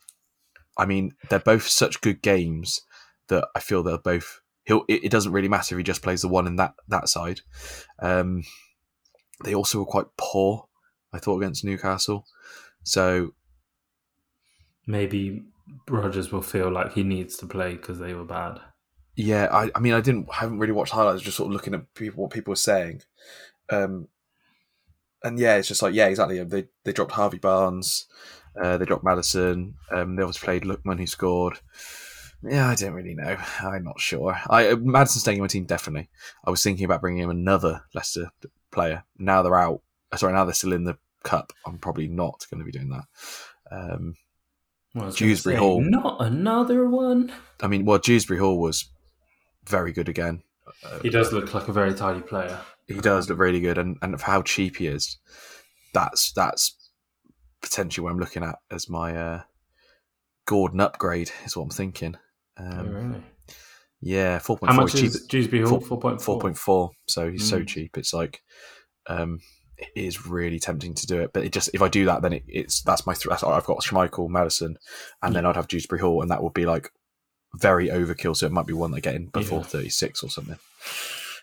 I 0.77 0.85
mean, 0.85 1.13
they're 1.29 1.39
both 1.39 1.67
such 1.67 2.01
good 2.01 2.21
games 2.21 2.81
that 3.29 3.47
I 3.55 3.59
feel 3.59 3.83
they're 3.83 3.97
both. 3.97 4.41
He'll. 4.65 4.83
It, 4.87 5.05
it 5.05 5.11
doesn't 5.11 5.31
really 5.31 5.47
matter 5.47 5.75
if 5.75 5.77
he 5.77 5.83
just 5.83 6.03
plays 6.03 6.21
the 6.21 6.27
one 6.27 6.47
in 6.47 6.57
that 6.57 6.73
that 6.89 7.07
side. 7.07 7.41
Um, 7.99 8.43
they 9.43 9.55
also 9.55 9.79
were 9.79 9.85
quite 9.85 10.07
poor, 10.17 10.67
I 11.13 11.19
thought, 11.19 11.37
against 11.37 11.63
Newcastle. 11.63 12.25
So 12.83 13.33
Maybe 14.87 15.43
Rodgers 15.89 16.31
will 16.31 16.41
feel 16.41 16.69
like 16.71 16.93
he 16.93 17.03
needs 17.03 17.37
to 17.37 17.47
play 17.47 17.73
because 17.73 17.99
they 17.99 18.13
were 18.13 18.25
bad. 18.25 18.59
Yeah, 19.15 19.47
I, 19.51 19.69
I 19.75 19.79
mean, 19.79 19.93
I 19.93 20.01
didn't, 20.01 20.27
I 20.31 20.35
haven't 20.35 20.59
really 20.59 20.73
watched 20.73 20.93
highlights, 20.93 21.21
just 21.21 21.37
sort 21.37 21.47
of 21.47 21.53
looking 21.53 21.73
at 21.73 21.93
people, 21.93 22.23
what 22.23 22.31
people 22.31 22.51
were 22.51 22.55
saying. 22.55 23.01
Um, 23.69 24.07
and 25.23 25.37
yeah, 25.37 25.57
it's 25.57 25.67
just 25.67 25.81
like, 25.81 25.93
yeah, 25.93 26.07
exactly. 26.07 26.43
They 26.43 26.67
they 26.83 26.93
dropped 26.93 27.11
Harvey 27.11 27.37
Barnes, 27.37 28.07
uh, 28.61 28.77
they 28.77 28.85
dropped 28.85 29.03
Maddison, 29.03 29.75
um, 29.91 30.15
they 30.15 30.23
obviously 30.23 30.45
played 30.45 30.63
Lookman 30.63 30.99
who 30.99 31.07
scored. 31.07 31.59
Yeah, 32.43 32.67
I 32.67 32.75
don't 32.75 32.93
really 32.93 33.13
know. 33.13 33.37
I'm 33.61 33.83
not 33.83 33.99
sure. 33.99 34.35
I 34.49 34.69
uh, 34.69 34.75
Maddison 34.77 35.19
staying 35.21 35.37
in 35.37 35.43
my 35.43 35.47
team 35.47 35.65
definitely. 35.65 36.09
I 36.43 36.49
was 36.49 36.63
thinking 36.63 36.85
about 36.85 37.01
bringing 37.01 37.23
him 37.23 37.29
another 37.29 37.83
Leicester 37.93 38.31
player. 38.71 39.03
Now 39.17 39.41
they're 39.41 39.55
out. 39.57 39.81
uh, 40.11 40.17
Sorry, 40.17 40.33
now 40.33 40.45
they're 40.45 40.53
still 40.53 40.73
in 40.73 40.83
the 40.85 40.97
cup. 41.23 41.53
I'm 41.65 41.77
probably 41.77 42.07
not 42.07 42.45
going 42.49 42.59
to 42.59 42.65
be 42.65 42.71
doing 42.71 42.89
that. 42.89 43.05
Um, 43.71 44.15
Well, 44.95 45.03
I 45.03 45.07
was 45.07 45.19
gonna 45.19 45.29
Dewsbury 45.31 45.55
say, 45.55 45.59
Hall. 45.59 45.81
Not 45.81 46.21
another 46.21 46.87
one. 46.87 47.31
I 47.61 47.67
mean, 47.67 47.85
well, 47.85 47.99
Dewsbury 47.99 48.39
Hall 48.39 48.59
was 48.59 48.85
very 49.65 49.91
good 49.93 50.09
again. 50.09 50.43
Uh, 50.83 50.99
He 50.99 51.09
does 51.09 51.31
look 51.31 51.53
like 51.53 51.67
a 51.67 51.73
very 51.73 51.93
tidy 51.93 52.21
player. 52.21 52.59
he 52.87 52.99
does 52.99 53.29
look 53.29 53.39
really 53.39 53.59
good, 53.61 53.77
and, 53.77 53.97
and 54.01 54.19
for 54.19 54.25
how 54.25 54.41
cheap 54.41 54.77
he 54.77 54.87
is, 54.87 55.17
that's 55.93 56.31
that's 56.33 56.75
potentially 57.61 58.03
what 58.03 58.11
I'm 58.11 58.19
looking 58.19 58.43
at 58.43 58.57
as 58.71 58.89
my 58.89 59.15
uh, 59.15 59.41
Gordon 60.45 60.81
upgrade. 60.81 61.31
Is 61.45 61.55
what 61.55 61.63
I'm 61.63 61.69
thinking. 61.69 62.15
Um, 62.57 62.79
Oh, 62.79 62.83
really? 62.91 63.23
Yeah, 64.01 64.39
four 64.39 64.57
point 64.57 64.71
four. 64.71 64.75
point 64.75 64.75
How 64.75 64.81
much 64.81 64.93
is 64.95 65.01
cheap. 65.01 65.09
is 65.09 65.27
Dewsbury 65.27 65.61
Hall? 65.63 65.79
Four 65.79 65.99
point 65.99 66.21
Four 66.21 66.35
four. 66.35 66.41
point 66.41 66.57
four. 66.57 66.91
So 67.07 67.31
he's 67.31 67.47
so 67.47 67.59
Mm. 67.61 67.67
cheap. 67.67 67.97
It's 67.97 68.13
like, 68.13 68.41
um, 69.07 69.39
it 69.77 69.89
is 69.95 70.25
really 70.27 70.59
tempting 70.59 70.93
to 70.95 71.07
do 71.07 71.19
it. 71.21 71.31
But 71.33 71.43
it 71.45 71.51
just 71.53 71.69
if 71.73 71.81
I 71.81 71.87
do 71.87 72.05
that, 72.05 72.21
then 72.21 72.33
it, 72.33 72.43
it's 72.47 72.81
that's 72.81 73.05
my. 73.05 73.13
Th- 73.13 73.31
I've 73.43 73.65
got 73.65 73.81
Schmeichel, 73.83 74.29
Maddison, 74.29 74.77
and 75.21 75.35
then 75.35 75.45
I'd 75.45 75.55
have 75.55 75.67
Dewsbury 75.67 76.01
Hall, 76.01 76.21
and 76.21 76.31
that 76.31 76.41
would 76.43 76.53
be 76.53 76.65
like 76.65 76.89
very 77.59 77.89
overkill. 77.89 78.35
So 78.35 78.45
it 78.47 78.51
might 78.51 78.65
be 78.67 78.73
one 78.73 78.91
that 78.91 79.01
get 79.01 79.15
in 79.15 79.27
before 79.27 79.59
Yeah. 79.59 79.65
thirty 79.65 79.89
six 79.89 80.23
or 80.23 80.29
something. 80.29 80.57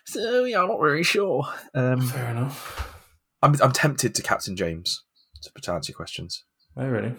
So 0.05 0.43
yeah, 0.43 0.61
I'm 0.61 0.67
not 0.67 0.79
really 0.79 1.03
sure. 1.03 1.45
Um, 1.73 2.01
Fair 2.07 2.31
enough. 2.31 2.95
I'm 3.41 3.55
I'm 3.61 3.71
tempted 3.71 4.15
to 4.15 4.21
captain 4.21 4.55
James 4.57 5.03
to 5.43 5.51
to 5.61 5.71
answer 5.71 5.91
your 5.91 5.97
questions. 5.97 6.43
Oh, 6.75 6.87
really? 6.87 7.15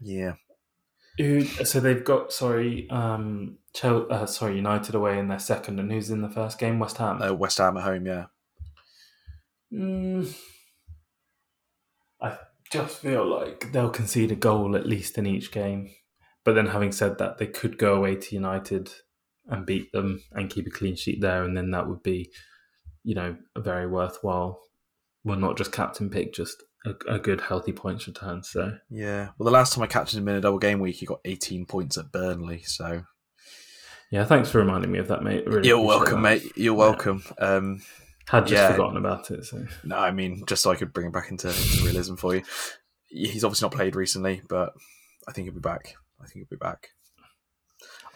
Yeah, 0.00 0.34
Who, 1.18 1.44
so 1.44 1.78
they've 1.78 2.04
got 2.04 2.32
sorry, 2.32 2.88
um, 2.90 3.58
Chel- 3.72 4.06
uh, 4.10 4.26
sorry, 4.26 4.56
United 4.56 4.96
away 4.96 5.18
in 5.18 5.28
their 5.28 5.38
second, 5.38 5.78
and 5.78 5.92
who's 5.92 6.10
in 6.10 6.22
the 6.22 6.28
first 6.28 6.58
game? 6.58 6.80
West 6.80 6.98
Ham. 6.98 7.22
Uh, 7.22 7.32
West 7.32 7.58
Ham 7.58 7.76
at 7.76 7.84
home, 7.84 8.06
yeah. 8.06 8.26
Mm, 9.72 10.36
I 12.20 12.36
just 12.72 12.98
feel 12.98 13.26
like 13.26 13.70
they'll 13.72 13.90
concede 13.90 14.32
a 14.32 14.36
goal 14.36 14.74
at 14.74 14.86
least 14.86 15.16
in 15.16 15.26
each 15.26 15.52
game. 15.52 15.90
But 16.44 16.54
then, 16.54 16.66
having 16.66 16.90
said 16.90 17.18
that, 17.18 17.38
they 17.38 17.46
could 17.46 17.78
go 17.78 17.94
away 17.94 18.16
to 18.16 18.34
United 18.34 18.90
and 19.46 19.64
beat 19.64 19.92
them 19.92 20.20
and 20.32 20.50
keep 20.50 20.66
a 20.66 20.70
clean 20.70 20.96
sheet 20.96 21.20
there, 21.20 21.44
and 21.44 21.56
then 21.56 21.70
that 21.70 21.88
would 21.88 22.02
be, 22.02 22.32
you 23.04 23.14
know, 23.14 23.36
a 23.54 23.60
very 23.60 23.86
worthwhile. 23.86 24.62
Well, 25.22 25.38
not 25.38 25.56
just 25.56 25.70
captain 25.70 26.10
pick, 26.10 26.34
just 26.34 26.63
a, 26.84 27.14
a 27.14 27.18
good 27.18 27.40
healthy 27.40 27.72
points 27.72 28.06
return. 28.06 28.42
So 28.42 28.76
Yeah. 28.90 29.30
Well, 29.38 29.44
the 29.44 29.50
last 29.50 29.72
time 29.74 29.82
I 29.84 29.86
captained 29.86 30.22
him 30.22 30.28
in 30.28 30.36
a 30.36 30.40
double 30.40 30.58
game 30.58 30.80
week, 30.80 30.96
he 30.96 31.06
got 31.06 31.20
18 31.24 31.66
points 31.66 31.96
at 31.98 32.12
Burnley. 32.12 32.62
So 32.62 33.02
yeah, 34.10 34.24
thanks 34.24 34.50
for 34.50 34.58
reminding 34.58 34.90
me 34.92 34.98
of 34.98 35.08
that, 35.08 35.22
mate. 35.22 35.46
Really 35.46 35.66
you're 35.68 35.80
welcome, 35.80 36.22
that. 36.22 36.42
mate. 36.42 36.52
You're 36.56 36.74
welcome. 36.74 37.22
Um, 37.38 37.82
Had 38.28 38.46
just 38.46 38.52
Yeah. 38.62 38.70
forgotten 38.72 38.96
about 38.96 39.30
it. 39.30 39.44
So 39.44 39.64
no, 39.82 39.96
I 39.98 40.10
mean, 40.10 40.44
just 40.46 40.62
so 40.62 40.70
I 40.70 40.76
could 40.76 40.92
bring 40.92 41.06
him 41.06 41.12
back 41.12 41.30
into, 41.30 41.48
realism 41.82 42.14
for 42.14 42.34
you. 42.36 42.42
He's 43.08 43.44
obviously 43.44 43.66
not 43.66 43.74
played 43.74 43.96
recently, 43.96 44.42
but 44.48 44.72
I 45.28 45.32
think 45.32 45.46
he'll 45.46 45.54
be 45.54 45.60
back. 45.60 45.94
I 46.20 46.24
think 46.26 46.34
he'll 46.36 46.46
be 46.50 46.56
back. 46.56 46.90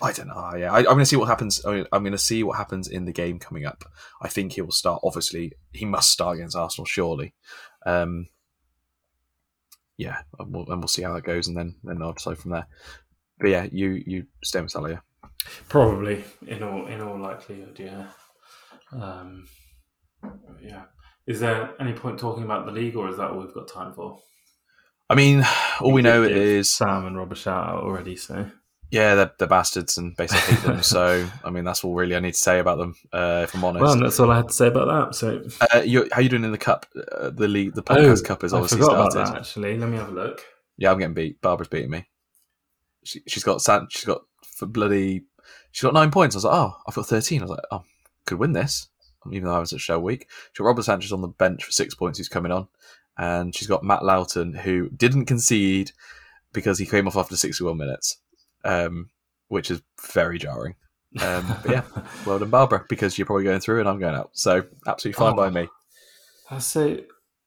I 0.00 0.12
don't 0.12 0.28
know. 0.28 0.54
Yeah, 0.56 0.72
I, 0.72 0.78
I'm 0.78 0.84
going 0.84 0.98
to 1.00 1.06
see 1.06 1.16
what 1.16 1.28
happens. 1.28 1.64
I 1.64 1.72
mean, 1.72 1.86
I'm 1.92 2.02
going 2.02 2.12
to 2.12 2.18
see 2.18 2.42
what 2.44 2.56
happens 2.56 2.86
in 2.88 3.04
the 3.04 3.12
game 3.12 3.38
coming 3.38 3.64
up. 3.66 3.84
I 4.22 4.28
think 4.28 4.52
he 4.52 4.60
will 4.62 4.70
start. 4.70 5.00
Obviously, 5.02 5.52
he 5.72 5.84
must 5.84 6.10
start 6.10 6.36
against 6.36 6.56
Arsenal, 6.56 6.86
surely. 6.86 7.34
Um, 7.84 8.28
yeah, 9.98 10.18
and 10.38 10.54
we'll, 10.54 10.70
and 10.70 10.80
we'll 10.80 10.88
see 10.88 11.02
how 11.02 11.12
that 11.12 11.24
goes, 11.24 11.48
and 11.48 11.56
then 11.56 11.74
then 11.82 12.00
I'll 12.00 12.12
decide 12.12 12.38
from 12.38 12.52
there. 12.52 12.66
But 13.38 13.50
yeah, 13.50 13.66
you 13.70 14.02
you 14.06 14.26
stay 14.42 14.60
with 14.60 14.70
Salah. 14.70 14.90
yeah? 14.90 15.00
Probably, 15.68 16.24
in 16.46 16.62
all 16.62 16.86
in 16.86 17.00
all 17.00 17.20
likelihood, 17.20 17.78
yeah. 17.78 18.06
Um, 18.92 19.46
yeah. 20.62 20.84
Is 21.26 21.40
there 21.40 21.74
any 21.78 21.92
point 21.92 22.18
talking 22.18 22.44
about 22.44 22.64
the 22.64 22.72
league, 22.72 22.96
or 22.96 23.08
is 23.08 23.18
that 23.18 23.30
all 23.30 23.40
we've 23.40 23.52
got 23.52 23.68
time 23.68 23.92
for? 23.92 24.18
I 25.10 25.14
mean, 25.14 25.44
all 25.80 25.92
we 25.92 26.02
know 26.02 26.22
is 26.22 26.72
Sam 26.72 27.06
and 27.06 27.18
Rob 27.18 27.32
a 27.32 27.34
shout 27.34 27.68
out 27.68 27.82
already. 27.82 28.16
So 28.16 28.48
yeah, 28.90 29.14
they're, 29.14 29.32
they're 29.38 29.48
bastards 29.48 29.98
and 29.98 30.16
basically 30.16 30.56
them. 30.56 30.82
so 30.82 31.28
I 31.44 31.50
mean, 31.50 31.64
that's 31.64 31.84
all 31.84 31.94
really 31.94 32.16
I 32.16 32.20
need 32.20 32.34
to 32.34 32.40
say 32.40 32.58
about 32.58 32.78
them. 32.78 32.94
Uh, 33.12 33.42
if 33.44 33.54
I'm 33.54 33.64
honest. 33.64 33.82
well, 33.82 33.98
that's 33.98 34.18
all 34.20 34.30
I 34.30 34.36
had 34.36 34.48
to 34.48 34.54
say 34.54 34.68
about 34.68 34.86
that. 35.08 35.14
So 35.14 35.42
Uh, 35.74 35.80
you, 35.80 36.08
how 36.12 36.20
you 36.20 36.28
doing 36.28 36.44
in 36.44 36.52
the 36.52 36.58
cup? 36.58 36.86
Uh, 37.12 37.30
the 37.30 37.48
league, 37.48 37.74
the 37.74 37.82
podcast 37.82 38.24
cup 38.24 38.44
is 38.44 38.52
Oh, 38.52 38.56
I 38.56 38.60
obviously 38.60 38.78
forgot 38.80 39.12
started. 39.12 39.18
about 39.20 39.32
that. 39.34 39.40
Actually, 39.40 39.76
let 39.78 39.88
me 39.88 39.96
have 39.96 40.08
a 40.08 40.12
look. 40.12 40.42
Yeah, 40.76 40.92
I'm 40.92 40.98
getting 40.98 41.14
beat. 41.14 41.40
Barbara's 41.40 41.68
beating 41.68 41.90
me. 41.90 42.06
She, 43.04 43.20
she's 43.26 43.44
got 43.44 43.62
San, 43.62 43.86
she's 43.90 44.04
got 44.04 44.22
for 44.44 44.66
bloody, 44.66 45.24
she's 45.72 45.82
got 45.82 45.94
nine 45.94 46.10
points. 46.10 46.34
I 46.34 46.38
was 46.38 46.44
like, 46.44 46.54
oh, 46.54 46.76
I've 46.86 46.94
got 46.94 47.06
thirteen. 47.06 47.40
I 47.40 47.44
was 47.44 47.50
like, 47.50 47.60
oh, 47.70 47.84
could 48.26 48.38
win 48.38 48.52
this, 48.52 48.88
even 49.32 49.48
though 49.48 49.54
I 49.54 49.60
was 49.60 49.72
at 49.72 49.80
Shell 49.80 50.00
week. 50.02 50.28
She's 50.52 50.58
got 50.58 50.64
Robert 50.66 50.84
Sanchez 50.84 51.12
on 51.12 51.20
the 51.22 51.28
bench 51.28 51.64
for 51.64 51.72
six 51.72 51.94
points. 51.94 52.18
Who's 52.18 52.28
coming 52.28 52.52
on, 52.52 52.68
and 53.16 53.54
she's 53.54 53.68
got 53.68 53.84
Matt 53.84 54.04
Lowton 54.04 54.54
who 54.54 54.88
didn't 54.90 55.26
concede 55.26 55.92
because 56.52 56.78
he 56.78 56.86
came 56.86 57.06
off 57.06 57.16
after 57.16 57.36
61 57.36 57.76
minutes, 57.76 58.18
um, 58.64 59.10
which 59.48 59.70
is 59.70 59.82
very 60.12 60.38
jarring. 60.38 60.74
Um, 61.20 61.56
yeah, 61.68 61.82
well 62.26 62.38
done, 62.38 62.50
Barbara, 62.50 62.84
because 62.88 63.16
you're 63.18 63.26
probably 63.26 63.44
going 63.44 63.60
through 63.60 63.80
and 63.80 63.88
I'm 63.88 63.98
going 63.98 64.14
out. 64.14 64.30
So 64.32 64.64
absolutely 64.86 65.18
fine 65.18 65.32
Oh. 65.32 65.36
by 65.36 65.50
me. 65.50 65.68
So 66.60 66.98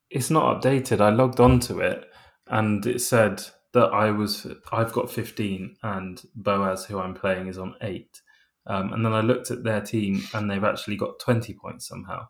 it's 0.10 0.30
not 0.30 0.62
updated. 0.62 1.02
I 1.02 1.10
logged 1.10 1.40
onto 1.40 1.80
it, 1.80 2.06
and 2.48 2.86
it 2.86 3.02
said 3.02 3.42
that 3.74 3.88
I 3.94 4.12
was 4.12 4.46
I've 4.72 4.92
got 4.94 5.10
15, 5.12 5.78
and 5.84 6.22
Boaz, 6.36 6.86
who 6.86 7.00
I'm 7.00 7.14
playing, 7.14 7.48
is 7.48 7.58
on 7.58 7.76
eight. 7.82 8.22
Um, 8.68 8.94
and 8.94 9.04
then 9.04 9.14
I 9.14 9.22
looked 9.22 9.50
at 9.50 9.64
their 9.64 9.82
team, 9.82 10.22
and 10.34 10.50
they've 10.50 10.64
actually 10.64 10.96
got 10.98 11.20
20 11.20 11.54
points 11.56 11.88
somehow. 11.88 12.28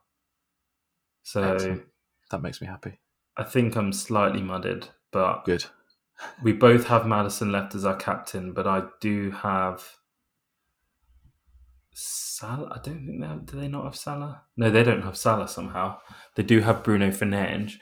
So 1.23 1.43
Excellent. 1.55 1.83
That 2.31 2.41
makes 2.41 2.61
me 2.61 2.67
happy. 2.67 2.99
I 3.37 3.43
think 3.43 3.75
I'm 3.75 3.91
slightly 3.91 4.41
mudded, 4.41 4.89
but 5.11 5.43
Good. 5.43 5.65
We 6.43 6.53
both 6.53 6.87
have 6.87 7.05
Maddison 7.05 7.51
left 7.51 7.75
as 7.75 7.85
our 7.85 7.95
captain, 7.95 8.53
but 8.53 8.67
I 8.67 8.83
do 8.99 9.31
have 9.31 9.83
Salah. 11.93 12.69
I 12.71 12.79
don't 12.83 13.05
think 13.05 13.21
they 13.21 13.27
have, 13.27 13.45
do 13.45 13.59
they 13.59 13.67
not 13.67 13.85
have 13.85 13.95
Salah? 13.95 14.43
No, 14.57 14.69
they 14.69 14.83
don't 14.83 15.03
have 15.03 15.17
Salah 15.17 15.47
somehow. 15.47 15.99
They 16.35 16.43
do 16.43 16.61
have 16.61 16.83
Bruno 16.83 17.09
Fernandes, 17.09 17.73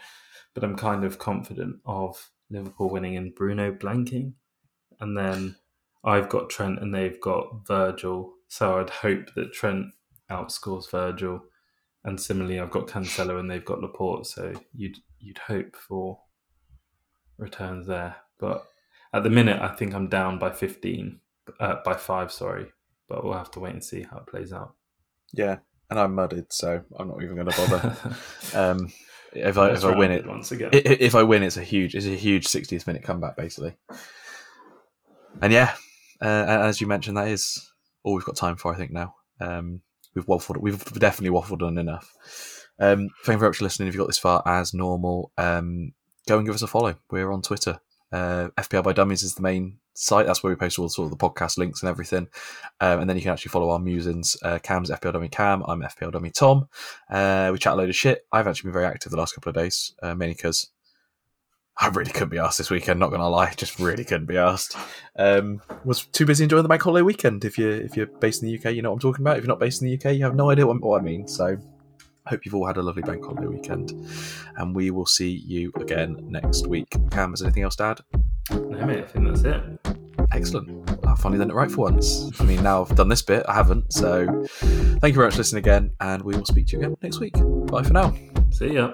but 0.53 0.63
I'm 0.63 0.75
kind 0.75 1.03
of 1.03 1.19
confident 1.19 1.77
of 1.85 2.31
Liverpool 2.49 2.89
winning 2.89 3.15
and 3.15 3.35
Bruno 3.35 3.71
blanking. 3.71 4.33
And 4.99 5.17
then 5.17 5.55
I've 6.03 6.29
got 6.29 6.49
Trent 6.49 6.79
and 6.79 6.93
they've 6.93 7.19
got 7.21 7.67
Virgil, 7.67 8.33
so 8.47 8.79
I'd 8.79 8.89
hope 8.89 9.33
that 9.35 9.53
Trent 9.53 9.87
outscores 10.29 10.89
Virgil. 10.89 11.41
And 12.03 12.19
similarly, 12.19 12.59
I've 12.59 12.71
got 12.71 12.87
Cancelo 12.87 13.39
and 13.39 13.49
they've 13.49 13.63
got 13.63 13.81
Laporte, 13.81 14.25
so 14.25 14.53
you'd 14.73 14.97
you'd 15.19 15.37
hope 15.37 15.75
for 15.75 16.19
returns 17.37 17.87
there. 17.87 18.15
But 18.39 18.65
at 19.13 19.23
the 19.23 19.29
minute, 19.29 19.61
I 19.61 19.67
think 19.69 19.93
I'm 19.93 20.07
down 20.07 20.39
by 20.39 20.51
15, 20.51 21.19
uh, 21.59 21.75
by 21.83 21.93
five, 21.95 22.31
sorry. 22.31 22.67
But 23.07 23.23
we'll 23.23 23.33
have 23.33 23.51
to 23.51 23.59
wait 23.59 23.73
and 23.73 23.83
see 23.83 24.03
how 24.03 24.17
it 24.17 24.27
plays 24.27 24.53
out. 24.53 24.75
Yeah, 25.33 25.57
and 25.89 25.99
I'm 25.99 26.13
mudded, 26.15 26.53
so 26.53 26.81
I'm 26.97 27.07
not 27.07 27.21
even 27.23 27.35
going 27.35 27.49
to 27.49 27.57
bother. 27.57 27.97
um, 28.53 28.91
if 29.33 29.57
I 29.57 29.71
if 29.71 29.83
I 29.83 29.95
win 29.95 30.11
it, 30.11 30.25
once 30.27 30.51
again. 30.51 30.69
i- 30.73 30.77
i- 30.77 30.97
if 30.99 31.15
I 31.15 31.23
win, 31.23 31.43
it's 31.43 31.57
a 31.57 31.63
huge 31.63 31.93
it's 31.95 32.05
a 32.05 32.15
huge 32.15 32.47
60th 32.47 32.87
minute 32.87 33.03
comeback 33.03 33.35
basically. 33.35 33.75
And 35.41 35.53
yeah, 35.53 35.73
uh, 36.21 36.25
as 36.47 36.81
you 36.81 36.87
mentioned, 36.87 37.17
that 37.17 37.27
is 37.27 37.71
all 38.03 38.13
we've 38.15 38.25
got 38.25 38.35
time 38.35 38.55
for. 38.55 38.73
I 38.73 38.77
think 38.77 38.91
now. 38.91 39.15
Um, 39.39 39.81
we've 40.15 40.25
waffled. 40.25 40.57
We've 40.57 40.83
definitely 40.93 41.37
waffled 41.37 41.61
on 41.65 41.77
enough. 41.77 42.11
Um, 42.79 43.09
thank 43.23 43.35
you 43.35 43.39
very 43.39 43.49
much 43.49 43.57
for 43.57 43.63
listening. 43.65 43.87
If 43.87 43.93
you 43.93 43.99
got 43.99 44.07
this 44.07 44.17
far, 44.17 44.41
as 44.45 44.73
normal, 44.73 45.31
um, 45.37 45.93
go 46.27 46.37
and 46.37 46.45
give 46.45 46.55
us 46.55 46.61
a 46.61 46.67
follow. 46.67 46.95
We're 47.11 47.31
on 47.31 47.41
Twitter. 47.41 47.79
Uh, 48.11 48.49
FPL 48.57 48.83
by 48.83 48.93
Dummies 48.93 49.23
is 49.23 49.35
the 49.35 49.41
main 49.41 49.77
site. 49.93 50.25
That's 50.25 50.41
where 50.41 50.51
we 50.51 50.55
post 50.55 50.79
all 50.79 50.89
sort 50.89 51.11
of 51.11 51.17
the 51.17 51.29
podcast 51.29 51.57
links 51.57 51.81
and 51.81 51.89
everything. 51.89 52.27
Um, 52.79 53.01
and 53.01 53.09
then 53.09 53.17
you 53.17 53.23
can 53.23 53.31
actually 53.31 53.49
follow 53.49 53.69
our 53.69 53.79
musings. 53.79 54.37
Uh, 54.41 54.59
Cam's 54.59 54.89
FPL 54.89 55.13
Dummy 55.13 55.29
Cam. 55.29 55.63
I'm 55.67 55.81
FPL 55.81 56.11
Dummy 56.11 56.31
Tom. 56.31 56.67
Uh, 57.09 57.49
we 57.51 57.59
chat 57.59 57.73
a 57.73 57.75
load 57.75 57.89
of 57.89 57.95
shit. 57.95 58.25
I've 58.31 58.47
actually 58.47 58.69
been 58.69 58.73
very 58.73 58.85
active 58.85 59.11
the 59.11 59.17
last 59.17 59.35
couple 59.35 59.49
of 59.49 59.55
days, 59.55 59.93
uh, 60.01 60.15
mainly 60.15 60.35
because 60.35 60.69
I 61.81 61.87
really 61.87 62.11
couldn't 62.11 62.29
be 62.29 62.39
asked 62.39 62.57
this 62.57 62.69
weekend. 62.69 62.99
Not 62.99 63.11
gonna 63.11 63.29
lie, 63.29 63.53
just 63.55 63.79
really 63.79 64.03
couldn't 64.03 64.25
be 64.27 64.37
asked. 64.37 64.75
Um, 65.15 65.61
was 65.85 66.05
too 66.05 66.25
busy 66.25 66.43
enjoying 66.43 66.63
the 66.63 66.69
bank 66.69 66.81
holiday 66.81 67.03
weekend. 67.03 67.45
If 67.45 67.57
you 67.57 67.69
if 67.69 67.95
you're 67.95 68.07
based 68.07 68.43
in 68.43 68.49
the 68.49 68.57
UK, 68.57 68.75
you 68.75 68.81
know 68.81 68.89
what 68.89 68.95
I'm 68.95 68.99
talking 68.99 69.23
about. 69.23 69.37
If 69.37 69.43
you're 69.43 69.49
not 69.49 69.61
based 69.61 69.81
in 69.81 69.87
the 69.87 69.95
UK, 69.95 70.15
you 70.15 70.23
have 70.23 70.35
no 70.35 70.49
idea 70.49 70.67
what, 70.67 70.81
what 70.81 70.99
I 70.99 71.03
mean. 71.03 71.27
So, 71.27 71.57
hope 72.27 72.45
you've 72.45 72.55
all 72.55 72.65
had 72.65 72.77
a 72.77 72.81
lovely 72.81 73.01
bank 73.01 73.23
holiday 73.23 73.47
weekend, 73.47 73.93
and 74.57 74.75
we 74.75 74.91
will 74.91 75.05
see 75.05 75.29
you 75.29 75.71
again 75.77 76.17
next 76.29 76.67
week. 76.67 76.95
Cam, 77.11 77.33
is 77.33 77.41
anything 77.41 77.63
else 77.63 77.75
to 77.77 77.83
add? 77.83 77.99
No, 78.51 78.85
mate, 78.85 79.03
I 79.03 79.07
think 79.07 79.27
that's 79.27 79.41
it. 79.43 79.61
Excellent. 80.31 80.89
I 81.07 81.15
finally 81.15 81.39
done 81.39 81.49
it 81.49 81.55
right 81.55 81.71
for 81.71 81.81
once. 81.91 82.29
I 82.39 82.43
mean, 82.43 82.61
now 82.61 82.83
I've 82.83 82.95
done 82.95 83.09
this 83.09 83.21
bit, 83.21 83.45
I 83.47 83.53
haven't. 83.53 83.91
So, 83.93 84.25
thank 84.55 85.13
you 85.13 85.13
very 85.13 85.27
much 85.27 85.33
for 85.33 85.39
listening 85.39 85.63
again, 85.63 85.91
and 85.99 86.21
we 86.23 86.35
will 86.35 86.45
speak 86.45 86.67
to 86.67 86.73
you 86.73 86.83
again 86.83 86.97
next 87.01 87.19
week. 87.19 87.33
Bye 87.67 87.83
for 87.83 87.93
now. 87.93 88.15
See 88.51 88.73
ya. 88.73 88.93